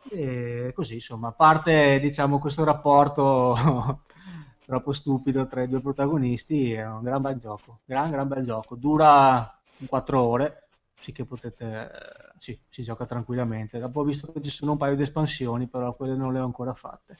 [0.09, 4.03] E così, insomma, a parte diciamo questo rapporto
[4.65, 8.75] troppo stupido tra i due protagonisti, è un gran bel gioco, gran gran bel gioco.
[8.75, 10.69] Dura 4 ore,
[10.99, 11.91] sì che potete,
[12.39, 13.77] sì, si gioca tranquillamente.
[13.79, 16.45] Dopo ho visto che ci sono un paio di espansioni, però quelle non le ho
[16.45, 17.17] ancora fatte.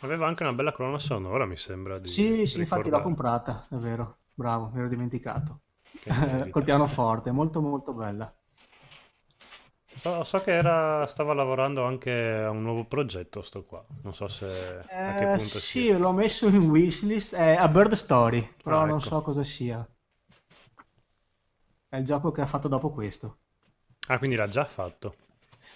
[0.00, 1.98] Aveva anche una bella colonna sonora, mi sembra.
[1.98, 3.00] Di sì, sì, infatti l'ho ricordare.
[3.00, 5.62] comprata, è vero, bravo, mi ero dimenticato.
[6.50, 8.30] Col pianoforte, molto molto bella.
[9.94, 13.84] So, so che era, stava lavorando anche a un nuovo progetto, sto qua.
[14.02, 14.46] Non so se
[15.02, 15.90] a che Eh, punto sì, sia.
[15.96, 19.00] l'ho messo in wishlist, è a Bird Story, però Ah, non ecco.
[19.00, 19.88] so cosa sia.
[21.88, 23.38] È il gioco che ha fatto dopo questo.
[24.08, 25.16] Ah, quindi l'ha già fatto.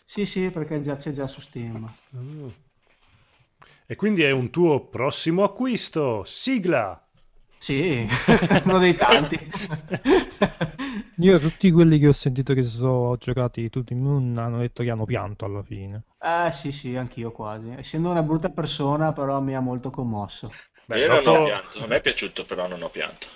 [0.07, 1.95] Sì, sì, perché già- c'è già su Steam.
[2.15, 2.51] Mm.
[3.87, 6.25] E quindi è un tuo prossimo acquisto.
[6.25, 6.99] Sigla!
[7.59, 8.07] Sì,
[8.65, 9.39] uno dei tanti.
[11.19, 14.91] Io tutti quelli che ho sentito che si sono giocati tutti in hanno detto che
[14.91, 16.03] hanno pianto alla fine.
[16.19, 17.75] Eh sì, sì, anch'io quasi.
[17.77, 20.51] Essendo una brutta persona, però mi ha molto commosso.
[20.87, 23.27] Beh, io non dopo- ho pianto, a me è piaciuto, però non ho pianto.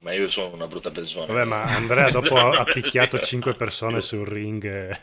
[0.00, 1.26] Ma io sono una brutta persona.
[1.26, 4.98] Vabbè, ma Andrea dopo ha, ha picchiato 5 persone sul ring eh,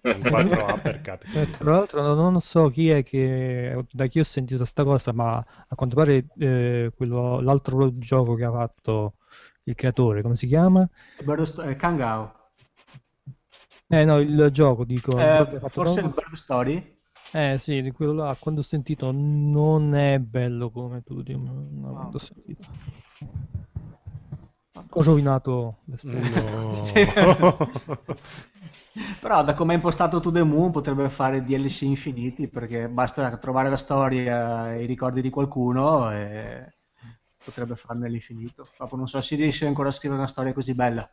[0.00, 1.24] con 4 uppercut.
[1.34, 5.36] Eh, tra l'altro non so chi è che da chi ho sentito sta cosa, ma
[5.36, 9.14] a quanto pare eh, quello, l'altro gioco che ha fatto
[9.64, 10.88] il creatore, come si chiama?
[11.24, 12.42] Bird eh, Kangao.
[13.88, 15.18] Eh no, il gioco, dico.
[15.18, 16.10] Eh, forse il.
[16.10, 16.92] Bird Story?
[17.32, 21.92] Eh sì, di quello là, quando ho sentito non è bello come tu, no, Ah.
[21.92, 22.68] quando ho sentito.
[24.90, 26.42] Ho rovinato l'esperienza.
[27.38, 27.56] No.
[29.20, 33.68] Però da come è impostato To The Moon potrebbe fare DLC infiniti perché basta trovare
[33.68, 36.74] la storia e i ricordi di qualcuno e
[37.44, 38.68] potrebbe farne all'infinito.
[38.76, 41.10] Proprio non so se riesce ancora a scrivere una storia così bella.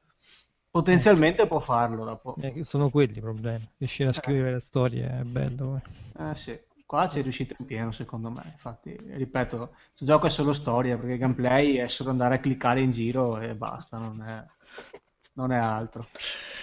[0.69, 2.35] Potenzialmente può farlo dopo.
[2.39, 3.67] Eh, sono quelli i problemi.
[3.77, 5.81] Riuscire a scrivere storie è bello.
[6.17, 6.29] eh.
[6.29, 6.57] Eh sì,
[6.91, 8.41] qua ci è riuscito in pieno secondo me.
[8.51, 12.81] Infatti, ripeto, questo gioco è solo storia perché il gameplay è solo andare a cliccare
[12.81, 14.45] in giro e basta, non è,
[15.35, 16.09] non è altro.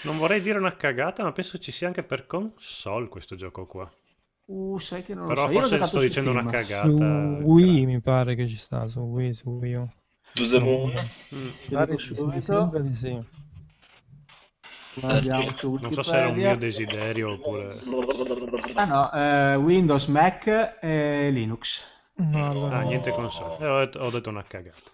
[0.03, 3.91] Non vorrei dire una cagata, ma penso ci sia anche per console questo gioco qua.
[4.45, 5.53] Uh, sai che non lo Però so.
[5.53, 6.67] Io l'ho forse sto dicendo una Steam.
[6.67, 7.41] cagata.
[7.41, 9.87] Su Wii mi pare che ci sta, su Wii, su Wii.
[10.35, 10.93] To the Moon.
[11.35, 11.49] Mm.
[11.59, 12.53] Sì, mi subito.
[12.53, 13.19] sembra di sì.
[15.01, 17.77] Guardiamo su Non so se era un mio desiderio oppure...
[18.75, 21.85] Ah no, eh, Windows, Mac e Linux.
[22.15, 22.89] No, Ah, no.
[22.89, 23.57] niente console.
[23.59, 24.91] Eh, ho, detto, ho detto una cagata.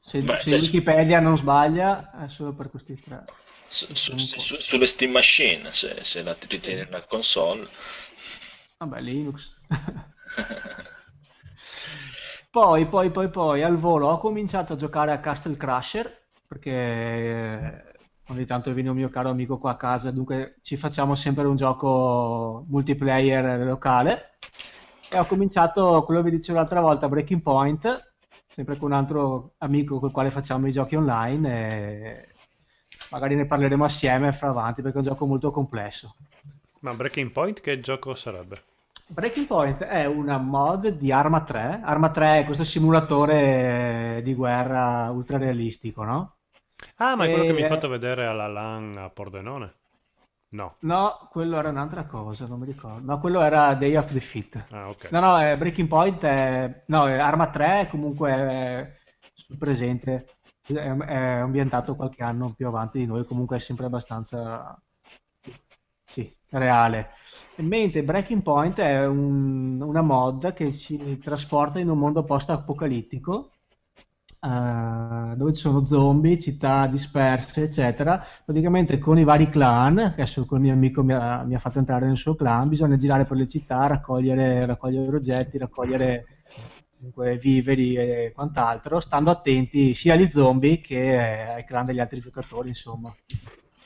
[0.00, 3.24] Se, Beh, se cioè- Wikipedia non sbaglia, è solo per questi tre.
[3.68, 7.68] Su- su- su- sulle Steam Machine, se, se la ritieni una console.
[8.78, 9.56] Vabbè, Linux.
[12.50, 17.85] Poi, poi, poi, poi, al volo ho cominciato a giocare a Castle Crusher perché eh,
[18.28, 21.56] ogni tanto viene un mio caro amico qua a casa, dunque ci facciamo sempre un
[21.56, 24.38] gioco multiplayer locale.
[25.08, 28.12] E ho cominciato, quello che vi dicevo l'altra volta, Breaking Point,
[28.48, 32.28] sempre con un altro amico con il quale facciamo i giochi online e
[33.10, 36.16] magari ne parleremo assieme fra avanti perché è un gioco molto complesso.
[36.80, 38.62] Ma Breaking Point che gioco sarebbe?
[39.08, 41.80] Breaking Point è una mod di Arma 3.
[41.84, 46.35] Arma 3 è questo simulatore di guerra ultra realistico, no?
[46.96, 49.74] Ah, ma è quello che mi hai Eh, fatto vedere alla LAN a Pordenone?
[50.50, 50.76] No.
[50.80, 53.00] No, quello era un'altra cosa, non mi ricordo.
[53.04, 54.66] No, quello era Day of Defeat.
[54.70, 55.06] Ah, ok.
[55.08, 56.84] No, no, eh, Breaking Point è...
[56.88, 58.96] No, è Arma 3 è comunque è
[59.34, 60.26] sul presente.
[60.66, 64.78] È, è ambientato qualche anno più avanti di noi, comunque è sempre abbastanza...
[66.08, 67.10] Sì, reale.
[67.56, 73.50] Mentre Breaking Point è un- una mod che ci trasporta in un mondo post-apocalittico
[74.40, 78.24] eh, dove ci sono zombie, città disperse, eccetera.
[78.44, 82.06] Praticamente con i vari clan, adesso quel mio amico mi ha, mi ha fatto entrare
[82.06, 86.24] nel suo clan, bisogna girare per le città, raccogliere, raccogliere oggetti, raccogliere
[86.96, 92.68] comunque viveri e quant'altro, stando attenti sia agli zombie che ai clan degli altri giocatori,
[92.68, 93.14] insomma.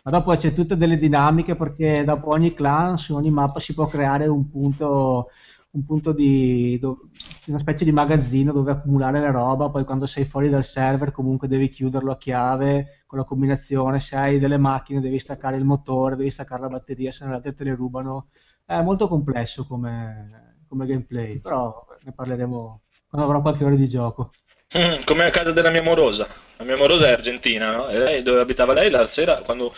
[0.03, 3.87] Ma dopo c'è tutte delle dinamiche perché dopo ogni clan, su ogni mappa si può
[3.87, 5.29] creare un punto,
[5.73, 7.11] un punto di do-
[7.47, 11.47] una specie di magazzino dove accumulare la roba, poi quando sei fuori dal server comunque
[11.49, 16.17] devi chiuderlo a chiave con la combinazione, se hai delle macchine devi staccare il motore,
[16.17, 18.29] devi staccare la batteria, se no le altre te le rubano.
[18.65, 24.31] È molto complesso come, come gameplay, però ne parleremo quando avrò qualche ora di gioco.
[24.77, 26.29] Mm, come a casa della mia morosa.
[26.57, 27.89] La mia morosa è argentina, no?
[27.89, 29.75] E lei, dove abitava lei, la sera, quando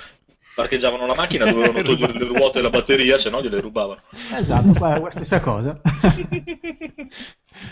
[0.54, 4.00] parcheggiavano la macchina, dovevano togliere le ruote e la batteria, se no gliele rubavano.
[4.34, 5.80] Esatto, qua è la stessa cosa.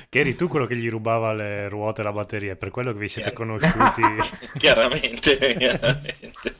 [0.08, 2.98] Che eri tu quello che gli rubava le ruote e la batteria, per quello che
[2.98, 4.02] vi siete conosciuti.
[4.58, 6.54] chiaramente, chiaramente.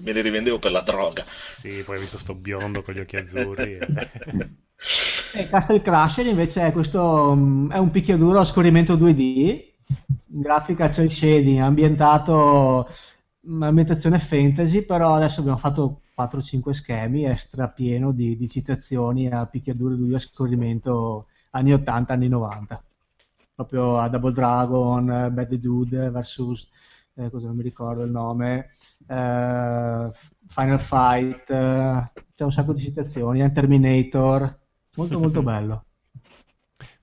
[0.00, 1.24] Me le rivendevo per la droga.
[1.56, 3.78] Sì, poi hai visto sto biondo con gli occhi azzurri.
[5.34, 10.90] E Castle Crasher invece è questo mm, è un picchiaduro a scorrimento 2D, in grafica
[10.90, 12.88] cel shading, ambientato
[13.60, 19.94] ambientazione fantasy, però adesso abbiamo fatto 4-5 schemi, è strapieno di, di citazioni a picchiaduro
[19.94, 22.82] 2D a scorrimento anni 80, anni 90.
[23.54, 26.68] Proprio a Double Dragon, eh, Bad Dude versus
[27.14, 28.68] eh, cosa non mi ricordo il nome,
[29.06, 30.10] eh,
[30.48, 34.58] Final Fight, eh, c'è un sacco di citazioni, eh, Terminator,
[34.94, 35.84] molto molto bello.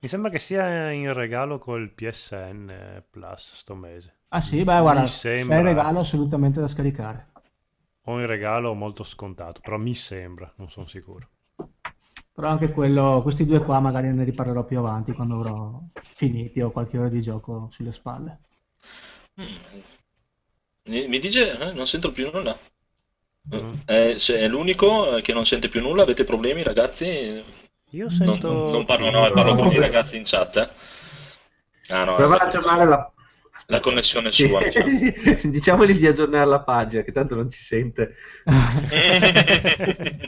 [0.00, 4.15] Mi sembra che sia in regalo col PSN Plus sto mese.
[4.28, 7.26] Ah sì, beh guarda, sembra- in regalo assolutamente da scaricare.
[8.06, 11.28] O in regalo molto scontato, però mi sembra, non sono sicuro.
[12.34, 15.82] Però anche quello, questi due qua magari ne riparlerò più avanti quando avrò
[16.14, 18.38] finiti o qualche ora di gioco sulle spalle.
[19.38, 19.82] Mm.
[20.88, 22.58] Mi dice, eh, non sento più nulla.
[23.52, 23.80] Mm.
[23.86, 27.42] Eh, se è l'unico eh, che non sente più nulla, avete problemi ragazzi?
[27.92, 28.48] Io Non, sento...
[28.48, 30.56] non- non parlo, no, parlo con i ragazzi in chat.
[30.56, 30.68] eh.
[31.88, 33.12] Ah no, Prova la, a aggiornare la...
[33.66, 34.62] la connessione è sua.
[34.70, 34.84] sa.
[35.42, 38.14] Diciamogli di aggiornare la pagina, che tanto non ci sente.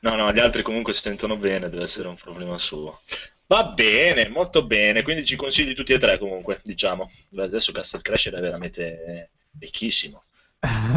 [0.00, 3.00] No, no, gli altri comunque si sentono bene, deve essere un problema suo.
[3.46, 7.10] Va bene, molto bene, quindi ci consigli tutti e tre comunque, diciamo.
[7.36, 10.24] Adesso Castle Crasher è veramente vecchissimo.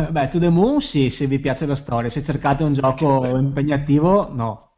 [0.09, 3.39] Beh, To The Moon sì, se vi piace la storia, se cercate un gioco bello.
[3.39, 4.68] impegnativo, no.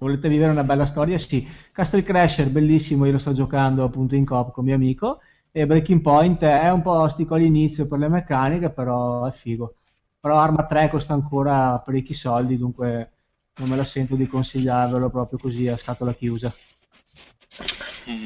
[0.00, 1.46] Volete vivere una bella storia, sì.
[1.72, 5.20] Castle Crasher, bellissimo, io lo sto giocando appunto in coop con mio amico,
[5.52, 9.74] e Breaking Point è un po' stico all'inizio per le meccaniche, però è figo.
[10.18, 13.10] Però Arma 3 costa ancora parecchi soldi, dunque
[13.56, 16.50] non me la sento di consigliarvelo proprio così a scatola chiusa.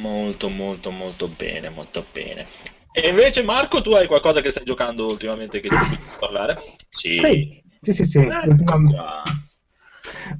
[0.00, 2.46] Molto, molto, molto bene, molto bene.
[2.92, 6.56] E invece Marco, tu hai qualcosa che stai giocando ultimamente che ti vuoi parlare?
[6.88, 7.16] Sì.
[7.16, 8.18] Sì, sì, sì, sì.
[8.20, 9.22] Ecco qua.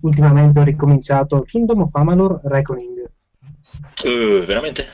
[0.01, 3.11] Ultimamente ho ricominciato Kingdom of Amalur Reckoning.
[4.05, 4.87] Eh, veramente?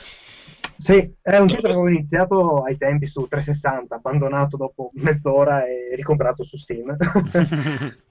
[0.77, 5.95] Sì, è un titolo che avevo iniziato ai tempi su 360, abbandonato dopo mezz'ora e
[5.95, 6.97] ricomprato su Steam.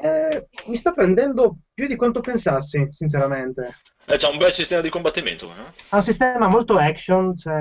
[0.00, 3.74] Eh, mi sta prendendo più di quanto pensassi, sinceramente.
[4.06, 5.50] Eh, c'ha un bel sistema di combattimento.
[5.50, 5.72] eh?
[5.88, 7.60] Ha un sistema molto action, cioè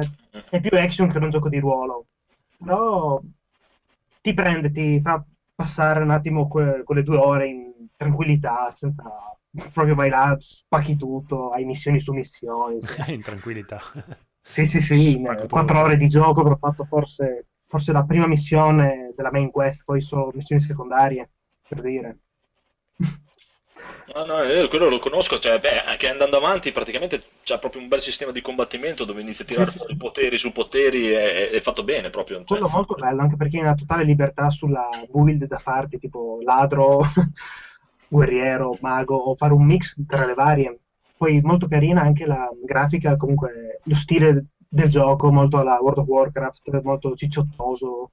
[0.52, 2.06] è più action che un gioco di ruolo,
[2.64, 3.19] però
[4.22, 5.23] ti prende, ti fa
[5.57, 9.03] passare un attimo que- quelle due ore in tranquillità, senza
[9.73, 12.79] proprio vai là, spacchi tutto, hai missioni su missioni.
[12.81, 13.01] sì.
[13.13, 13.81] in tranquillità.
[14.49, 19.31] Sì, sì, sì, quattro ore di gioco avrò fatto forse, forse la prima missione della
[19.31, 21.29] main quest, poi solo missioni secondarie,
[21.67, 22.19] per dire.
[24.13, 27.89] No, no, io quello lo conosco, cioè, beh, anche andando avanti praticamente c'ha proprio un
[27.89, 31.84] bel sistema di combattimento dove inizi a tirare fuori poteri su poteri e è fatto
[31.84, 32.38] bene proprio.
[32.38, 32.45] cioè.
[32.45, 37.01] Quello molto bello, anche perché hai una totale libertà sulla build da farti, tipo ladro,
[38.07, 40.79] guerriero, mago, o fare un mix tra le varie.
[41.17, 46.07] Poi molto carina anche la grafica, comunque lo stile del gioco, molto alla World of
[46.07, 48.11] Warcraft, molto cicciottoso,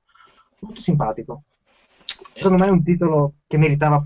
[0.59, 1.43] molto simpatico.
[2.33, 4.05] Secondo me è un titolo che meritava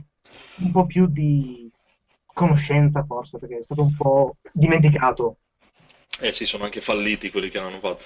[0.58, 1.67] un po' più di
[2.38, 5.38] conoscenza, forse, perché è stato un po' dimenticato.
[6.20, 8.04] Eh sì, sono anche falliti quelli che l'hanno fatto.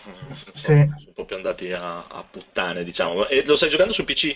[0.54, 0.88] Sì.
[0.96, 3.26] Sono proprio andati a, a puttane, diciamo.
[3.26, 4.34] E lo stai giocando su PC?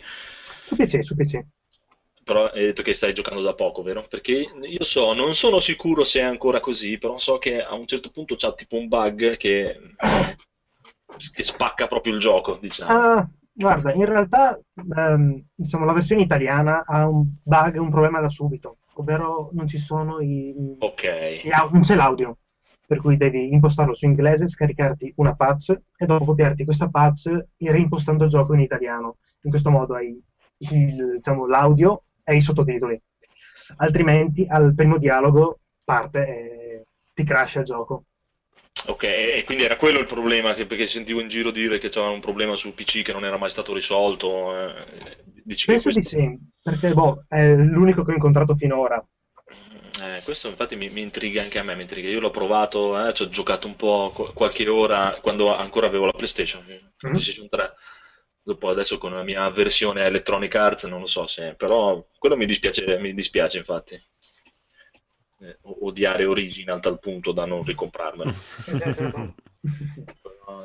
[0.61, 1.41] Su PC, su PC.
[2.23, 4.05] Però hai detto che stai giocando da poco, vero?
[4.09, 7.87] Perché io so, non sono sicuro se è ancora così, però so che a un
[7.87, 9.81] certo punto c'ha tipo un bug che,
[11.33, 12.91] che spacca proprio il gioco, diciamo.
[12.93, 18.29] Ah, guarda, in realtà ehm, diciamo, la versione italiana ha un bug, un problema da
[18.29, 21.45] subito, ovvero non ci sono i, Ok.
[21.73, 22.39] non c'è l'audio,
[22.87, 28.25] per cui devi impostarlo su inglese, scaricarti una patch e dopo copiarti questa patch reimpostando
[28.25, 29.17] il gioco in italiano.
[29.43, 30.19] In questo modo hai
[30.59, 33.01] il- diciamo, l'audio e i sottotitoli.
[33.77, 38.05] Altrimenti al primo dialogo parte e ti crasha il gioco.
[38.85, 42.09] Ok, e quindi era quello il problema, che- perché sentivo in giro dire che c'era
[42.11, 44.55] un problema sul PC che non era mai stato risolto.
[44.55, 44.85] eh,
[45.65, 46.17] Penso di questo...
[46.17, 49.05] sì, perché boh, è l'unico che ho incontrato finora.
[50.03, 52.09] Eh, questo infatti mi, mi intriga anche a me, mi intriga.
[52.09, 56.05] Io l'ho provato, eh, ci ho giocato un po' qu- qualche ora quando ancora avevo
[56.05, 56.91] la PlayStation, Mhm.
[56.97, 57.75] PlayStation 3.
[58.43, 61.55] Dopo adesso con la mia versione Electronic Arts non lo so se...
[61.57, 64.01] Però quello mi dispiace, mi dispiace infatti.
[65.39, 68.33] Eh, odiare Original a tal punto da non ricomprarmelo.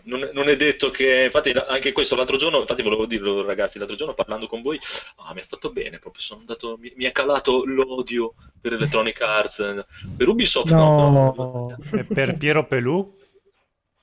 [0.03, 3.97] non, non, è detto che, infatti, anche questo l'altro giorno, infatti, volevo dirlo, ragazzi, l'altro
[3.97, 4.79] giorno parlando con voi,
[5.17, 5.99] ah, mi ha fatto bene.
[5.99, 9.85] Proprio sono andato, mi, mi, è calato l'odio per Electronic Arts,
[10.15, 11.77] per Ubisoft, no, no, no.
[12.07, 13.19] per Piero Pelù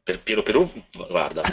[0.08, 0.66] per Piero Perù,
[1.06, 1.42] guarda,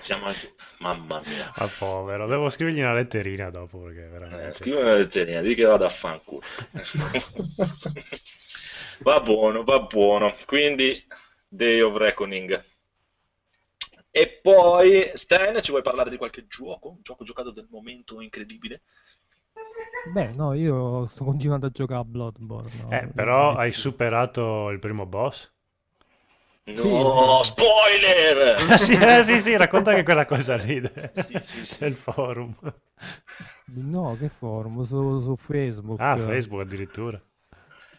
[0.00, 0.54] siamo anche...
[0.80, 1.52] mamma mia.
[1.54, 4.48] Ah, povero, devo scrivergli una letterina dopo perché veramente...
[4.48, 6.42] Eh, scrivi una letterina, di che vada a fanculo.
[9.02, 10.34] va buono, va buono.
[10.46, 11.00] Quindi,
[11.46, 12.60] Day of Reckoning.
[14.10, 16.88] E poi, Stan, ci vuoi parlare di qualche gioco?
[16.88, 18.82] Un gioco giocato del momento incredibile?
[20.12, 22.82] Beh, no, io sto continuando a giocare a Bloodborne.
[22.82, 22.90] No?
[22.90, 25.52] Eh, però hai superato il primo boss?
[26.64, 28.56] No, spoiler!
[28.70, 30.80] Ah, sì, eh, sì, sì, racconta che quella cosa lì
[31.16, 31.78] sì, sì, sì.
[31.80, 32.54] del forum.
[33.74, 34.82] No, che forum?
[34.82, 36.00] Su, su Facebook.
[36.00, 37.20] Ah, Facebook addirittura.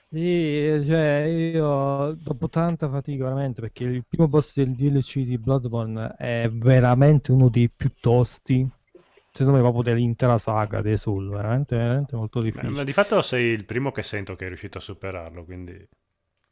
[0.09, 6.15] Sì, cioè io dopo tanta fatica veramente perché il primo boss del DLC di Bloodborne
[6.17, 8.69] è veramente uno dei più tosti
[9.31, 13.19] secondo me proprio dell'intera saga dei Soul veramente, veramente molto difficile ma, ma di fatto
[13.23, 15.75] sei il primo che sento che è riuscito a superarlo quindi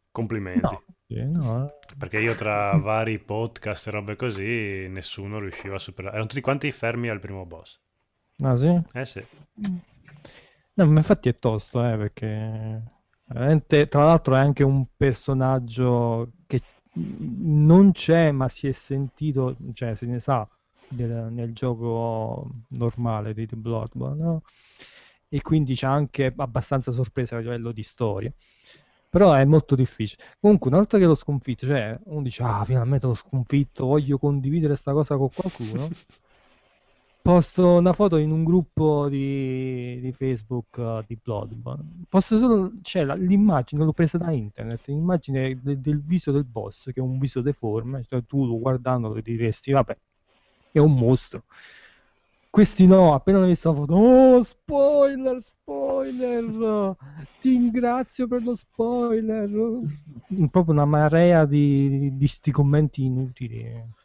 [0.10, 1.68] complimenti no, sì, no.
[1.68, 1.96] Eh.
[1.98, 6.72] perché io tra vari podcast e robe così nessuno riusciva a superare erano tutti quanti
[6.72, 7.80] fermi al primo boss
[8.44, 8.82] ah sì?
[8.94, 9.24] eh sì
[10.74, 12.82] no ma infatti è tosto eh perché
[13.26, 16.62] veramente tra l'altro è anche un personaggio che
[16.94, 20.48] non c'è ma si è sentito cioè se ne sa
[20.90, 24.42] nel, nel gioco normale di The Bloodborne no?
[25.28, 28.32] e quindi c'è anche abbastanza sorpresa a livello di storia
[29.12, 30.24] però è molto difficile.
[30.40, 34.70] Comunque, una volta che l'ho sconfitto, cioè uno dice, ah, finalmente l'ho sconfitto, voglio condividere
[34.70, 35.90] questa cosa con qualcuno.
[37.22, 42.06] Posto una foto in un gruppo di, di Facebook uh, di Bloodborne.
[42.08, 46.86] Posto solo, cioè, la, l'immagine l'ho presa da internet, l'immagine de, del viso del boss,
[46.86, 49.98] che è un viso deforme, cioè tu guardandolo diresti, vabbè,
[50.72, 51.44] è un mostro.
[52.50, 55.81] Questi no, appena ho visto la foto, oh spoiler, spoiler,
[57.40, 59.49] ti ringrazio per lo spoiler.
[60.49, 63.99] Proprio una marea di, di sti commenti inutili.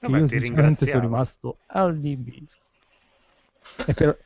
[0.00, 2.54] Vabbè, io sinceramente sono rimasto allibito.
[3.86, 4.18] E per,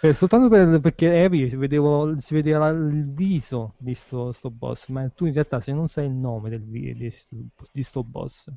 [0.00, 5.08] per, soltanto per, perché Evi vedevo, si vedeva il viso di sto, sto, boss, ma
[5.08, 7.36] tu in realtà se non sai il nome del, di, sto,
[7.72, 8.48] di sto boss,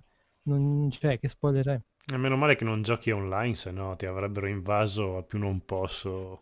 [0.43, 1.81] non c'è che spoiler è.
[2.13, 5.63] E meno male che non giochi online, se no ti avrebbero invaso a più non
[5.65, 6.41] posso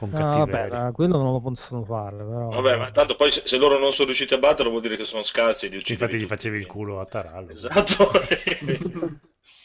[0.00, 0.68] con cattiveria.
[0.68, 2.48] vabbè, quello non lo possono fare, però...
[2.48, 5.04] Vabbè, ma tanto poi se, se loro non sono riusciti a batterlo vuol dire che
[5.04, 7.50] sono scarsi di uccidere Infatti gli facevi il culo a Tarallo.
[7.50, 8.10] Esatto.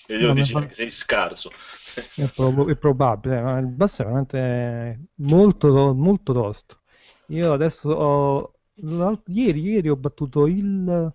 [0.07, 1.51] e glielo dici ma- che sei scarso.
[2.15, 6.81] È, prob- è probabile, ma il boss è veramente molto, to- molto tosto.
[7.27, 8.53] Io adesso ho...
[9.27, 11.13] Ieri, ieri ho battuto il,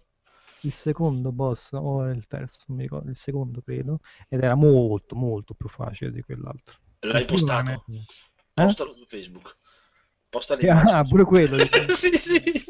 [0.62, 3.98] il secondo boss, o era il terzo, non mi ricordo, il secondo credo,
[4.30, 6.74] ed era molto, molto più facile di quell'altro.
[7.00, 7.84] L'hai postato?
[8.62, 8.66] Eh?
[8.66, 9.56] Postalo su Facebook.
[10.28, 10.68] Posta lì.
[10.68, 11.58] Ah, pure quello.
[11.94, 12.64] sì, sì.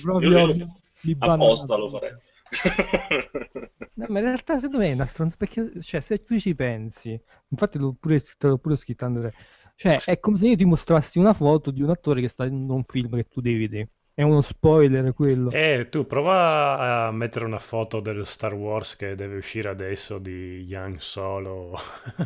[0.00, 0.54] Proprio
[1.16, 1.44] banano.
[1.44, 2.16] apposta lo farei.
[3.94, 7.20] No, ma in realtà secondo me è una stronza perché cioè, se tu ci pensi,
[7.48, 9.30] infatti l'ho pure, te l'ho pure scritto Andrea,
[9.76, 12.68] cioè è come se io ti mostrassi una foto di un attore che sta in
[12.68, 13.88] un film che tu devi vedere.
[14.14, 15.50] È uno spoiler quello.
[15.50, 20.64] Eh, tu prova a mettere una foto del Star Wars che deve uscire adesso di
[20.68, 21.76] Young Solo.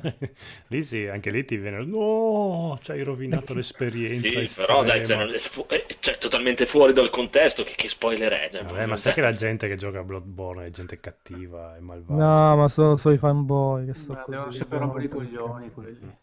[0.68, 1.84] lì sì, anche lì ti viene.
[1.84, 4.44] No, ci hai rovinato l'esperienza.
[4.44, 7.64] Sì, però dai, cioè, estrema." fu- è- cioè, totalmente fuori dal contesto.
[7.64, 8.48] Che, che spoiler è?
[8.50, 11.80] Cioè, Vabbè, ma sai che la gente che gioca a Bloodborne è gente cattiva e
[11.80, 12.14] malvagia.
[12.14, 16.22] No, ma sono, sono i fanboy che so Beh, devono sapere rompere i coglioni quelli.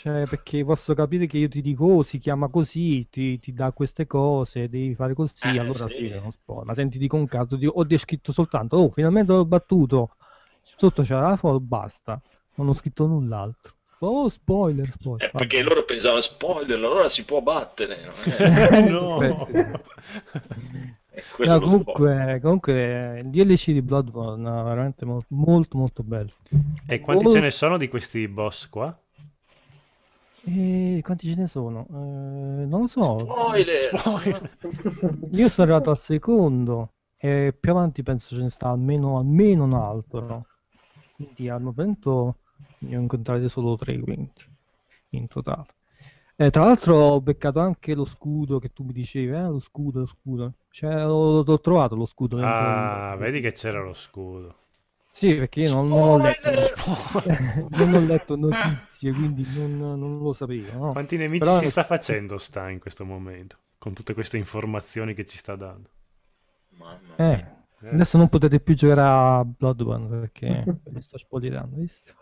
[0.00, 3.70] Cioè, perché posso capire che io ti dico, oh, si chiama così, ti, ti dà
[3.72, 5.94] queste cose, devi fare così, Eh, allora sì.
[5.94, 6.66] sì, è uno spoiler.
[6.66, 10.16] Ma senti, dico un caso, dico, ho descritto soltanto, oh, finalmente l'ho battuto,
[10.62, 12.18] sotto c'era la foto, basta,
[12.54, 13.74] non ho scritto null'altro.
[13.98, 15.26] Oh, spoiler, spoiler.
[15.26, 17.98] Eh, perché loro pensavano spoiler, allora si può battere.
[18.06, 18.12] no?
[18.72, 19.20] Eh, no.
[21.36, 26.32] quello No, lo comunque, comunque il DLC di Bloodborne è veramente mo- molto molto bello.
[26.86, 27.30] E quanti Oh.
[27.30, 28.96] ce ne sono di questi boss qua?
[30.44, 31.86] E quanti ce ne sono?
[31.90, 33.18] Eh, non lo so.
[33.20, 33.82] Spoiler!
[33.82, 34.58] Spoiler.
[35.32, 39.74] Io sono arrivato al secondo e più avanti penso ce ne sta almeno, almeno un
[39.74, 40.46] altro.
[41.14, 42.36] Quindi al momento
[42.78, 44.32] ne ho incontrati solo tre, quindi
[45.10, 45.66] in totale.
[46.36, 50.00] Eh, tra l'altro ho beccato anche lo scudo che tu mi dicevi, eh, lo scudo,
[50.00, 50.54] lo scudo.
[50.70, 52.38] Cioè, l'ho, l'ho trovato lo scudo.
[52.40, 54.54] Ah, vedi che c'era lo scudo.
[55.12, 56.50] Sì, perché io non, non ho letto,
[57.70, 60.86] non ho letto notizie, quindi non, non lo sapevo.
[60.86, 60.92] no?
[60.92, 63.56] Quanti nemici Però- si sta facendo sta in questo momento?
[63.78, 65.88] Con tutte queste informazioni che ci sta dando.
[66.76, 67.64] Mamma Eh, mia.
[67.82, 72.12] Eh, adesso non potete più giocare a Bloodborne perché vi sto spoilerando, visto?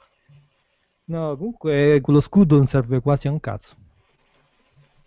[1.04, 3.76] No, comunque quello scudo non serve quasi a un cazzo.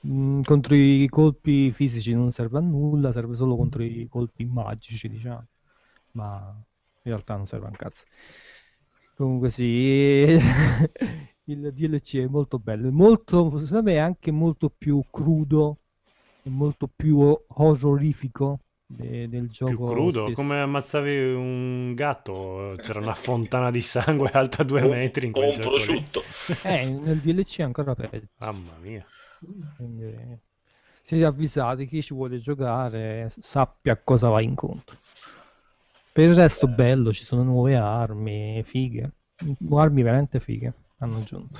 [0.07, 5.07] Mm, contro i colpi fisici non serve a nulla, serve solo contro i colpi magici,
[5.07, 5.45] diciamo.
[6.13, 6.53] Ma
[7.03, 8.05] in realtà non serve un cazzo.
[9.15, 10.25] Comunque sì,
[11.45, 15.81] il DLC è molto bello, è molto, secondo me è anche molto più crudo
[16.41, 20.33] e molto più horrorifico de- del più gioco crudo, stesso.
[20.33, 25.39] come ammazzavi un gatto, c'era una fontana di sangue alta due O- metri in o
[25.39, 25.97] quel un gioco lì.
[25.97, 26.21] prosciutto.
[26.63, 28.27] Eh, nel DLC è ancora peggio.
[28.39, 29.05] Mamma mia.
[29.75, 30.39] Quindi,
[31.03, 34.97] siete avvisati, chi ci vuole giocare sappia cosa va incontro.
[36.13, 39.11] Per il resto bello, ci sono nuove armi, fighe.
[39.71, 41.59] Armi veramente fighe hanno aggiunto.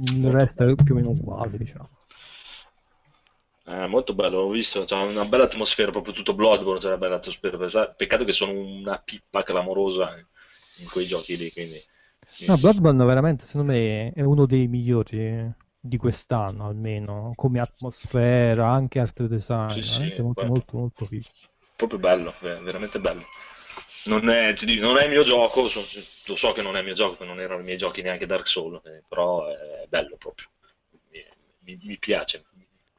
[0.00, 1.88] Il resto è più o meno uguale, diciamo.
[3.66, 7.16] Eh, molto bello, ho visto, c'è una bella atmosfera, proprio tutto Bloodborne, c'è una bella
[7.16, 7.94] atmosfera.
[7.94, 11.78] Peccato che sono una pippa clamorosa in quei giochi lì, quindi...
[12.46, 19.00] No, Bloodborne veramente secondo me è uno dei migliori di quest'anno almeno, come atmosfera, anche
[19.00, 20.46] art design, Sì, sì, molto guarda.
[20.46, 21.28] molto molto figo.
[21.78, 23.24] Proprio bello, ver- veramente bello.
[24.06, 25.84] Non è, non è il mio gioco, so-
[26.26, 28.26] lo so che non è il mio gioco, che non erano i miei giochi neanche
[28.26, 30.48] Dark Souls, eh, però è bello proprio.
[31.10, 31.24] Mi,
[31.60, 32.44] mi- mi piace.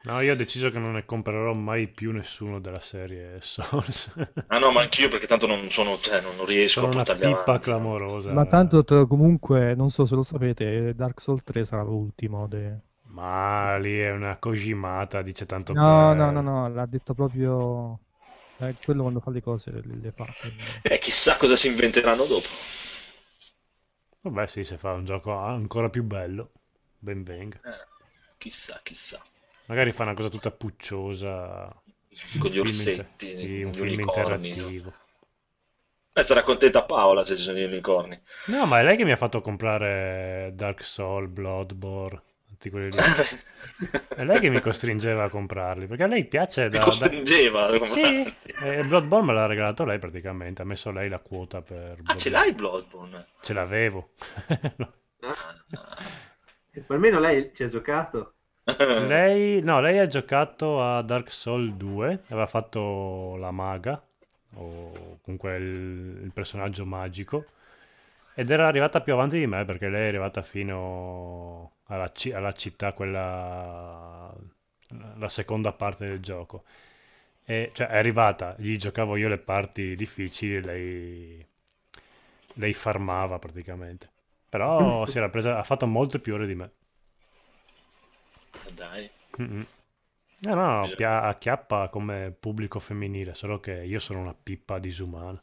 [0.01, 4.11] No, io ho deciso che non ne comprerò mai più nessuno della serie Souls.
[4.47, 7.23] Ah no, ma anch'io perché tanto non sono, cioè, non riesco Sono a una portarli
[7.23, 7.65] pippa avanti.
[7.65, 8.33] clamorosa.
[8.33, 12.47] Ma tanto comunque, non so se lo sapete, Dark Souls 3 sarà l'ultimo.
[12.47, 12.79] de-
[13.11, 16.15] Ma lì è una cogimata, dice tanto No, bello.
[16.15, 17.99] no, no, no, l'ha detto proprio...
[18.59, 20.25] eh, quello quando fa le cose le, le fa.
[20.39, 22.47] quindi- Eh, chissà cosa si inventeranno dopo.
[24.21, 26.51] Vabbè, sì, se fa un gioco ancora più bello,
[26.97, 27.59] ben venga.
[27.63, 27.85] Eh,
[28.37, 29.21] chissà, chissà.
[29.67, 31.67] Magari fa una cosa tutta pucciosa.
[32.39, 34.49] Con gli orsetti, inter- sì, un film unicorni.
[34.49, 34.93] interattivo.
[36.13, 38.19] Eh, sarà contenta Paola se ci sono gli unicorni.
[38.47, 42.21] No, ma è lei che mi ha fatto comprare Dark Soul, Bloodborne,
[42.59, 42.97] tutti quelli lì.
[44.09, 46.79] È lei che mi costringeva a comprarli, perché a lei piace Ti da...
[46.79, 51.19] da- costringeva a Sì, e Bloodborne me l'ha regalato lei praticamente, ha messo lei la
[51.19, 51.97] quota per...
[52.03, 52.31] Ah, ce Bloodborne.
[52.31, 53.25] l'hai Bloodborne?
[53.41, 54.09] Ce l'avevo.
[55.21, 55.97] Ah.
[56.87, 58.33] Almeno lei ci ha giocato.
[58.77, 64.01] Lei, no, lei ha giocato a Dark Soul 2, aveva fatto la maga,
[64.55, 67.45] o comunque il, il personaggio magico,
[68.39, 72.53] ed era arrivata più avanti di me perché lei è arrivata fino alla, ci- alla
[72.53, 74.33] città, quella,
[75.17, 76.61] la seconda parte del gioco.
[77.43, 81.45] E, cioè è arrivata, gli giocavo io le parti difficili e lei,
[82.53, 84.09] lei farmava praticamente.
[84.49, 86.71] Però si era presa, ha fatto molte più ore di me.
[88.75, 89.09] Dai.
[89.41, 89.65] Mm-mm.
[90.41, 95.41] No, no, pia- acchiappa come pubblico femminile, solo che io sono una pippa disumana.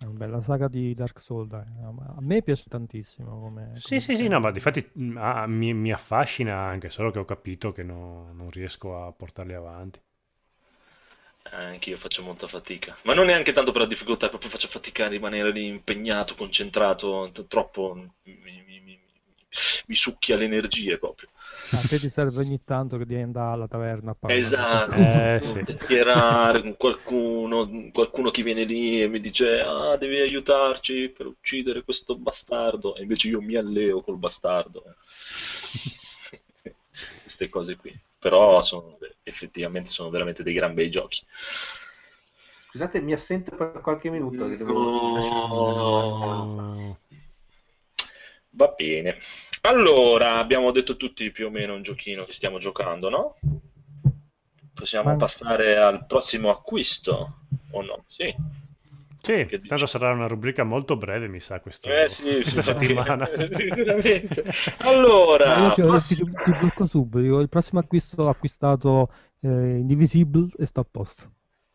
[0.01, 1.63] È una bella saga di Dark Souls, dai.
[1.81, 3.79] A me piace tantissimo come...
[3.79, 7.19] Sì, come sì, sì, no, ma difatti mm, ah, mi, mi affascina anche, solo che
[7.19, 9.99] ho capito che no- non riesco a portarli avanti.
[11.43, 15.05] Eh, Anch'io faccio molta fatica, ma non neanche tanto per la difficoltà, proprio faccio fatica
[15.05, 18.99] a rimanere lì impegnato, concentrato, troppo mi, mi- mi- mi-
[19.87, 21.29] mi succhia le energie proprio.
[21.73, 24.41] A te ti serve ogni tanto che devi andare alla taverna a parlare.
[24.41, 25.64] Esatto, Eh, sì.
[25.64, 31.84] chiacchierare con qualcuno, qualcuno che viene lì e mi dice ah, devi aiutarci per uccidere
[31.84, 34.84] questo bastardo, e invece io mi alleo col bastardo.
[37.22, 37.98] Queste cose qui.
[38.19, 41.23] Però sono, effettivamente sono veramente dei gran bei giochi.
[42.69, 44.48] Scusate, mi assento per qualche minuto.
[44.48, 45.89] che devo-.
[48.52, 49.18] Va bene.
[49.61, 53.35] Allora, abbiamo detto tutti più o meno un giochino che stiamo giocando, no?
[54.73, 58.03] Possiamo Ma- passare al prossimo acquisto, o no?
[58.07, 58.35] Sì.
[59.23, 63.29] Sì, tanto sarà una rubrica molto breve, mi sa, questo- Eh sì, questa sì, settimana.
[63.75, 64.45] veramente.
[65.43, 67.39] Ma Allora, io ti, ti, ti blocco subito.
[67.39, 69.11] Il prossimo acquisto ho acquistato
[69.41, 71.33] eh, Indivisible e sto a posto.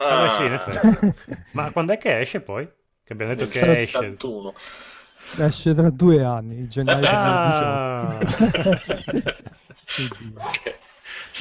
[0.08, 0.98] Ah, beh, sì, in Ah, effetti.
[1.50, 2.66] Ma quando è che esce poi?
[3.02, 4.20] Che abbiamo detto che nel esce.
[5.34, 5.46] 61.
[5.48, 8.18] Esce tra due anni, gennaio Ah.
[8.20, 9.34] 2018.
[9.94, 10.74] Quindi, Ok,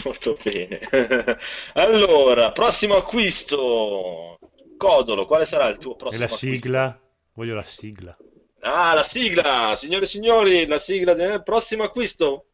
[0.05, 0.79] molto bene.
[1.73, 4.37] Allora, prossimo acquisto.
[4.77, 6.45] Codolo, quale sarà il tuo E prossimo la acquisto?
[6.47, 6.99] sigla?
[7.33, 8.17] Voglio la sigla.
[8.61, 12.47] Ah, la sigla, signore e signori, la sigla del prossimo acquisto.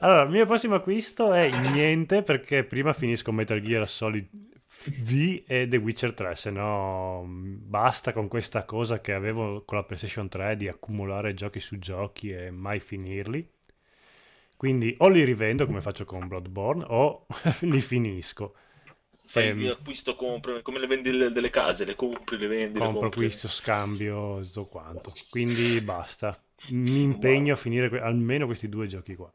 [0.00, 4.28] Allora, il mio prossimo acquisto è niente perché prima finisco Metal Gear Solid
[4.84, 9.78] V e The Witcher 3, se no mh, basta con questa cosa che avevo con
[9.78, 13.48] la PlayStation 3 di accumulare giochi su giochi e mai finirli.
[14.56, 17.26] Quindi o li rivendo come faccio con Bloodborne o
[17.62, 18.54] li finisco.
[19.26, 23.08] Fai Ehm, acquisto, compro, come le vendi le- delle case, le compri, le vendi, compro,
[23.08, 25.20] acquisto, scambio, tutto quanto.
[25.28, 26.40] Quindi basta.
[26.68, 29.32] Mi impegno a finire que- almeno questi due giochi qua.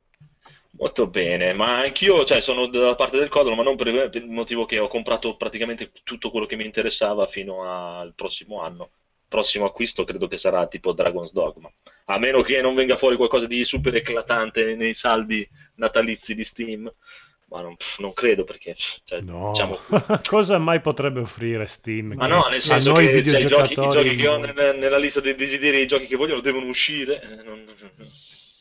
[0.74, 4.66] Molto bene, ma anch'io, cioè, sono dalla parte del codolo, ma non per il motivo
[4.66, 8.90] che ho comprato praticamente tutto quello che mi interessava fino al prossimo anno.
[9.28, 11.72] Prossimo acquisto credo che sarà tipo Dragon's Dogma.
[12.06, 16.92] A meno che non venga fuori qualcosa di super eclatante nei saldi natalizi di Steam,
[17.48, 19.78] ma non, non credo perché, cioè, No, diciamo,
[20.28, 22.14] cosa mai potrebbe offrire Steam?
[22.16, 25.20] Ma no, nel senso che cioè, i, giochi, i giochi che ho nel- nella lista
[25.20, 27.66] dei desideri, i giochi che vogliono devono uscire, eh, non-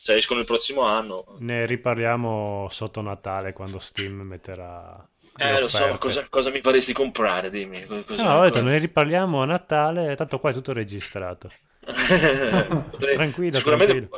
[0.01, 1.25] cioè escono il prossimo anno.
[1.39, 5.05] ne riparliamo sotto Natale quando Steam metterà
[5.37, 7.49] Eh, lo so, ma cosa, cosa mi faresti comprare?
[7.49, 7.85] Dimmi.
[7.85, 11.55] co- cosa- No, ho detto, ne riparliamo a Natale, tanto qua è tutto registrato.
[12.91, 14.09] Potrei- Tranquillo, sicuramente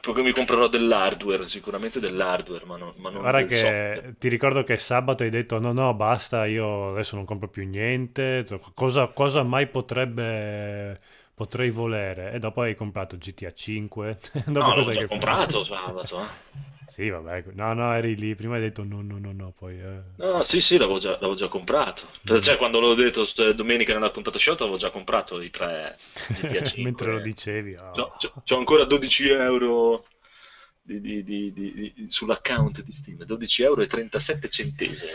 [0.00, 4.14] poi mi comprerò dell'hardware, sicuramente dell'hardware, ma non, ma non Guarda che software.
[4.18, 8.44] ti ricordo che sabato hai detto no, no, basta, io adesso non compro più niente,
[8.74, 11.00] cosa, cosa mai potrebbe,
[11.38, 12.32] potrei volere?
[12.32, 16.20] E dopo hai comprato GTA 5, dopo No, l'ho già comprato sabato.
[16.22, 16.26] eh.
[16.88, 19.78] Sì, vabbè, no, no, eri lì, prima hai detto no, no, no, no, poi...
[19.78, 20.02] eh.
[20.16, 22.08] No, sì, sì, l'avevo già, l'avevo già comprato.
[22.24, 23.24] Cioè, quando l'ho detto
[23.54, 25.96] domenica nella puntata shot, avevo già comprato i tre
[26.26, 26.82] GTA 5.
[26.82, 27.92] Mentre lo dicevi, ah.
[27.92, 30.06] C'ho, c'ho- c'ho ancora 12 euro
[30.82, 35.12] di- di- di- di- di- sull'account di Steam, 12 euro e 37 centesimi.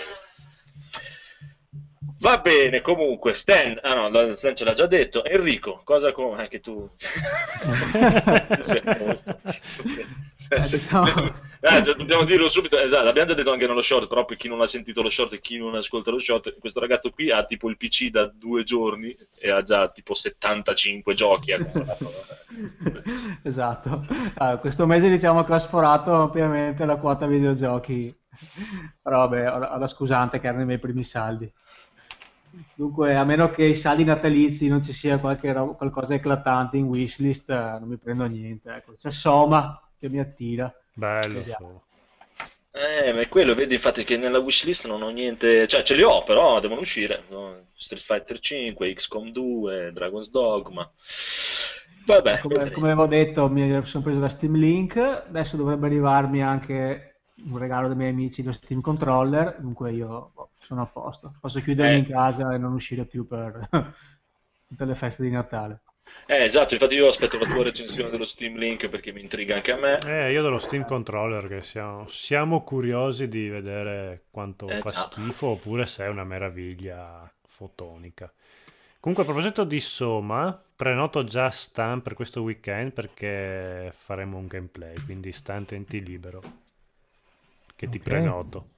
[2.23, 5.25] Va bene, comunque, Stan, ah no, Stan ce l'ha già detto.
[5.25, 6.89] Enrico, cosa come anche tu?
[8.61, 9.37] Sei a posto.
[10.49, 10.63] Eh,
[11.65, 14.61] Eh, dobbiamo dirlo subito, esatto, l'abbiamo già detto anche nello short, però per chi non
[14.61, 17.69] ha sentito lo short e chi non ascolta lo short, questo ragazzo qui ha tipo
[17.69, 21.51] il PC da due giorni e ha già tipo 75 giochi.
[23.43, 24.05] Esatto.
[24.35, 28.15] Ah, questo mese diciamo che ho sforato ampiamente la quota videogiochi.
[29.01, 29.43] Però vabbè,
[29.79, 31.51] la scusante che erano i miei primi saldi.
[32.75, 36.85] Dunque, a meno che i saldi natalizi non ci sia qualche ro- qualcosa eclatante in
[36.85, 38.73] wishlist, eh, non mi prendo niente.
[38.73, 38.93] Ecco.
[38.95, 40.73] C'è Soma che mi attira.
[40.93, 41.43] Bello.
[42.75, 46.01] Eh, ma è quello, vedi infatti che nella wishlist non ho niente, cioè ce li
[46.01, 47.23] ho, però devono uscire.
[47.29, 47.67] no?
[47.75, 50.89] Street Fighter 5, XCOM 2, Dragon's Dogma.
[52.05, 54.97] Vabbè, Come, come avevo detto, mi sono preso la Steam Link.
[54.97, 59.57] Adesso dovrebbe arrivarmi anche un regalo dei miei amici, lo Steam Controller.
[59.59, 61.35] Dunque io boh, sono a posto.
[61.39, 61.99] Posso chiudermi Eh.
[61.99, 63.67] in casa e non uscire più per
[64.67, 65.81] tutte le feste di Natale.
[66.27, 69.71] Eh, esatto, infatti io aspetto la tua recensione dello Steam Link perché mi intriga anche
[69.71, 69.99] a me.
[70.05, 75.07] Eh, io dello Steam Controller che siamo, siamo curiosi di vedere quanto Eh, fa già.
[75.07, 78.31] schifo oppure se è una meraviglia fotonica.
[78.99, 85.01] Comunque a proposito di Soma, prenoto già Stan per questo weekend perché faremo un gameplay,
[85.03, 86.41] quindi sta attenti libero
[87.75, 88.01] che ti Ok.
[88.01, 88.72] prenoto.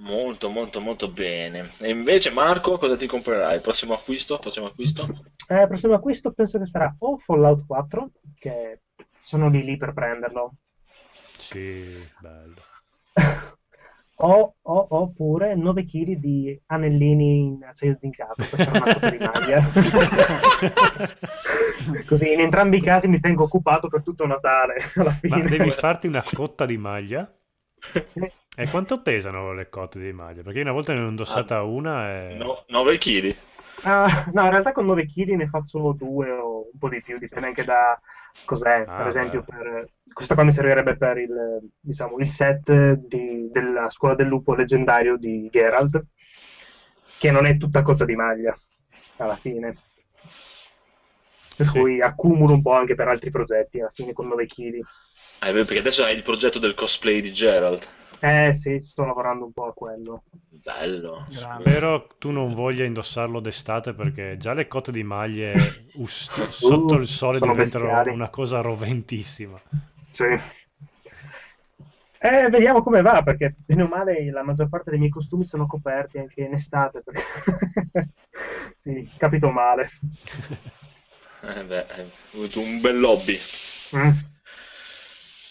[0.00, 1.70] Molto, molto, molto bene.
[1.78, 3.60] E invece Marco, cosa ti comprerai?
[3.60, 4.38] Prossimo acquisto?
[4.38, 5.06] Prossimo acquisto?
[5.48, 8.82] Eh, prossimo acquisto penso che sarà o Fallout 4, che
[9.20, 10.54] sono lì lì per prenderlo,
[11.36, 12.62] Sì, bello.
[14.16, 19.18] o, o- oppure 9 kg di anellini in acciaio zincato per fare una cotta di
[19.18, 19.60] maglia.
[22.06, 25.40] Così in entrambi i casi mi tengo occupato per tutto Natale, alla Ma fine.
[25.40, 27.26] devi farti una cotta di maglia?
[28.06, 28.20] Sì.
[28.56, 30.42] E quanto pesano le cotte di maglia?
[30.42, 32.34] Perché io una volta ne ho indossata una e...
[32.34, 33.36] No, 9 kg.
[33.82, 37.18] Ah, no, in realtà con 9 kg ne faccio due o un po' di più,
[37.18, 37.98] dipende anche da
[38.44, 38.84] cos'è.
[38.86, 42.70] Ah, per esempio, per, questa qua mi servirebbe per il, diciamo, il set
[43.06, 46.04] di- della scuola del lupo leggendario di Geralt,
[47.18, 48.54] che non è tutta cotta di maglia
[49.16, 49.76] alla fine.
[51.56, 51.78] Per Sì.
[51.78, 54.80] cui accumulo un po' anche per altri progetti alla fine con 9 kg.
[55.40, 57.86] Ah, è vero, perché adesso hai il progetto del cosplay di Gerald.
[58.20, 60.24] Eh sì, sto lavorando un po' a quello.
[60.62, 61.26] Bello.
[61.30, 61.70] Grande.
[61.70, 65.54] Spero tu non voglia indossarlo d'estate perché già le cotte di maglie
[65.94, 68.10] ust- sotto il sole diventano bestiali.
[68.10, 69.58] una cosa roventissima.
[70.10, 70.24] Sì.
[72.22, 75.66] Eh, vediamo come va, perché bene o male la maggior parte dei miei costumi sono
[75.66, 77.02] coperti anche in estate.
[77.02, 78.08] perché-
[78.76, 79.88] sì, capito male.
[81.42, 83.38] Eh beh, hai avuto un bel lobby.
[83.96, 84.10] Mm.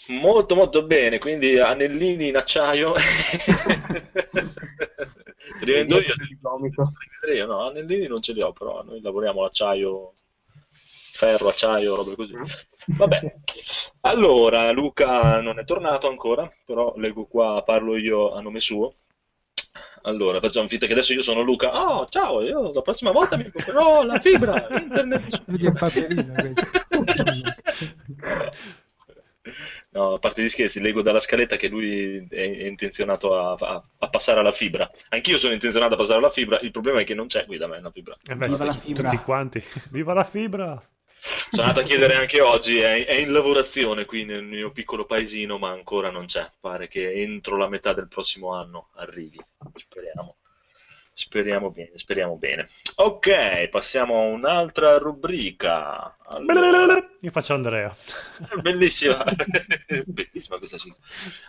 [0.09, 2.95] Molto molto bene, quindi anellini in acciaio.
[5.61, 6.13] Rivendo io.
[7.31, 10.13] Io no, anellini non ce li ho, però noi lavoriamo l'acciaio,
[11.13, 12.33] ferro, acciaio, robe così.
[12.87, 13.35] Vabbè,
[14.01, 18.95] allora Luca non è tornato ancora, però leggo qua, parlo io a nome suo.
[20.03, 21.87] Allora, facciamo finta che adesso io sono Luca.
[21.87, 25.43] Oh, ciao, io la prossima volta mi comprerò la fibra internet.
[29.91, 34.09] No, a parte gli scherzi, leggo dalla scaletta che lui è intenzionato a, a- a
[34.09, 34.89] passare alla fibra.
[35.09, 37.67] Anch'io sono intenzionato a passare alla fibra, il problema è che non c'è qui da
[37.67, 38.15] me una fibra.
[38.23, 39.09] Eh beh, Viva la tutti fibra.
[39.23, 39.63] quanti.
[39.89, 40.89] Viva la fibra!
[41.49, 45.57] Sono andato a chiedere anche oggi, è, è in lavorazione qui nel mio piccolo paesino,
[45.57, 46.49] ma ancora non c'è.
[46.59, 49.39] Pare che entro la metà del prossimo anno arrivi.
[49.75, 50.37] Speriamo.
[51.19, 52.69] Speriamo bene, speriamo bene.
[52.95, 56.15] Ok, passiamo a un'altra rubrica.
[56.27, 57.93] Allora, Io faccio Andrea.
[58.63, 59.21] bellissima,
[60.05, 60.95] bellissima questa sigla.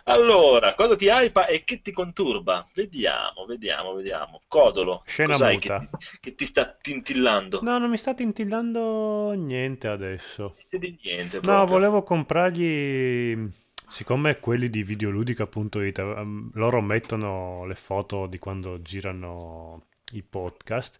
[0.03, 2.67] Allora, cosa ti hypa e che ti conturba?
[2.73, 4.41] Vediamo, vediamo, vediamo.
[4.49, 5.87] Codolo, Scena cos'hai che,
[6.19, 7.61] che ti sta tintillando?
[7.63, 10.57] No, non mi sta tintillando niente adesso.
[10.69, 11.65] Di niente, No, proprio.
[11.77, 13.49] volevo comprargli,
[13.91, 20.97] siccome quelli di videoludica.it, ehm, loro mettono le foto di quando girano i podcast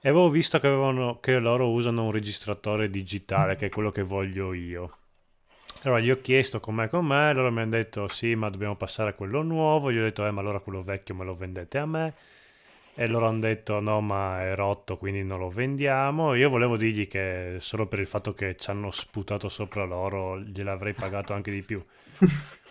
[0.00, 4.02] e avevo visto che, avevano, che loro usano un registratore digitale, che è quello che
[4.02, 4.98] voglio io.
[5.82, 9.14] Allora gli ho chiesto com'è com'è, loro mi hanno detto sì, ma dobbiamo passare a
[9.14, 12.14] quello nuovo, gli ho detto eh, ma allora quello vecchio me lo vendete a me.
[12.94, 16.34] E loro hanno detto no, ma è rotto, quindi non lo vendiamo.
[16.34, 20.92] Io volevo dirgli che solo per il fatto che ci hanno sputato sopra loro, gliel'avrei
[20.92, 21.82] pagato anche di più.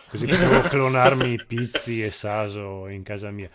[0.08, 3.50] Così potevo clonarmi Pizzi e Saso in casa mia.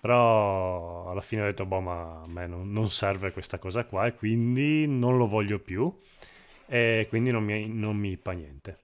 [0.00, 4.06] Però alla fine ho detto, boh, ma a me non, non serve questa cosa qua
[4.06, 5.92] e quindi non lo voglio più.
[6.66, 8.78] E quindi non mi, non mi fa niente.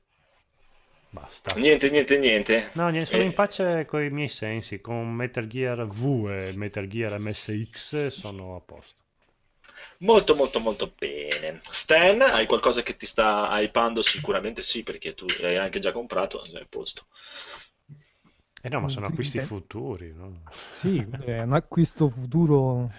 [1.10, 1.54] Basta.
[1.62, 2.54] Niente, niente, niente.
[2.72, 4.80] No, niente, sono Eh, in pace con i miei sensi.
[4.82, 9.03] Con Metal Gear V e Metal Gear MSX sono a posto.
[10.04, 11.60] Molto, molto, molto bene.
[11.70, 14.02] Stan, hai qualcosa che ti sta hypando?
[14.02, 17.06] Sicuramente sì, perché tu l'hai anche già comprato, sei a posto.
[18.62, 19.46] Eh no, ma sono Sì, acquisti sì.
[19.46, 20.40] futuri, no?
[20.80, 22.90] Sì, è un acquisto futuro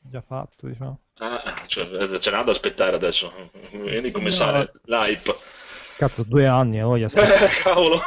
[0.00, 1.00] già fatto, diciamo.
[1.20, 3.32] Ah, cioè, ce n'ha da aspettare adesso.
[3.72, 4.36] Vedi come No.
[4.36, 5.36] sale l'hype.
[6.02, 7.10] Cazzo, due anni, e voglio Eh,
[7.62, 8.00] cavolo.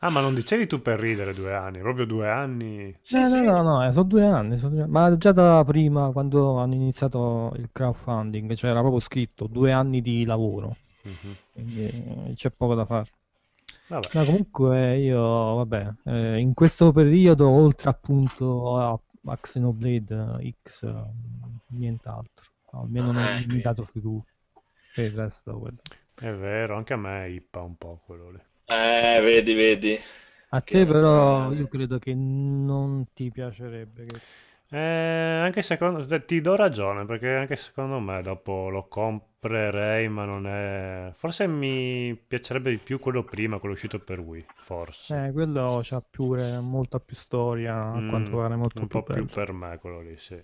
[0.00, 2.94] Ah, ma non dicevi tu per ridere due anni, proprio due anni.
[3.02, 3.40] Sì, no, sì.
[3.42, 4.90] no, no, no, eh, sono due anni, sono due anni.
[4.90, 10.02] Ma già da prima, quando hanno iniziato il crowdfunding, cioè era proprio scritto due anni
[10.02, 11.36] di lavoro, Mhm.
[11.52, 13.08] quindi eh, c'è poco da fare.
[13.86, 14.08] Vabbè.
[14.12, 15.20] No, comunque io,
[15.56, 21.04] vabbè, eh, in questo periodo, oltre appunto a, a Xenoblade eh, X, eh,
[21.68, 22.44] nient'altro.
[22.72, 24.26] Almeno non Eh, mi mi dato fiducia.
[24.92, 25.78] Per il resto, quello.
[26.18, 28.40] È vero, anche a me ippa un po' quello lì.
[28.68, 29.98] Eh, vedi, vedi.
[30.50, 34.04] A Che te però io credo che non ti piacerebbe.
[34.06, 34.22] che-
[34.68, 40.46] Eh, anche secondo ti do ragione, perché anche secondo me dopo lo comprerei, ma non
[40.46, 41.12] è...
[41.14, 45.14] Forse mi piacerebbe di più quello prima, quello uscito per Wii, forse.
[45.14, 49.02] Eh, quello c'ha pure molta più storia, a Mm, quante pare molto un più po'
[49.02, 50.40] più per me quello lì, sì.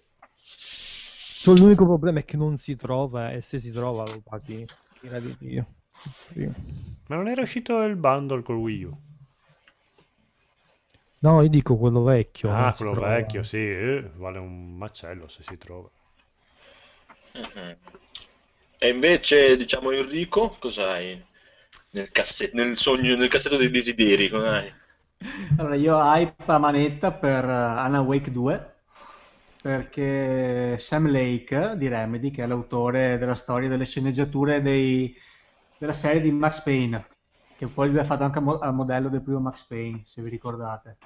[1.36, 4.66] Solo l'unico problema è che non si trova e se si trova lo paghi
[5.02, 5.66] ira di Dio.
[6.32, 6.50] Sì.
[7.08, 8.98] Ma non era uscito il bundle col Wii U?
[11.18, 12.52] No, io dico quello vecchio.
[12.52, 13.08] Ah, quello trova.
[13.08, 15.88] vecchio, sì, eh, vale un macello se si trova.
[18.78, 21.22] E invece, diciamo, Enrico, cos'hai
[21.90, 24.28] nel cassetto, nel sogno, nel cassetto dei desideri?
[24.28, 24.72] Cos'hai?
[25.58, 28.71] Allora, io hype a manetta per eh, Alan Wake 2
[29.62, 35.14] perché Sam Lake di Remedy, che è l'autore della storia delle sceneggiature dei-
[35.76, 37.06] della serie di Max Payne,
[37.54, 40.22] che poi lui ha fatto anche a mo- a modello del primo Max Payne, se
[40.22, 40.98] vi ricordate,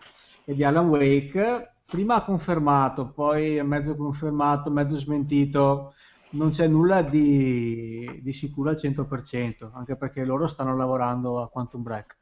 [0.45, 5.95] e di Alan Wake, prima ha confermato, poi è mezzo confermato, mezzo smentito,
[6.31, 11.83] non c'è nulla di, di sicuro al 100%, anche perché loro stanno lavorando a Quantum
[11.83, 12.19] Break.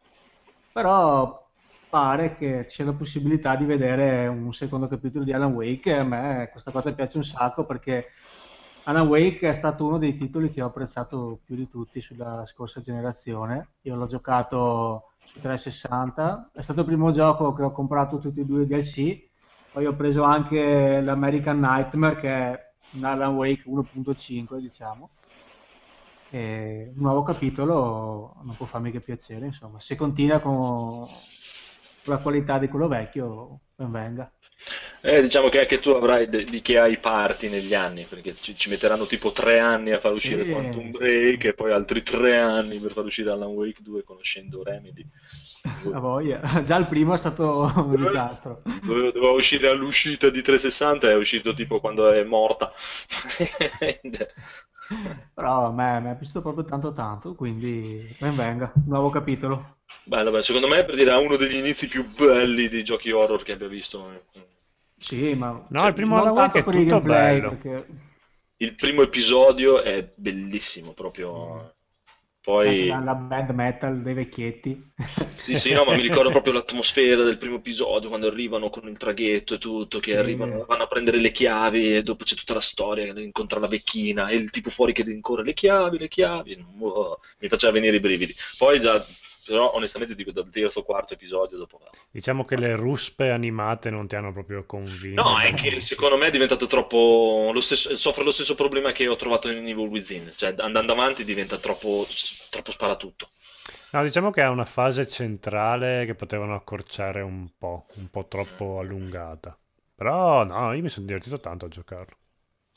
[0.73, 1.44] Però
[1.95, 6.03] pare che ci sia la possibilità di vedere un secondo capitolo di Alan Wake a
[6.03, 8.09] me questa cosa piace un sacco perché
[8.83, 12.81] Alan Wake è stato uno dei titoli che ho apprezzato più di tutti sulla scorsa
[12.81, 13.75] generazione.
[13.83, 18.45] Io l'ho giocato su 360, è stato il primo gioco che ho comprato tutti e
[18.45, 19.29] due DLC,
[19.71, 25.11] poi ho preso anche l'American Nightmare che è un Alan Wake 1.5 diciamo.
[26.31, 31.07] E un nuovo capitolo non può farmi che piacere, insomma, se continua con
[32.05, 34.31] la qualità di quello vecchio, ben venga.
[35.03, 38.57] Eh, diciamo che anche tu avrai de- di che hai parti negli anni, perché ci,
[38.57, 40.91] ci metteranno tipo tre anni a far uscire Sì, Quantum sì.
[40.91, 45.07] Break e poi altri tre anni per far uscire Alan Wake 2 conoscendo Remedy.
[45.93, 46.41] A voglia.
[46.65, 48.63] Già il primo è stato un disastro.
[48.83, 52.73] Doveva, doveva uscire all'uscita di 360 è uscito tipo quando è morta.
[55.35, 59.79] Però a me, mi è piaciuto proprio tanto tanto, quindi ben venga, nuovo capitolo.
[60.03, 60.43] Bello, bello.
[60.43, 63.69] Secondo me per dire è uno degli inizi più belli dei giochi horror che abbia
[63.69, 64.25] visto.
[64.99, 67.49] Sì, ma No, il primo Alan Wake è tutto gameplay, bello.
[67.51, 67.87] perché
[68.59, 71.75] Il primo episodio è bellissimo, proprio.
[72.41, 74.93] Poi, la, la band metal dei vecchietti.
[75.37, 78.97] sì, sì, no, ma mi ricordo proprio l'atmosfera del primo episodio quando arrivano con il
[78.97, 80.17] traghetto e tutto, che Sì.
[80.17, 83.67] arrivano, vanno a prendere le chiavi e dopo c'è tutta la storia, che incontra la
[83.67, 86.65] vecchina e il tipo fuori che rincorre le chiavi, le chiavi.
[86.79, 88.35] Wow, mi faceva venire i brividi.
[88.57, 89.05] Poi già,
[89.47, 91.81] però, onestamente, dico dal terzo o quarto episodio dopo.
[92.11, 95.23] Diciamo che le ruspe animate non ti hanno proprio convinto.
[95.23, 97.51] No, è che secondo me è diventato troppo.
[97.53, 100.33] Lo stesso, soffre lo stesso problema che ho trovato in Evil Within.
[100.35, 102.07] Cioè, andando avanti diventa troppo,
[102.51, 103.31] troppo sparatutto.
[103.93, 108.81] No, diciamo che ha una fase centrale che potevano accorciare un po', un po' troppo
[108.81, 109.57] allungata.
[109.95, 112.17] Però no, io mi sono divertito tanto a giocarlo.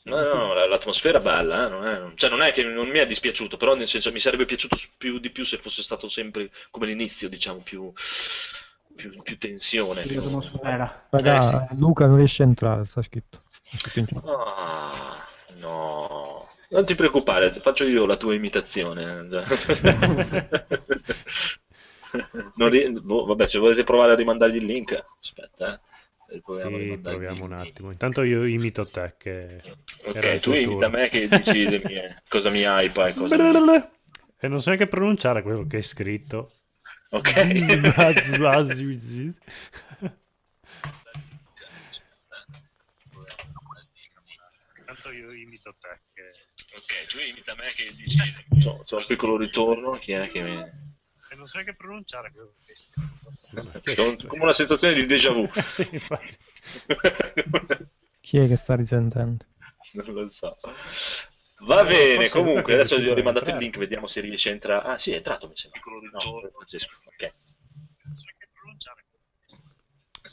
[0.04, 2.88] No, no, no, la- l'atmosfera è bella, eh, non è, cioè non è che non
[2.88, 6.08] mi è dispiaciuto, però nel senso mi sarebbe piaciuto più di più se fosse stato
[6.08, 7.92] sempre come l'inizio, diciamo, più,
[8.94, 10.02] più, più tensione.
[10.02, 10.40] Più-.
[10.62, 13.42] Raga, Eh, Luca non riesce a entrare, sta scritto.
[13.76, 14.22] Scritto.
[14.24, 15.26] Ah,
[15.60, 19.26] no, non ti preoccupare, faccio io la tua imitazione.
[22.56, 25.80] Non ri- boh, vabbè, se volete provare a rimandargli il link, aspetta, eh.
[26.42, 27.90] Proviamo Sì, proviamo un attimo.
[27.90, 29.62] Intanto io imito te che...
[30.04, 30.88] Ok, tu imita turno.
[30.90, 33.82] me che decidi mi- cosa mi hypa e cosa mi...
[34.40, 36.52] E non so neanche pronunciare quello che è scritto.
[37.10, 37.34] Ok?
[44.76, 46.30] Intanto io imito te che...
[46.76, 47.94] Ok, tu imita me che.
[48.62, 50.86] C'ho, c'ho un piccolo ritorno, chi è che mi...
[51.38, 52.74] Non so neanche pronunciare quello che.
[53.94, 55.48] C'ho come una sensazione di déjà vu.
[55.66, 56.36] sì, infatti.
[58.20, 59.44] Chi è che sta risentendo?
[59.92, 60.56] non lo so.
[61.60, 63.64] Va Eh, bene, comunque, adesso gli ho rimandato il entrare.
[63.64, 64.88] link, vediamo se riesce a entrare.
[64.88, 65.80] Ah, sì, è entrato, mi sembra.
[66.12, 67.32] No, Francesco, ok.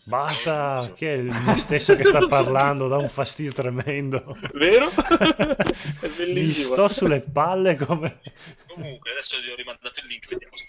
[0.08, 4.38] Basta, che è me stesso che sta parlando, dà un fastidio tremendo.
[4.54, 4.88] Vero?
[4.90, 6.74] è Mi bellissimo.
[6.74, 8.22] sto sulle palle come...
[8.68, 10.68] Comunque, adesso gli ho rimandato il link, vediamo se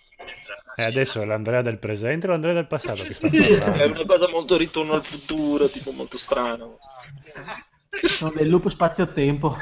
[0.79, 0.89] E sì.
[0.89, 4.57] adesso è l'Andrea del presente o l'Andrea del passato che sta è una cosa molto
[4.57, 6.69] ritorno al futuro, tipo molto strana.
[8.03, 9.57] Sono del loop spazio-tempo.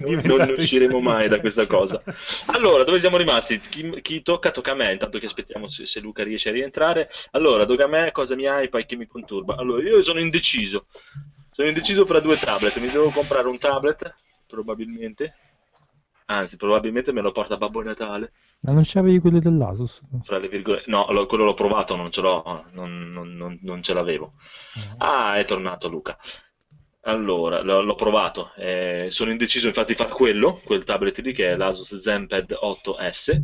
[0.00, 2.02] non, ne usciremo mai da questa cosa.
[2.46, 3.60] Allora, dove siamo rimasti?
[3.60, 4.92] Chi, chi tocca, tocca a me.
[4.92, 7.08] Intanto che aspettiamo se, se Luca riesce a rientrare.
[7.32, 9.56] Allora, tocca a me cosa mi hypa e che mi conturba.
[9.56, 10.86] Allora, io sono indeciso.
[11.52, 12.76] Sono indeciso fra due tablet.
[12.78, 14.14] Mi devo comprare un tablet,
[14.46, 15.34] probabilmente.
[16.30, 18.32] Anzi, probabilmente me lo porta Babbo Natale.
[18.60, 20.00] Ma non c'avevi quelli dell'Asus?
[20.22, 20.88] Fra le virgolette.
[20.88, 24.34] No, lo- quello l'ho provato, non ce l'ho, non, non- non- non ce l'avevo.
[24.98, 26.16] Ah, è tornato Luca.
[27.04, 31.56] Allora, l'ho, l'ho provato, eh, sono indeciso infatti fra quello, quel tablet lì che è
[31.56, 33.40] l'Asus ZenPad 8S.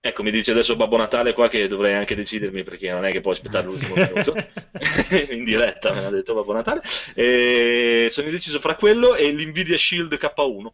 [0.00, 3.20] Ecco, mi dice adesso Babbo Natale qua che dovrei anche decidermi perché non è che
[3.20, 4.34] puoi aspettare l'ultimo minuto.
[5.30, 6.82] In diretta me l'ha detto Babbo Natale.
[7.14, 10.66] E sono indeciso fra quello e l'Nvidia Shield K1,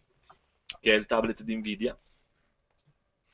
[0.81, 1.99] che è il tablet di Nvidia.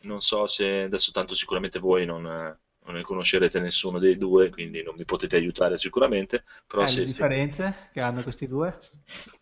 [0.03, 4.83] Non so se adesso tanto sicuramente voi non, non ne conoscerete nessuno dei due, quindi
[4.83, 6.45] non mi potete aiutare sicuramente.
[6.67, 8.77] Però Eh, se, le differenze che hanno questi due?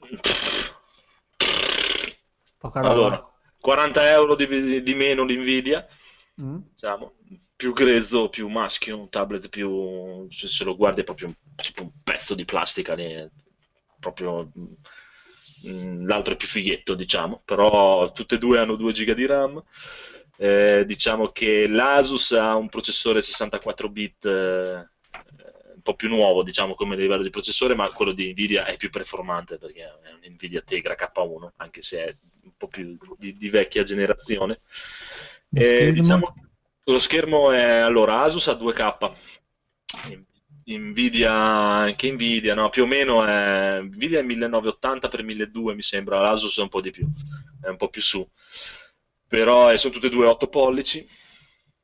[2.59, 2.93] Poca roba.
[2.93, 5.87] Allora, 40 euro di, di meno l'Nvidia,
[6.40, 6.59] Mm?
[6.70, 7.15] diciamo,
[7.56, 11.82] più grezzo, più maschio, un tablet più, se, se lo guardi è proprio un, tipo
[11.82, 13.28] un pezzo di plastica, lì,
[13.98, 14.51] proprio
[15.66, 19.62] mm, l'altro è più fighetto, diciamo, però tutte e due hanno 2 giga di RAM.
[20.40, 24.89] Eh, diciamo che l'Asus ha un processore 64 bit eh,
[25.74, 28.90] un po' più nuovo, diciamo, come livello di processore, ma quello di Nvidia è più
[28.90, 33.51] performante perché è un Nvidia Tegra K1, anche se è un po' più di, di
[33.51, 34.60] vecchia generazione.
[35.51, 36.35] Eh, diciamo,
[36.85, 39.16] lo schermo è allora Asus a 2K,
[40.66, 46.20] Nvidia, anche Nvidia, no, più o meno è Nvidia è 1980 x 1200 mi sembra,
[46.20, 47.07] l'Asus è un po' di più,
[47.62, 48.27] è un po' più su,
[49.27, 51.07] però eh, sono tutte e due 8 pollici.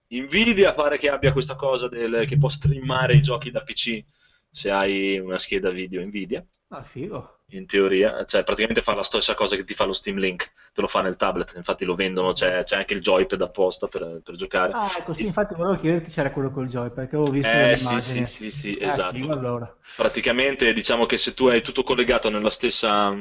[0.09, 4.05] Nvidia pare che abbia questa cosa del, che può streamare i giochi da PC
[4.51, 7.34] se hai una scheda video Nvidia Ah, figo.
[7.57, 10.81] In teoria, cioè praticamente fa la stessa cosa che ti fa lo Steam Link, te
[10.81, 14.37] lo fa nel tablet, infatti lo vendono, c'è, c'è anche il joypad apposta per, per
[14.37, 14.73] giocare.
[14.73, 18.01] Ah, ecco, sì, infatti volevo chiederti c'era quello col joy, perché avevo visto Eh sì,
[18.01, 19.13] sì, sì, sì, Eh, esatto.
[19.19, 19.77] figo, allora.
[19.97, 23.15] Praticamente diciamo che se tu hai tutto collegato nella stessa,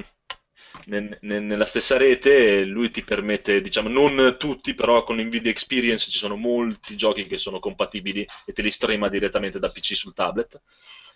[0.85, 6.10] nel- nel- nella stessa rete, lui ti permette, diciamo, non tutti, però con Nvidia Experience
[6.10, 10.14] ci sono molti giochi che sono compatibili e te li streama direttamente da PC sul
[10.14, 10.60] tablet.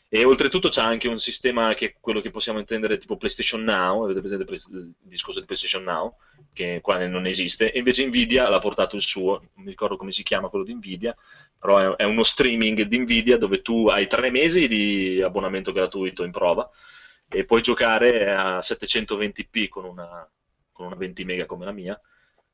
[0.09, 4.05] E oltretutto c'è anche un sistema che è quello che possiamo intendere tipo PlayStation Now,
[4.05, 6.15] avete presente il discorso di PlayStation Now,
[6.53, 10.13] che qua non esiste, e invece Nvidia l'ha portato il suo, non mi ricordo come
[10.13, 11.13] si chiama quello di Nvidia,
[11.59, 16.31] però è, uno streaming di Nvidia dove tu hai tre mesi di abbonamento gratuito in
[16.31, 16.69] prova
[17.27, 20.25] e puoi giocare a 720p con una,
[20.71, 21.99] con una 20 mega come la mia,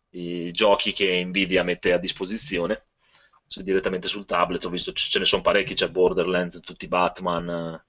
[0.10, 2.86] i giochi che Nvidia mette a disposizione
[3.54, 4.66] cioè, direttamente sul tablet.
[4.66, 7.80] Ho visto ce ne sono parecchi, c'è Borderlands, tutti Batman,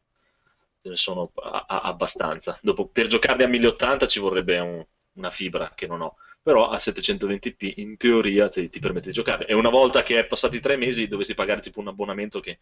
[0.82, 2.58] ce ne sono a, a, abbastanza.
[2.60, 4.84] Dopo, per giocarli a 1080 ci vorrebbe un,
[5.14, 9.46] una fibra che non ho, però a 720p in teoria ti, ti, permette di giocare.
[9.46, 12.58] E una volta che è passati tre mesi dovresti pagare tipo un abbonamento che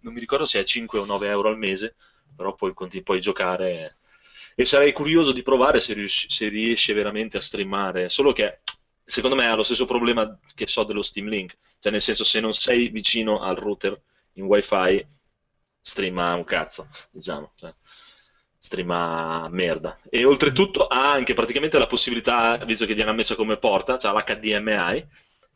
[0.00, 1.96] non mi ricordo se è 5 o 9 euro al mese,
[2.36, 3.96] però poi puoi giocare.
[4.54, 8.60] E sarei curioso di provare se, riesci, se riesce veramente a streamare, solo che
[9.02, 12.38] secondo me ha lo stesso problema che so dello Steam Link, cioè nel senso se
[12.38, 14.00] non sei vicino al router
[14.34, 15.04] in wifi
[15.80, 17.74] streama un cazzo, diciamo, cioè,
[18.56, 19.98] streama merda.
[20.08, 24.12] E oltretutto ha anche praticamente la possibilità, visto che gli hanno messo come porta, cioè
[24.12, 25.08] l'HDMI,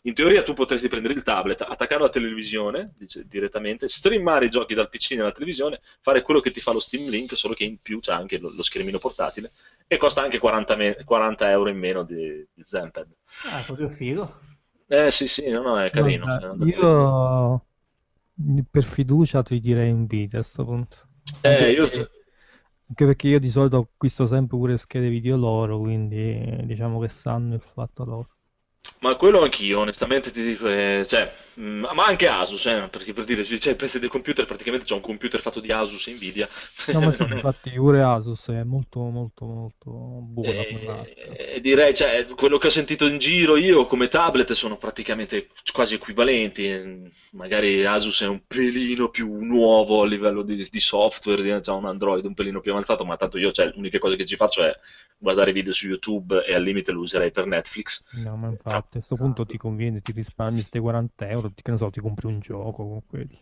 [0.02, 4.74] in teoria tu potresti prendere il tablet, attaccarlo alla televisione dice, direttamente, streamare i giochi
[4.74, 7.80] dal PC nella televisione, fare quello che ti fa lo Steam Link, solo che in
[7.80, 9.52] più c'è anche lo, lo schermino portatile
[9.86, 13.06] e costa anche 40, me- 40 euro in meno di, di Zampad.
[13.44, 14.54] Ah, proprio figo.
[14.88, 16.26] Eh sì, sì, no, no, è carino.
[16.26, 17.66] Vabbè, io
[18.70, 20.96] per fiducia ti direi Nvidia a questo punto.
[21.42, 21.88] Eh, anche, io...
[21.88, 22.10] perché,
[22.88, 27.54] anche perché io di solito acquisto sempre pure schede video loro, quindi diciamo che sanno
[27.54, 28.28] il fatto loro.
[29.00, 33.24] Ma quello anch'io, onestamente ti dico, eh, cioè, mh, ma anche Asus, eh, perché per
[33.24, 36.48] dire, cioè, il pezzo del computer, praticamente c'è un computer fatto di Asus e Nvidia.
[36.86, 41.60] No, ma sì, è- infatti pure Asus è molto molto molto buona per E, e
[41.60, 47.12] direi, cioè, quello che ho sentito in giro io come tablet sono praticamente quasi equivalenti.
[47.32, 52.24] Magari Asus è un pelino più nuovo a livello di, di software, ha un Android
[52.24, 54.74] un pelino più avanzato, ma tanto io, cioè, l'unica cosa che ci faccio è
[55.18, 58.04] guardare video su YouTube e al limite lo userei per Netflix.
[58.12, 61.70] No, ma infatti a questo punto ti conviene, ti risparmi questi 40 euro, ti, che
[61.70, 63.38] ne so, ti compri un gioco con quelli.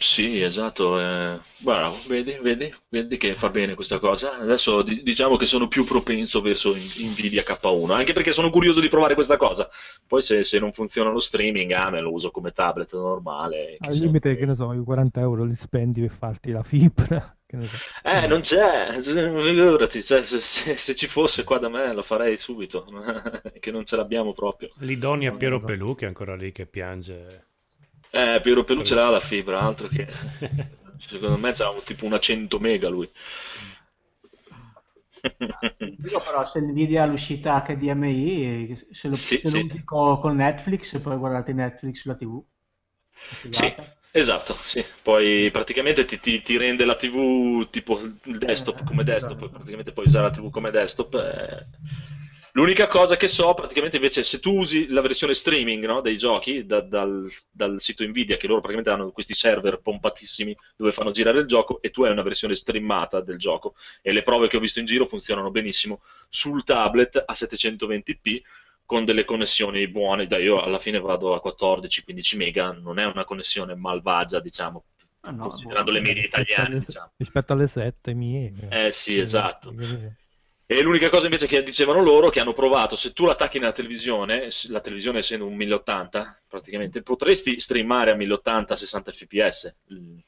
[0.00, 1.00] Sì, esatto.
[1.00, 4.36] eh, Bravo, vedi, vedi, vedi che fa bene questa cosa.
[4.38, 8.88] Adesso di- diciamo che sono più propenso verso Nvidia K1, anche perché sono curioso di
[8.88, 9.68] provare questa cosa.
[10.06, 13.76] Poi se, se non funziona lo streaming, ah, me lo uso come tablet normale.
[13.80, 17.37] Al limite, che ne so, i 40 euro li spendi per farti la fibra.
[17.48, 17.80] Che ne so.
[18.02, 22.36] Eh, non c'è, figurati, cioè, se, se- se ci fosse qua da me lo farei
[22.36, 22.84] subito,
[23.60, 24.68] che non ce l'abbiamo proprio.
[24.78, 27.44] L'Idonia Piero Pelù che è ancora lì che piange.
[28.10, 30.06] Eh, Piero Pelù ce l'ha la fibra, altro che...
[31.08, 33.08] Secondo me c'ha un- tipo una 100 mega lui.
[35.96, 39.66] Dico però se Nvidia ha l'uscita HDMI, se lo, Sì, se lo sì.
[39.66, 42.42] usi co- con Netflix, puoi guardarti Netflix sulla TV.
[43.50, 43.74] Sì.
[44.18, 44.84] Esatto, sì.
[45.02, 49.48] Poi praticamente ti, ti- ti rende la TV tipo il desktop Eh, come desktop, esatto.
[49.50, 51.14] praticamente puoi usare la TV come desktop.
[51.14, 51.66] eh.
[52.52, 56.66] L'unica cosa che so, praticamente invece, se tu usi la versione streaming, no, dei giochi
[56.66, 61.38] da- dal, dal sito Nvidia, che loro praticamente hanno questi server pompatissimi dove fanno girare
[61.40, 64.60] il gioco, e tu hai una versione streamata del gioco, e le prove che ho
[64.60, 68.42] visto in giro funzionano benissimo sul tablet a 720p
[68.88, 70.26] con delle connessioni buone.
[70.26, 74.84] Dai, io alla fine vado a 14-15 mega, non è una connessione malvagia, diciamo,
[75.20, 76.14] Ah, no, considerando le buono.
[76.14, 77.12] medie Rispetto italiane, alle, diciamo.
[77.18, 78.52] rispetto alle 7 mie.
[78.70, 79.74] Eh sì, esatto.
[79.74, 80.14] Quindi-
[80.70, 84.50] E l'unica cosa invece che dicevano loro, che hanno provato, se tu l'attacchi nella televisione,
[84.68, 89.74] la televisione essendo un 1080, praticamente, potresti streamare a 1080 a 60 fps,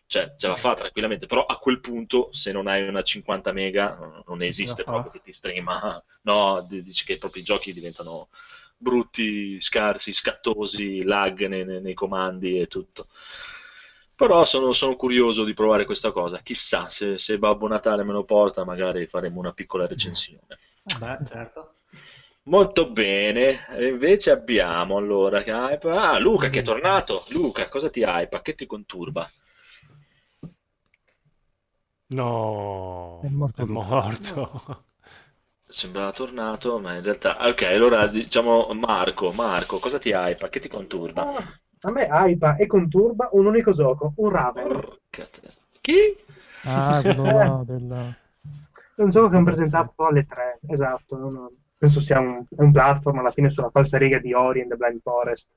[0.06, 4.22] cioè ce la fa tranquillamente, però a quel punto, se non hai una 50 mega,
[4.26, 8.30] non- esiste proprio che ti streama, no, di- dici che i giochi diventano
[8.78, 13.08] brutti, scarsi, scattosi, lag nei- nei comandi e tutto.
[14.20, 16.40] Però sono, sono curioso di provare questa cosa.
[16.42, 20.58] Chissà se, se Babbo Natale me lo porta, magari faremo una piccola recensione.
[20.84, 21.74] Vabbè, certo.
[22.44, 23.66] Molto bene.
[23.70, 25.42] E invece abbiamo allora
[25.82, 27.24] Ah, Luca che è tornato.
[27.30, 28.40] Luca, cosa ti hype?
[28.42, 29.26] Che ti conturba?
[32.10, 34.84] No, È morto è morto.
[35.70, 37.38] Sembrava tornato, ma in realtà.
[37.48, 39.32] Ok, allora diciamo Marco.
[39.32, 40.50] Marco, cosa ti hype?
[40.50, 41.22] Che ti conturba?
[41.22, 44.80] Ah, a me hypa e conturba un unico gioco, un Raven.
[45.82, 46.16] Chi?
[46.64, 48.14] Ah, quello della...
[48.94, 51.16] È un gioco che hanno presentato alle 3, esatto.
[51.18, 54.76] non- penso sia un, è un platform alla fine sulla falsariga di Ori and the
[54.76, 55.48] Blind Forest,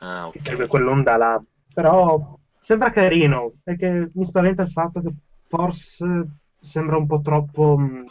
[0.00, 0.40] Ah, che ok.
[0.40, 1.42] segue quell'onda là.
[1.72, 5.12] Però sembra carino, perché mi spaventa il fatto che
[5.46, 6.26] forse
[6.58, 8.04] sembra un po' troppo mh,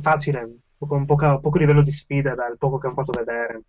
[0.00, 3.62] facile, poco, un poca- poco livello di sfida dal poco che hanno fatto vedere.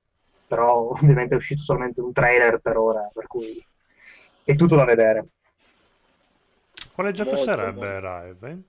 [0.47, 3.63] Però ovviamente è uscito solamente un trailer per ora, per cui
[4.43, 5.27] è tutto da vedere.
[6.91, 8.63] Quale gioco Molto sarebbe Raven?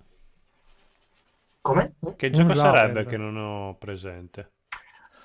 [1.62, 1.94] Come?
[2.16, 2.54] Che Un gioco Raven.
[2.54, 4.50] sarebbe che non ho presente?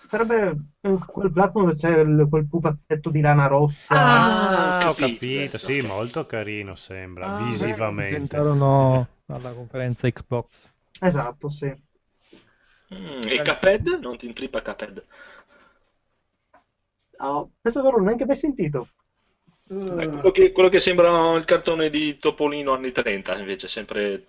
[0.04, 3.98] Sarebbe eh, quel platform dove c'è il- quel pupazzetto di lana rossa.
[3.98, 7.96] Ah, Ah, ho capito sì, molto carino sembra, Ah, visivamente.
[7.96, 10.70] presentarono alla conferenza Xbox.
[11.02, 11.72] Esatto, sì.
[12.94, 13.86] Mm, e Cuphead?
[14.02, 15.06] Non ti intrippa Cuphead?
[17.24, 18.88] Oh, questo non l'ho neanche mai sentito.
[19.70, 24.28] Eh, quello, che, quello che sembra il cartone di Topolino anni 30, invece, sempre.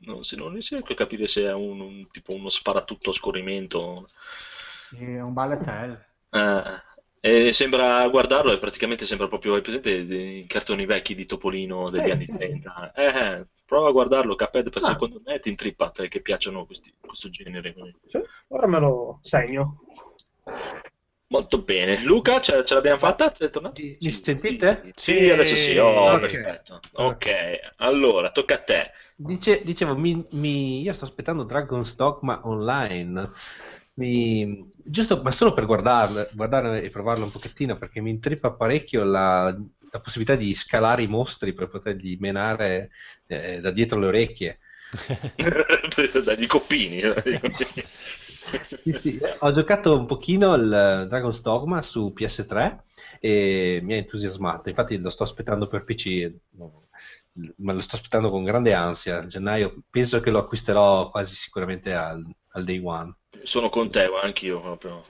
[0.00, 3.12] Non si, non si riesce a capire se è un, un- tipo uno sparatutto a
[3.12, 4.06] scorrimento.
[4.88, 6.02] Sì, è un balletel.
[6.30, 6.80] Eh,
[7.20, 9.54] e sembra guardarlo e praticamente sembra proprio.
[9.54, 12.46] Hai presente i cartoni vecchi di Topolino degli Sì, anni sì, sì.
[12.46, 12.92] 30?
[12.92, 14.92] Eh, prova a guardarlo, Cuphead, perché Ah.
[14.92, 17.74] secondo me ti intrippa che piacciono questi, questo genere.
[18.06, 18.18] Sì,
[18.48, 19.80] ora me lo segno.
[21.30, 22.02] Molto bene.
[22.02, 23.30] Luca, ce, ce l'abbiamo fatta?
[23.32, 23.80] È tornato?
[23.80, 24.92] Mi- mi sentite?
[24.96, 25.76] Sì, adesso sì.
[25.76, 26.20] Oh, Ok.
[26.20, 26.80] perfetto.
[26.94, 27.26] Ok,
[27.76, 28.90] allora tocca a te.
[29.14, 33.30] Dice- dicevo, mi, mi- io sto aspettando Dragon's Dogma Online.
[33.94, 39.04] Mi- giusto, ma solo per guardarlo, guardarlo e provarlo un pochettino, perché mi intrippa parecchio
[39.04, 39.54] la,
[39.90, 42.90] la possibilità di scalare i mostri per poterli menare
[43.26, 44.58] eh, da dietro le orecchie.
[46.24, 47.00] Dagli coppini.
[47.00, 47.84] dagli coppini.
[48.82, 52.82] Sì, sì, Ho giocato un pochino il Dragon's Dogma su PS3
[53.20, 54.68] e mi ha entusiasmato.
[54.68, 56.32] Infatti lo sto aspettando per PC,
[57.56, 59.18] ma lo sto aspettando con grande ansia.
[59.18, 63.16] A gennaio penso che lo acquisterò quasi sicuramente al, al day one.
[63.42, 65.04] Sono con te, anch'io proprio.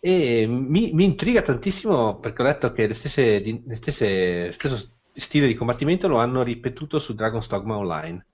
[0.00, 5.46] E mi, mi intriga tantissimo perché ho letto che le stesse, le stesse- stesso stile
[5.46, 8.24] di combattimento lo hanno ripetuto su Dragon's Dogma Online.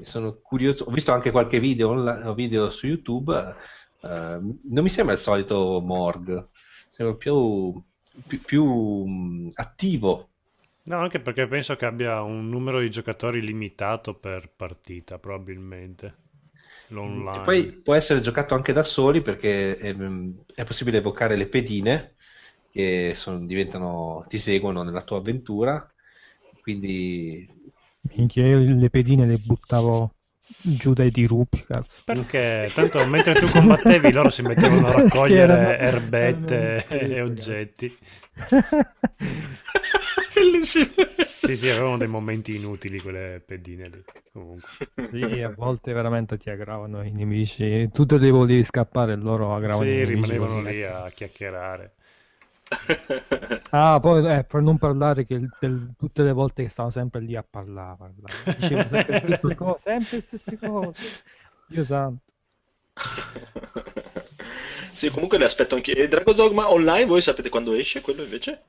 [0.00, 3.56] Sono curioso, ho visto anche qualche video, onla- video su YouTube,
[4.02, 6.48] eh, non mi sembra il solito Morg,
[6.90, 7.82] sembra più,
[8.26, 10.30] più, più, attivo.
[10.84, 16.16] No, anche perché penso che abbia un numero di giocatori limitato per partita, probabilmente.
[16.88, 17.36] L'online.
[17.36, 22.14] E poi può essere giocato anche da soli perché ehm, è, possibile evocare le pedine
[22.70, 25.86] che sono- diventano, ti seguono nella tua avventura.
[26.60, 27.46] Quindi
[28.02, 30.14] Minchia, io le pedine le buttavo
[30.60, 31.64] giù dai dirupi.
[32.04, 37.96] Perché tanto mentre tu combattevi loro si mettevano a raccogliere Erano- erbette e oggetti.
[40.34, 40.90] Bellissimo.
[41.42, 44.02] Sì, sì, avevano dei momenti inutili quelle pedine lì.
[44.32, 44.68] Comunque.
[45.10, 47.88] Sì, a volte veramente ti aggravano i nemici.
[47.92, 50.14] Tu te li volevi scappare e loro aggravano i Sì, nemici.
[50.14, 50.74] rimanevano così.
[50.74, 51.94] lì a chiacchierare.
[53.74, 57.34] Ah, poi eh, per non parlare che del- tutte le volte che stavo sempre lì
[57.36, 58.56] a parlare, parlare.
[58.58, 61.02] Dicevo sempre le stesse cose, sempre le stesse cose.
[61.68, 62.22] Dio santo.
[64.94, 65.92] sì, comunque le aspetto anche.
[65.92, 68.62] E Dragon Dogma Online, voi sapete quando esce quello invece?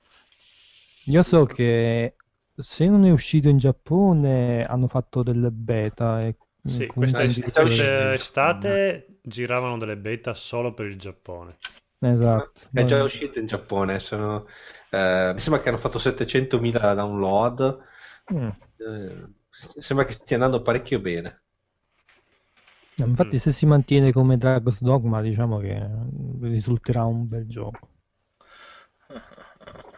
[1.06, 2.16] Io so che
[2.56, 6.20] se non è uscito in Giappone hanno fatto delle beta.
[6.22, 7.84] E Sì, comunque questa è est- già uscito.
[7.84, 11.58] quest'estate giravano delle beta solo per il Giappone.
[12.12, 12.70] Esatto.
[12.72, 14.00] è già uscito in Giappone.
[14.00, 14.46] Sono,
[14.90, 17.80] eh, mi sembra che hanno fatto 700.000 download.
[18.32, 18.50] Mm.
[18.78, 19.28] Eh,
[19.80, 21.44] sembra che stia andando parecchio bene.
[22.96, 23.40] Infatti, Mm.
[23.40, 25.88] se si mantiene come Dragon's Dogma, diciamo che
[26.42, 27.90] risulterà un bel gioco.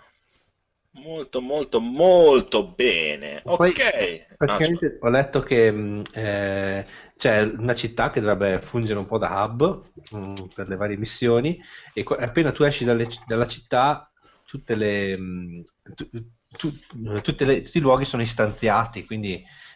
[0.94, 3.42] Molto, molto, molto bene.
[3.44, 4.28] Poi, Ok.
[4.38, 6.86] praticamente ho letto che mh, eh,
[7.18, 11.60] c'è una città che dovrebbe fungere un po' da hub mh, per le varie missioni
[11.94, 14.12] e qu- appena tu esci dalle- dalla città
[14.46, 15.64] tutte le, mh,
[15.96, 16.10] tu-
[16.58, 19.34] tu- tutte le- tutti i luoghi sono istanziati, quindi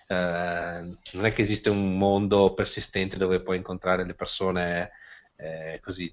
[0.07, 0.81] eh,
[1.13, 4.91] non è che esiste un mondo persistente dove puoi incontrare le persone
[5.35, 6.11] eh, così.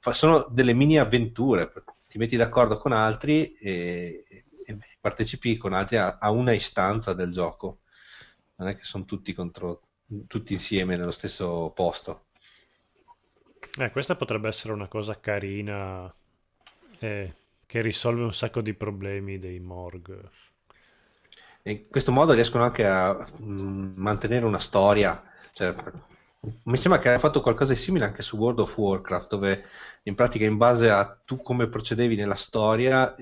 [0.00, 1.72] Fa- sono delle mini avventure,
[2.08, 4.24] ti metti d'accordo con altri e,
[4.64, 7.80] e partecipi con altri a, a una istanza del gioco.
[8.56, 9.85] Non è che sono tutti contro
[10.26, 12.26] tutti insieme nello stesso posto.
[13.78, 16.12] Eh, questa potrebbe essere una cosa carina
[17.00, 17.34] eh,
[17.66, 20.30] che risolve un sacco di problemi dei morg.
[21.62, 25.22] E in questo modo riescono anche a mm, mantenere una storia.
[25.52, 25.74] Cioè,
[26.64, 29.64] mi sembra che hanno fatto qualcosa di simile anche su World of Warcraft, dove
[30.04, 33.14] in pratica in base a tu come procedevi nella storia,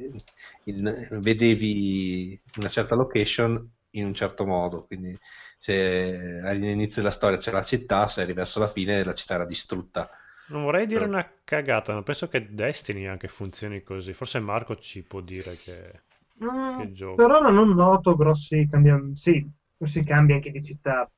[0.65, 4.85] il- vedevi una certa location in un certo modo.
[4.87, 5.17] Quindi
[5.65, 9.45] se all'inizio della storia c'era la città, se arrivi verso la fine la città era
[9.47, 10.11] distrutta.
[10.47, 14.13] Non vorrei dire Però- una cagata, ma penso che Destiny anche funzioni così.
[14.15, 16.03] Forse Marco ci può dire che,
[16.43, 17.15] Mm, che gioco.
[17.17, 19.21] Per ora non noto grossi cambiamenti.
[19.21, 21.11] Sì, grossi cambi anche di città.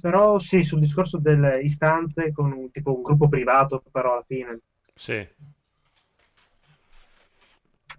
[0.00, 4.60] Però sì, sul discorso delle istanze con un, tipo un gruppo privato, però alla fine.
[4.96, 5.26] Sì,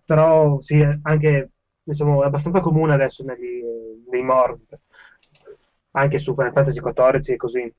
[0.06, 1.50] Però sì, anche
[1.84, 3.62] diciamo, è abbastanza comune adesso negli,
[4.10, 4.60] nei Morg,
[5.92, 7.74] anche su Final Fantasy XIV e così.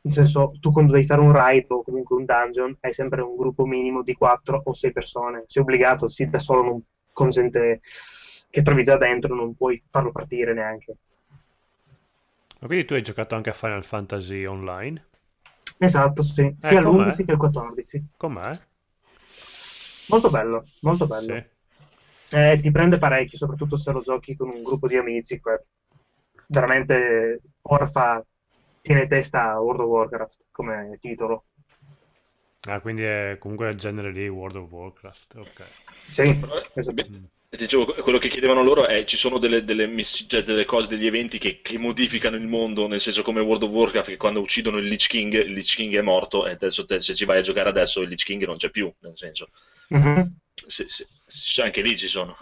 [0.00, 3.36] Nel senso, tu quando devi fare un raid o comunque un dungeon, hai sempre un
[3.36, 5.42] gruppo minimo di 4 o 6 persone.
[5.46, 6.82] Sei obbligato, sì, da solo non,
[7.12, 7.80] con gente
[8.48, 10.96] che trovi già dentro, non puoi farlo partire neanche.
[12.60, 15.04] Ma quindi tu hai giocato anche a Final Fantasy Online?
[15.78, 16.54] Esatto, sì.
[16.58, 17.24] Sia Eh, l'11 com'è?
[17.24, 18.06] che il 14.
[18.16, 18.58] Com'è?
[20.08, 21.34] Molto bello, molto bello.
[21.34, 21.56] Sì.
[22.30, 25.40] Eh, ti prende parecchio, soprattutto se lo giochi con un gruppo di amici.
[25.40, 25.66] que-
[26.48, 28.24] Veramente ora fa
[28.80, 31.44] tiene testa World of Warcraft come titolo.
[32.68, 35.34] Ah, quindi è comunque il genere lì, World of Warcraft.
[35.36, 35.72] Ok.
[36.06, 36.94] Sì, Però, esatto.
[36.94, 37.10] beh,
[37.50, 40.86] e dicevo, quello che chiedevano loro è ci sono delle, delle, miss- cioè, delle cose,
[40.88, 44.40] degli eventi che, che modificano il mondo, nel senso come World of Warcraft, che quando
[44.40, 47.38] uccidono il Lich King, il Lich King è morto e adesso te- se ci vai
[47.38, 49.48] a giocare adesso il Lich King non c'è più, nel senso,
[49.90, 50.38] Mhm.
[50.66, 52.36] Se- se- se- anche lì ci sono.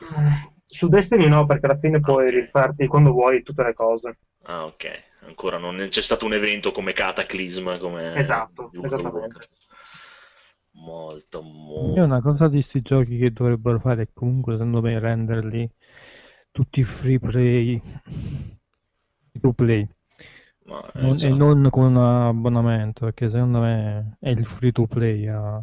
[0.64, 2.34] Su Destiny no, perché alla fine puoi Ok.
[2.34, 4.18] rifarti quando vuoi tutte le cose.
[4.44, 4.84] Ah, ok,
[5.26, 9.20] ancora non c'è stato un evento come Cataclysm, come Esatto, esattamente.
[9.20, 9.50] Warcraft.
[10.72, 12.00] Molto, È molto.
[12.00, 15.70] una cosa di questi giochi che dovrebbero fare comunque secondo me renderli
[16.50, 19.88] tutti free play, free to play,
[20.66, 21.34] Ma, eh, non- e esatto.
[21.34, 25.62] non con un abbonamento, perché secondo me è il free to play a-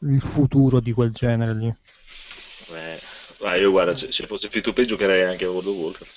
[0.00, 1.74] il futuro di quel genere lì.
[2.74, 2.98] Eh,
[3.42, 6.14] ah, io guarda, se, se fosse free to play giocherei anche a World of Warcraft.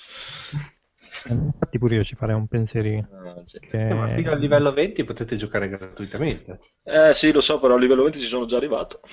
[1.28, 3.08] Eh, Infatti pure io ci farei un pensierino.
[3.12, 3.58] Ah, sì.
[3.58, 6.58] che- Eh, ma fino al livello 20 potete giocare gratuitamente.
[6.84, 9.00] Eh sì, lo so, però a livello 20 ci sono già arrivato.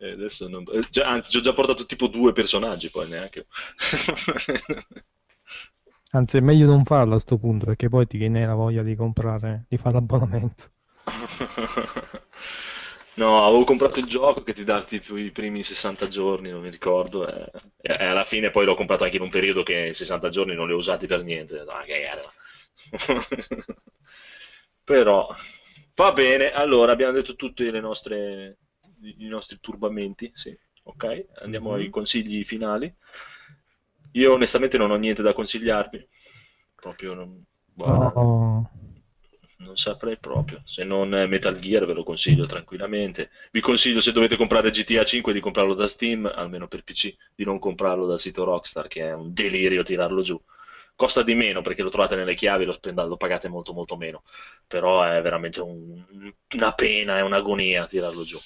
[0.00, 0.12] Eh.
[0.12, 0.64] Adesso non...
[0.90, 3.46] già- anzi, ci ho già portato tipo due personaggi, poi neanche.
[6.10, 8.94] Anzi, è meglio non farlo a sto punto, perché poi ti viene la voglia di
[8.94, 10.70] comprare, di fare l'abbonamento.
[13.14, 16.70] No, avevo comprato il gioco che ti dà tipo i primi 60 giorni, non mi
[16.70, 17.50] ricordo, e,
[17.80, 20.72] e alla fine poi l'ho comprato anche in un periodo che 60 giorni non li
[20.72, 21.54] ho usati per niente.
[21.54, 22.32] Detto, "Ah, cagare, va."
[24.84, 25.34] Però
[25.94, 28.56] va bene, allora abbiamo detto tutti le nostre,
[29.02, 31.76] i nostri turbamenti, sì, ok, andiamo Mhm.
[31.76, 32.94] ai consigli finali.
[34.12, 36.06] Io onestamente non ho niente da consigliarvi,
[36.74, 37.42] proprio non,
[37.72, 38.68] guarda, Oh,
[39.58, 43.30] non saprei proprio, se non eh, Metal Gear ve lo consiglio tranquillamente.
[43.50, 47.44] Vi consiglio se dovete comprare GTA 5 di comprarlo da Steam, almeno per PC, di
[47.44, 50.40] non comprarlo dal sito Rockstar, che è un delirio tirarlo giù.
[50.94, 54.22] Costa di meno perché lo trovate nelle chiavi, lo, spenda- lo pagate molto molto meno,
[54.66, 58.38] però è veramente un- una pena, è un'agonia tirarlo giù.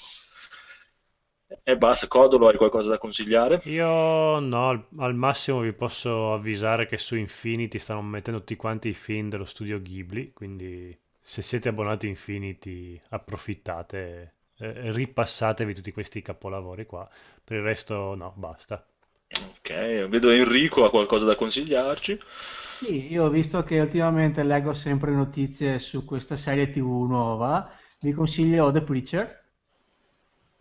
[1.64, 3.60] E basta, Codolo, hai qualcosa da consigliare?
[3.64, 8.88] Io no, al, al massimo vi posso avvisare che su Infinity stanno mettendo tutti quanti
[8.88, 15.92] i film dello studio Ghibli, quindi se siete abbonati a Infinity approfittate, eh, ripassatevi tutti
[15.92, 17.08] questi capolavori qua,
[17.44, 18.84] per il resto no, basta.
[19.34, 22.18] Ok, vedo Enrico ha qualcosa da consigliarci.
[22.78, 27.70] Sì, io ho visto che ultimamente leggo sempre notizie su questa serie TV nuova.
[28.00, 29.41] Vi consiglio The Preacher,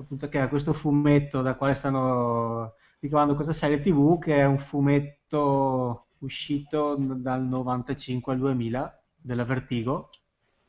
[0.01, 4.59] appunto che è questo fumetto da quale stanno ricavando questa serie TV, che è un
[4.59, 10.09] fumetto uscito dal 95 al 2000 della Vertigo,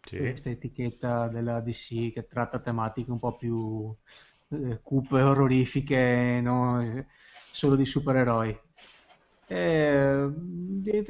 [0.04, 0.16] Sì.
[0.18, 3.94] questa etichetta della DC che tratta tematiche un po' più
[4.48, 7.06] eh, cupe, orrorifiche, non
[7.50, 8.59] solo di supereroi.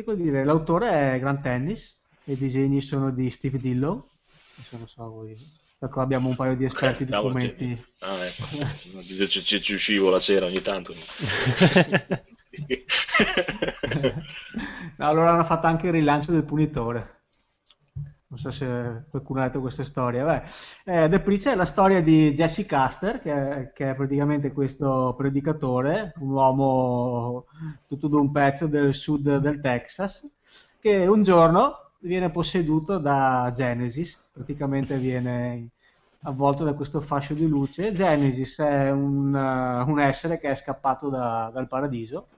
[0.05, 4.09] Da dire, l'autore è Grant Tennis, e i disegni sono di Steve Dillow.
[4.57, 5.62] Adesso non so voi.
[5.85, 7.85] Ecco, abbiamo un paio di esperti di cavolo, fumetti.
[7.99, 8.47] Ah, ecco.
[9.03, 10.95] Ci, ci- ci uscivo la sera ogni tanto.
[14.99, 17.21] Allora hanno fatto anche il rilancio del punitore.
[18.29, 20.25] Non so se qualcuno ha letto questa storia.
[20.25, 25.15] Beh, eh, The Preacher è la storia di Jesse Custer, che che è praticamente questo
[25.19, 27.47] predicatore, un uomo
[27.89, 30.27] tutto d'un pezzo del sud del Texas,
[30.81, 35.71] che un giorno viene posseduto da Genesis, praticamente viene
[36.23, 37.93] avvolto da questo fascio di luce.
[37.93, 42.31] Genesis è un, uh, un essere che è scappato da- dal paradiso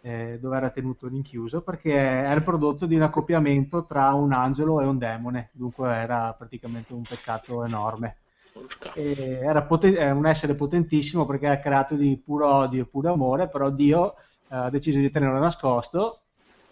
[0.00, 4.80] eh, dove era tenuto rinchiuso perché era il prodotto di un accoppiamento tra un angelo
[4.80, 8.20] e un demone, dunque era praticamente un peccato enorme.
[8.92, 9.12] E
[9.42, 13.70] era poten- un essere potentissimo perché è creato di puro odio e puro amore, però
[13.70, 16.27] Dio eh, ha deciso di tenerlo nascosto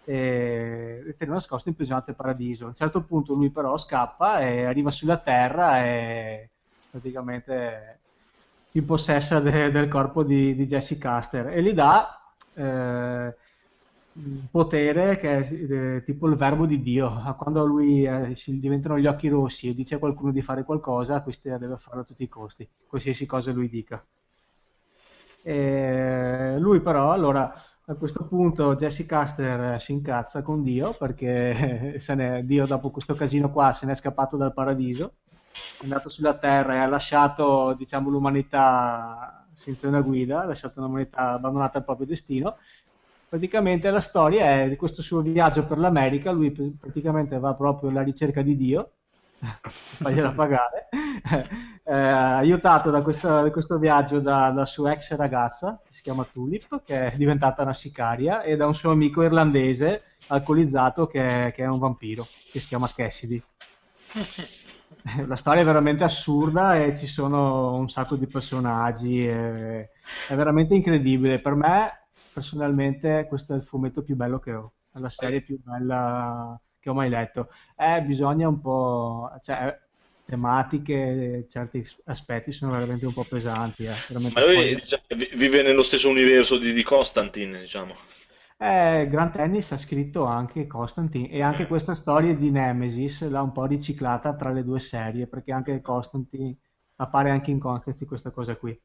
[0.06, 2.64] e e tenerlo nascosto imprigionato nel paradiso.
[2.64, 6.50] A un certo punto lui però scappa e arriva sulla terra e
[6.90, 8.02] praticamente
[8.68, 12.08] si impossessa de- del corpo di, di Jesse Custer e gli dà
[12.54, 13.36] eh,
[14.50, 15.52] potere che è
[15.96, 17.10] eh, tipo il verbo di Dio.
[17.38, 21.22] Quando lui eh, si diventano gli occhi rossi e dice a qualcuno di fare qualcosa,
[21.22, 24.04] questi deve farlo a tutti i costi, qualsiasi cosa lui dica.
[25.42, 27.52] E lui però allora
[27.88, 33.50] a questo punto Jesse Caster si incazza con Dio perché ne, Dio dopo questo casino
[33.52, 35.14] qua se n'è scappato dal paradiso,
[35.78, 41.32] è andato sulla Terra e ha lasciato diciamo, l'umanità senza una guida, ha lasciato l'umanità
[41.32, 42.56] abbandonata al proprio destino.
[43.28, 48.02] Praticamente la storia è di questo suo viaggio per l'America, lui praticamente va proprio alla
[48.02, 48.92] ricerca di Dio,
[49.68, 50.88] fagliela pagare,
[51.84, 56.82] eh, aiutato da questo, da questo viaggio dalla sua ex ragazza, che si chiama Tulip,
[56.84, 61.66] che è diventata una sicaria, e da un suo amico irlandese alcolizzato che, che è
[61.66, 63.42] un vampiro, che si chiama Cassidy.
[65.26, 69.88] La storia è veramente assurda e ci sono un sacco di personaggi, è,
[70.28, 71.40] è veramente incredibile.
[71.40, 75.60] Per me, personalmente, questo è il fumetto più bello che ho, è la serie più
[75.62, 77.48] bella che ho mai letto.
[77.76, 79.30] Eh, bisogna un po'...
[79.42, 79.76] Cioè,
[80.24, 83.84] tematiche, certi aspetti sono veramente un po' pesanti.
[83.84, 83.94] Eh.
[84.08, 85.02] Ma lui diciamo,
[85.34, 87.94] vive nello stesso universo di, di Constantine, diciamo.
[88.58, 93.52] Eh, Grant Tennis ha scritto anche Constantine e anche questa storia di Nemesis l'ha un
[93.52, 96.56] po' riciclata tra le due serie perché anche Constantine
[96.96, 98.76] appare anche in Constantine questa cosa qui.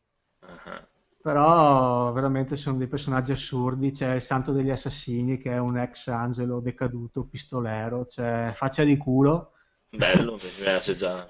[0.42, 0.88] Uh-huh.
[1.22, 3.92] Però veramente sono dei personaggi assurdi.
[3.92, 8.98] C'è il Santo degli Assassini che è un ex angelo decaduto, pistolero, c'è Faccia di
[8.98, 9.52] culo
[9.94, 11.28] Bello, mi piace già.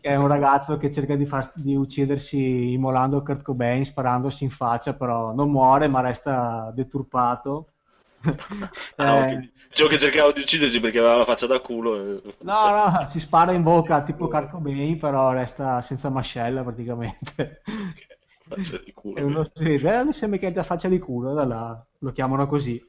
[0.00, 4.94] È un ragazzo che cerca di, far, di, uccidersi immolando Kurt Cobain, sparandosi in faccia,
[4.94, 7.66] però non muore ma resta deturpato.
[8.96, 9.52] ah, eh...
[9.68, 12.22] Ciò che cercava di uccidersi perché aveva la faccia da culo.
[12.38, 17.60] No, no, si spara in bocca tipo Kurt Cobain, però resta senza mascella praticamente.
[18.54, 19.16] Faccia di culo.
[19.16, 22.46] E uno vede, eh, mi sembra che abbia faccia di culo, da là lo chiamano
[22.46, 22.82] così.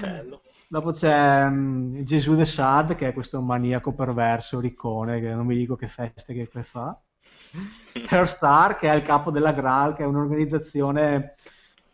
[0.00, 0.42] Bello.
[0.66, 5.56] Dopo c'è um, Gesù de Sad, che è questo maniaco perverso, riccone, che non mi
[5.56, 6.98] dico che feste che fa.
[8.24, 11.34] Star, che è il capo della Graal, che è un'organizzazione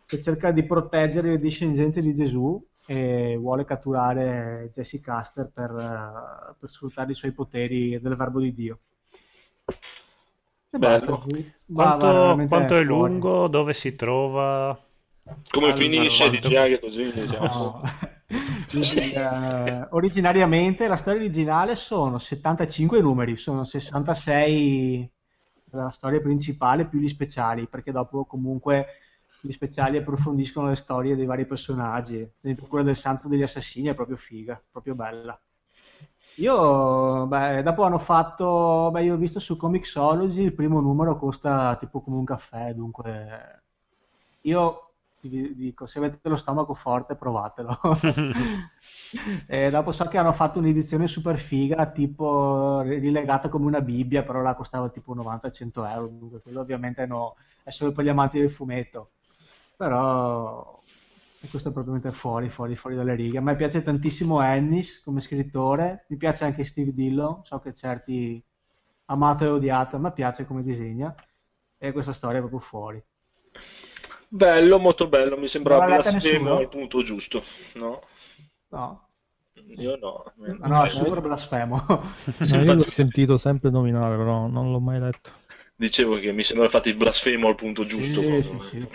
[0.05, 6.55] che cerca di proteggere i discendenti di Gesù e vuole catturare Jesse Caster per, uh,
[6.59, 8.79] per sfruttare i suoi poteri del verbo di Dio.
[10.73, 11.21] E basta.
[11.71, 13.47] Quanto, quanto è lungo?
[13.47, 14.79] Dove si trova?
[15.49, 16.29] Come allora, finisce?
[16.29, 16.47] Quanto...
[16.47, 17.11] Dici anche così.
[17.11, 17.81] Diciamo.
[17.81, 17.81] No.
[18.71, 25.11] eh, originariamente la storia originale sono 75 numeri, sono 66
[25.71, 28.87] la storia principale più gli speciali, perché dopo comunque
[29.41, 32.29] gli speciali approfondiscono le storie dei vari personaggi.
[32.67, 35.39] Quella del Santo degli Assassini è proprio figa, proprio bella.
[36.35, 41.75] Io, beh, dopo hanno fatto, beh, io ho visto su Comixology, il primo numero costa
[41.75, 43.61] tipo come un caffè, dunque
[44.41, 47.79] io vi dico se avete lo stomaco forte provatelo.
[49.45, 54.41] E dopo so che hanno fatto un'edizione super figa tipo rilegata come una bibbia però
[54.41, 58.49] la costava tipo 90-100 euro dunque quello ovviamente no, è solo per gli amanti del
[58.51, 59.11] fumetto.
[59.75, 60.80] Però
[61.49, 66.05] questo è propriamente fuori, fuori, fuori dalle righe a me piace tantissimo Ennis come scrittore
[66.09, 68.43] mi piace anche Steve Dillon so che certi
[69.05, 71.13] amato e odiato a me piace come disegna
[71.77, 73.03] e questa storia è proprio fuori
[74.33, 77.43] Bello, molto bello, mi sembra blasfemo al punto giusto,
[77.73, 78.01] no?
[78.69, 79.09] No.
[79.75, 80.23] Io no.
[80.35, 81.83] No, no, è super blasfemo.
[81.85, 82.03] no,
[82.63, 85.31] io l'ho sentito sempre nominare, però non l'ho mai letto.
[85.81, 88.21] Dicevo che mi sembra fatto il blasfemo al punto giusto.
[88.21, 88.87] Sì, sì, sì,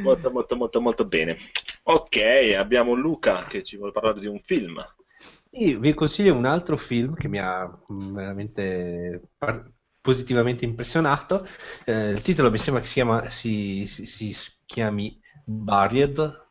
[0.00, 1.36] molto, molto, molto, molto bene.
[1.82, 4.80] Ok, abbiamo Luca che ci vuole parlare di un film.
[5.54, 9.68] Io vi consiglio un altro film che mi ha veramente par-
[10.00, 11.44] positivamente impressionato.
[11.84, 14.32] Eh, il titolo mi sembra che si, chiama, si, si, si
[14.66, 16.46] chiami Buried,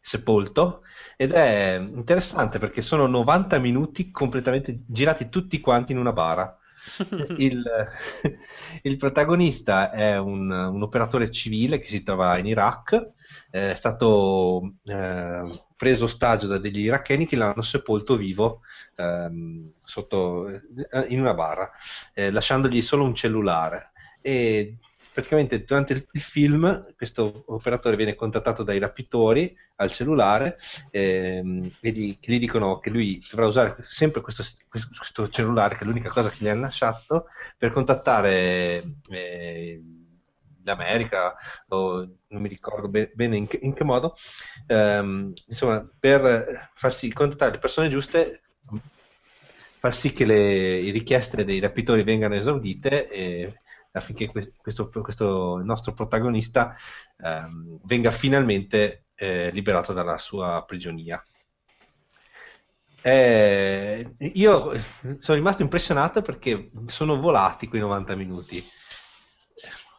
[0.00, 0.84] sepolto,
[1.18, 6.56] ed è interessante perché sono 90 minuti completamente girati tutti quanti in una bara.
[7.36, 7.62] il,
[8.82, 13.10] il, protagonista è un, un, operatore civile che si trova in Iraq,
[13.50, 18.60] è stato eh, preso ostaggio da degli iracheni che l'hanno sepolto vivo
[18.96, 20.62] ehm, sotto, eh,
[21.08, 21.70] in una barra,
[22.14, 23.90] eh, lasciandogli solo un cellulare.
[24.20, 24.76] E
[25.12, 30.58] praticamente durante il, il, film questo operatore viene contattato dai rapitori al cellulare
[30.90, 35.86] ehm, e gli, gli dicono che lui dovrà usare sempre questo, questo, cellulare, che è
[35.86, 37.26] l'unica cosa che gli hanno lasciato,
[37.58, 39.82] per contattare eh,
[40.64, 41.34] l'America,
[41.68, 44.16] o non mi ricordo be- bene in che, in che modo,
[44.66, 48.42] ehm, insomma, per farsi contattare le persone giuste,
[49.78, 53.52] far sì che le richieste dei rapitori vengano esaudite e
[53.92, 56.74] affinché questo, questo nostro protagonista
[57.18, 61.22] ehm, venga finalmente eh, liberato dalla sua prigionia.
[63.04, 64.72] Eh, io
[65.18, 68.64] sono rimasto impressionato perché sono volati quei 90 minuti.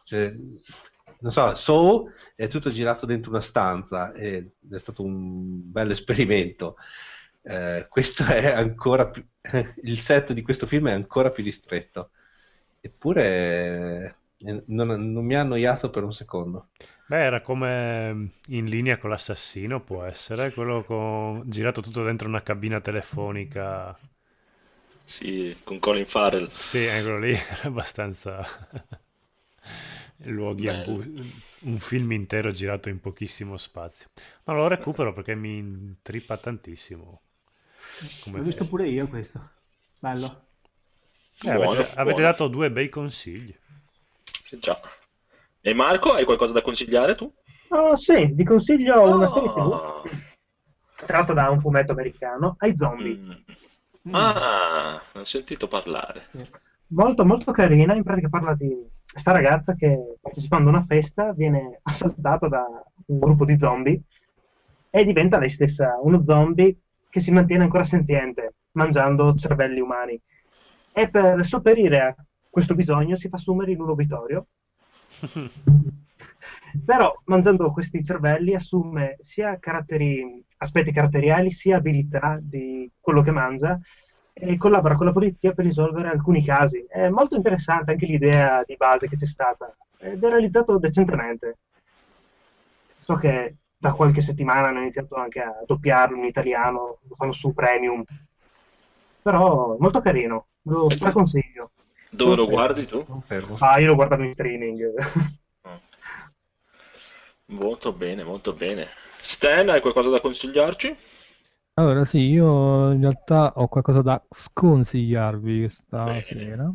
[0.04, 0.34] Cioè,
[1.20, 6.76] non so, Soul è tutto girato dentro una stanza ed è stato un bello esperimento.
[7.42, 9.24] Eh, questo è ancora più,
[9.82, 12.10] il set di questo film è ancora più ristretto.
[12.86, 16.68] Eppure eh, non, non mi ha annoiato per un secondo.
[17.06, 21.42] Beh, era come in linea con l'assassino, può essere, quello con...
[21.46, 23.96] girato tutto dentro una cabina telefonica.
[25.06, 26.50] Sì, con Colin Farrell.
[26.56, 28.44] Sì, eh, quello lì era abbastanza
[30.26, 34.08] luoghi ambu- un film intero girato in pochissimo spazio.
[34.44, 37.20] Ma lo recupero perché mi intrippa tantissimo.
[38.20, 39.40] Come L'ho visto pure io questo.
[39.98, 40.43] Bello.
[41.42, 42.18] Eh, Buono, avete, avete buono.
[42.30, 43.54] dato due bei consigli.
[44.46, 44.78] Sì, già.
[45.60, 47.32] E Marco, hai qualcosa da consigliare tu?
[47.68, 50.02] Oh, sì, vi consiglio una serie TV Ah.
[51.06, 53.16] tratta da un fumetto americano, ai zombie.
[53.16, 53.30] Mm.
[54.08, 54.14] Mm.
[54.14, 56.28] Ah, ho sentito parlare.
[56.88, 57.94] Molto, molto carina.
[57.94, 58.70] In pratica parla di
[59.10, 62.64] questa ragazza che partecipando a una festa viene assaltata da
[63.06, 64.00] un gruppo di zombie
[64.90, 66.76] e diventa lei stessa uno zombie
[67.08, 70.20] che si mantiene ancora senziente, mangiando cervelli umani.
[70.96, 72.14] E per sopperire a
[72.48, 74.46] questo bisogno si fa assumere in un obitorio
[76.84, 83.78] però mangiando questi cervelli assume sia caratteri, aspetti caratteriali sia abilità di quello che mangia
[84.32, 86.84] e collabora con la polizia per risolvere alcuni casi.
[86.88, 91.58] È molto interessante anche l'idea di base che c'è stata ed è realizzato decentemente.
[93.00, 97.52] So che da qualche settimana hanno iniziato anche a doppiarlo in italiano, lo fanno su
[97.52, 98.02] Premium,
[99.22, 101.70] però molto carino, lo E straconsiglio.
[102.10, 103.04] Dove lo guardi tu?
[103.58, 104.94] Ah, io lo guardavo in streaming.
[107.46, 108.88] Molto bene, molto bene.
[109.22, 110.94] Stan, hai qualcosa da consigliarci?
[111.74, 116.22] Allora, sì, io in realtà ho qualcosa da sconsigliarvi questa Bene.
[116.22, 116.72] sera.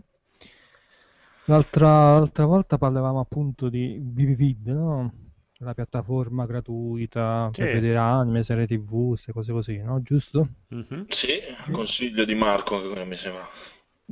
[1.49, 5.13] L'altra l'altra volta parlavamo appunto di Vivid, no?
[5.57, 7.69] La piattaforma gratuita per Sì.
[7.69, 10.01] vedere anime, serie TV, queste cose così, no?
[10.01, 10.47] Giusto?
[10.71, 11.05] Mhm.
[11.09, 11.39] Sì,
[11.71, 13.47] consiglio di Marco, che mi sembra.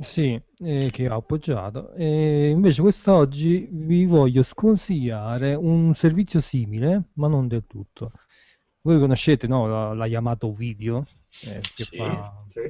[0.00, 1.92] Sì, eh, che ho appoggiato.
[1.94, 8.12] E invece quest'oggi vi voglio sconsigliare un servizio simile, ma non del tutto.
[8.82, 11.04] Voi conoscete, no, la, la Yamato Video,
[11.42, 11.96] eh, che Sì.
[11.96, 12.60] fa Sì.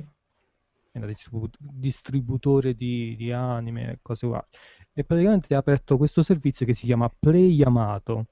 [0.91, 4.47] è un distribu- distributore di, di anime e cose qua.
[4.95, 8.27] E praticamente ha aperto questo servizio che si chiama Play Yamato,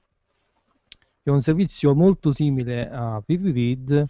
[1.21, 4.07] che è un servizio molto simile a ViviVid.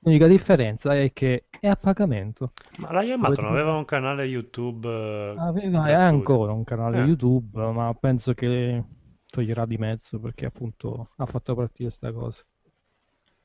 [0.00, 2.52] L'unica differenza è che è a pagamento.
[2.78, 5.98] Ma la Yamato non aveva un canale YouTube eh, Aveva gratuito?
[5.98, 7.04] ancora un canale Eh.
[7.04, 8.82] YouTube, ma penso che
[9.28, 12.42] toglierà di mezzo perché appunto ha fatto partire questa cosa.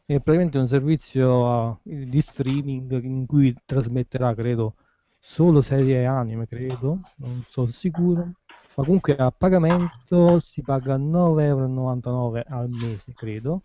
[0.05, 4.75] È praticamente un servizio eh, di streaming in cui trasmetterà, credo,
[5.17, 8.31] solo serie anime, credo, non sono sicuro.
[8.75, 13.63] Ma comunque a pagamento si paga 9,99€ al mese, credo.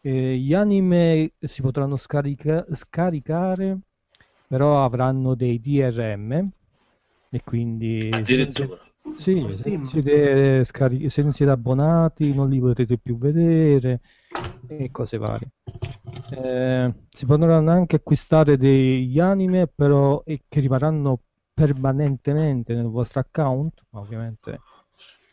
[0.00, 3.78] E gli anime si potranno scarica- scaricare,
[4.46, 6.48] però avranno dei DRM
[7.30, 8.78] e quindi Addirittura.
[9.14, 14.00] sì, se siete, scari- se non siete abbonati non li potrete più vedere
[14.66, 15.50] e cose varie.
[16.30, 21.22] Eh, si potranno anche acquistare degli anime però e che rimarranno
[21.54, 24.62] permanentemente nel vostro account, ma ovviamente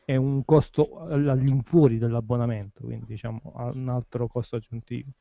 [0.05, 3.41] è un costo all- all'infuori dell'abbonamento, quindi diciamo
[3.73, 5.11] un altro costo aggiuntivo.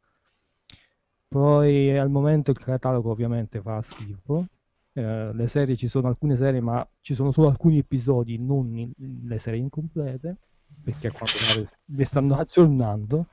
[1.29, 4.47] Poi al momento il catalogo ovviamente fa schifo.
[4.93, 8.93] Eh, le serie ci sono alcune serie, ma ci sono solo alcuni episodi, non in-
[9.27, 10.37] le serie incomplete,
[10.83, 13.27] perché a quanto pare le stanno aggiornando.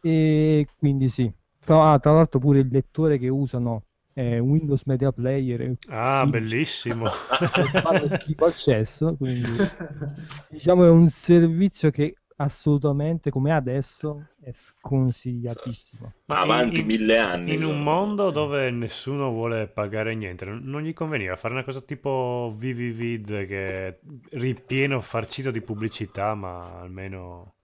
[0.00, 1.32] E quindi sì.
[1.64, 3.84] Tra, ah, tra l'altro pure il lettore che usano
[4.18, 5.76] è Windows Media Player.
[5.86, 7.06] Ah, sì, bellissimo.
[7.82, 9.70] fanno schifo al cesso, quindi
[10.50, 16.14] diciamo è un servizio che assolutamente come adesso è sconsigliatissimo.
[16.26, 17.52] Ma avanti in- mille anni.
[17.54, 21.80] In un mondo dove nessuno vuole pagare niente, non non gli conveniva fare una cosa
[21.80, 23.98] tipo ViviVid che è
[24.32, 27.57] ripieno farcito di pubblicità, ma almeno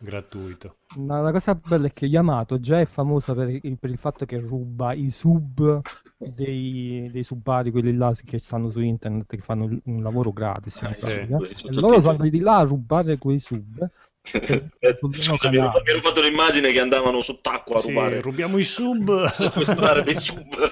[0.00, 0.76] gratuito.
[0.96, 4.26] Ma la cosa bella è che Yamato già è famosa per il, per il fatto
[4.26, 5.80] che ruba i sub
[6.16, 10.82] dei, dei subari, quelli là che stanno su internet, che fanno un lavoro gratis.
[10.82, 11.28] Ah, sì, E
[11.72, 13.88] loro sono andati là a rubare quei sub.
[14.32, 14.62] Eh,
[15.00, 18.20] sul loro Scusa, mi ero, fatto l'immagine che andavano sott'acqua a Sì, rubare.
[18.20, 19.26] rubiamo i sub.
[20.18, 20.66] sub.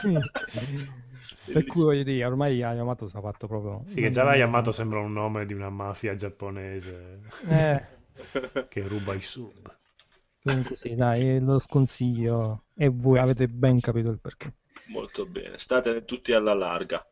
[0.00, 0.18] Sì.
[1.44, 3.82] Per cui voglio dire, ormai Yamato si è fatto proprio...
[3.86, 7.82] Sì, che già la Yamato sembra un nome di una mafia giapponese Eh,
[8.68, 9.76] che ruba i sub.
[10.42, 12.64] comunque sì, dai, lo sconsiglio.
[12.76, 14.52] E voi avete ben capito il perché.
[14.86, 17.06] Molto bene, state tutti alla larga.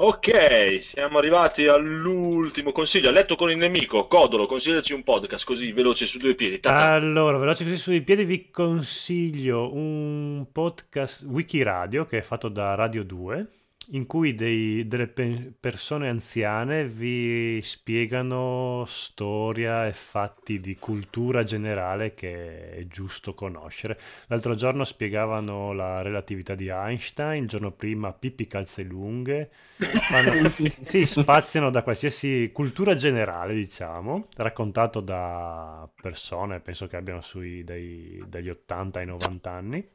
[0.00, 3.08] Ok, siamo arrivati all'ultimo consiglio.
[3.08, 6.60] A letto con il nemico, Codolo, consigliaci un podcast così veloce su due piedi.
[6.60, 6.92] Ta-ta.
[6.92, 13.02] Allora, veloce così sui piedi vi consiglio un podcast Wikiradio che è fatto da Radio
[13.02, 13.46] 2
[13.92, 22.12] in cui dei- delle pe- persone anziane vi spiegano storia e fatti di cultura generale
[22.14, 23.98] che è giusto conoscere.
[24.26, 29.50] L'altro giorno spiegavano la relatività di Einstein, il giorno prima Pippi calze lunghe.
[30.08, 30.36] Fanno-
[30.84, 38.26] sì, spaziano da qualsiasi cultura generale, diciamo, raccontato da persone, penso che abbiano sui dai-
[38.28, 39.88] dagli 80 ai 90 anni.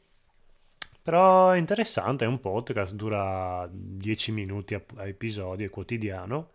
[1.03, 6.51] Però è interessante, è un podcast, dura 10 minuti a, a episodio, è quotidiano.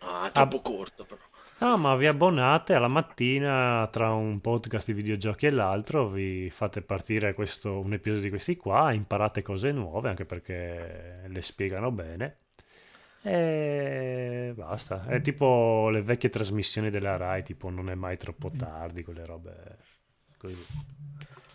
[0.00, 1.20] Ah, troppo corto però.
[1.60, 6.82] No, ma vi abbonate alla mattina tra un podcast di videogiochi e l'altro, vi fate
[6.82, 12.38] partire questo, un episodio di questi qua, imparate cose nuove, anche perché le spiegano bene.
[13.22, 15.06] E basta.
[15.06, 19.78] È tipo le vecchie trasmissioni della Rai, tipo non è mai troppo tardi, quelle robe
[20.36, 20.66] così.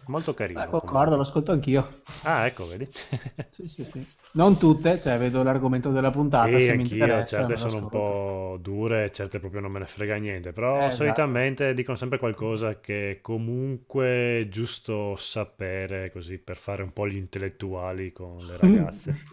[0.09, 0.63] Molto carino.
[0.63, 0.79] Eh, comunque.
[0.81, 2.01] concordo, lo ascolto anch'io.
[2.21, 2.87] Ah, ecco, vedi?
[3.51, 4.05] Sì, sì, sì.
[4.31, 9.39] Non tutte, cioè vedo l'argomento della puntata, Sì, anch'io, certe sono un po' dure, certe
[9.39, 11.29] proprio non me ne frega niente, però Eh, esatto.
[11.29, 17.15] solitamente dicono sempre qualcosa che comunque è giusto sapere così per fare un po' gli
[17.17, 19.23] intellettuali con le ragazze,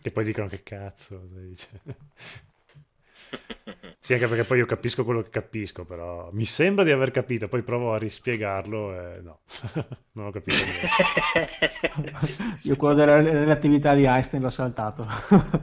[0.00, 1.68] che poi dicono che cazzo, dice.
[4.00, 7.48] Sì, anche perché poi io capisco quello che capisco, però mi sembra di aver capito,
[7.48, 9.40] poi provo a rispiegarlo e no,
[10.12, 10.88] non ho capito niente.
[12.62, 15.06] Io quello della relatività di Einstein l'ho saltato.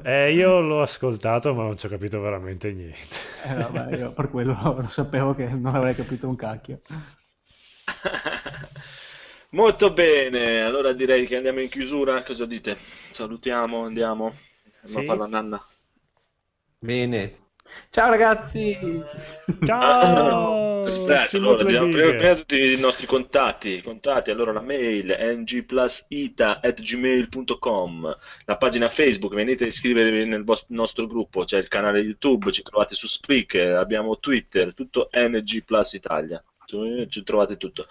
[0.03, 3.17] Eh, io l'ho ascoltato ma non ci ho capito veramente niente.
[3.45, 6.81] Eh, vabbè, io per quello lo sapevo che non avrei capito un cacchio.
[9.51, 12.23] Molto bene, allora direi che andiamo in chiusura.
[12.23, 12.77] Cosa dite?
[13.11, 14.25] Salutiamo, andiamo.
[14.83, 14.99] Andiamo Sì.
[14.99, 15.67] a fare la nanna.
[16.79, 17.33] Bene.
[17.89, 18.77] Ciao ragazzi!
[19.65, 20.83] Ciao!
[20.83, 21.79] Aspetta, Ci allora, bighe.
[21.89, 29.63] prima, prima tutti i nostri contatti, contatti, allora la mail ngplusita.gmail.com la pagina Facebook, venite
[29.63, 34.75] a iscrivervi nel nostro gruppo, c'è il canale YouTube, ci trovate su Spreaker, abbiamo Twitter,
[34.75, 37.87] tutto NG Plus Italia, Ci- ci trovate tutto.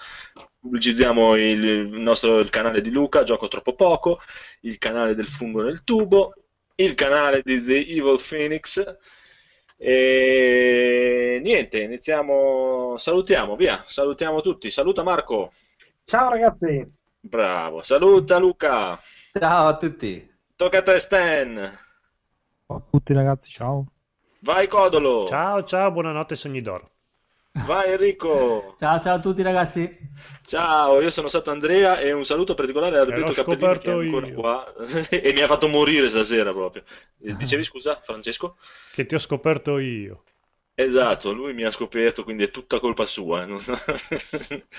[0.61, 4.21] Pubblicizziamo il, il nostro il canale di Luca, Gioco Troppo Poco,
[4.61, 6.33] il canale del Fungo nel Tubo,
[6.77, 8.83] il canale di The Evil Phoenix.
[9.87, 12.97] E niente, iniziamo.
[12.97, 13.85] Salutiamo, via.
[13.87, 14.71] Salutiamo tutti.
[14.71, 15.53] Saluta Marco.
[16.05, 16.91] Ciao ragazzi!
[17.21, 17.83] Bravo.
[17.83, 18.99] Saluta Luca.
[19.31, 20.27] Ciao a tutti!
[20.57, 21.79] Tocca a te Stan.
[22.67, 23.85] Ciao a tutti ragazzi, ciao.
[24.41, 25.27] Vai Codolo.
[25.27, 26.93] Ciao, ciao, buonanotte sogni d'oro.
[27.55, 28.75] Vai Enrico.
[28.79, 29.99] Ciao, ciao a tutti ragazzi.
[30.47, 34.27] Ciao, io sono stato Andrea e un saluto particolare a Roberto Cappellini che è ancora
[34.27, 34.33] io.
[34.33, 34.75] qua
[35.09, 36.85] e mi ha fatto morire stasera proprio.
[37.23, 38.57] Eh, Dicevi scusa, Francesco?
[38.91, 40.25] Che ti ho scoperto io.
[40.77, 43.47] Esatto, lui mi ha scoperto, quindi è tutta colpa sua.
[43.47, 44.67] eh,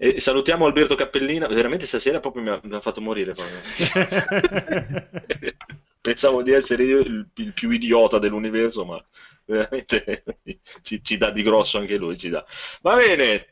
[0.00, 3.34] E salutiamo Alberto Cappellina, veramente stasera proprio mi ha, mi ha fatto morire.
[6.00, 9.04] Pensavo di essere io il, il più idiota dell'universo, ma
[9.48, 10.24] veramente
[10.82, 12.44] ci, ci dà di grosso anche lui, ci dà.
[12.82, 13.46] Va bene,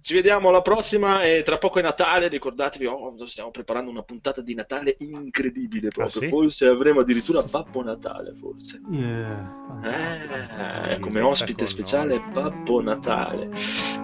[0.00, 4.40] ci vediamo alla prossima e tra poco è Natale, ricordatevi, oh, stiamo preparando una puntata
[4.40, 6.28] di Natale incredibile proprio, sì?
[6.28, 8.80] forse avremo addirittura Babbo Natale, forse.
[8.90, 9.80] Yeah.
[9.84, 12.32] Eh, come Diventa ospite speciale noi.
[12.32, 13.50] Babbo Natale.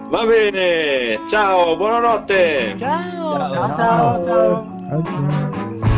[0.07, 2.75] Va bene, ciao, buonanotte.
[2.77, 4.23] Ciao, ciao, ciao.
[4.23, 5.88] Ciao, ciao.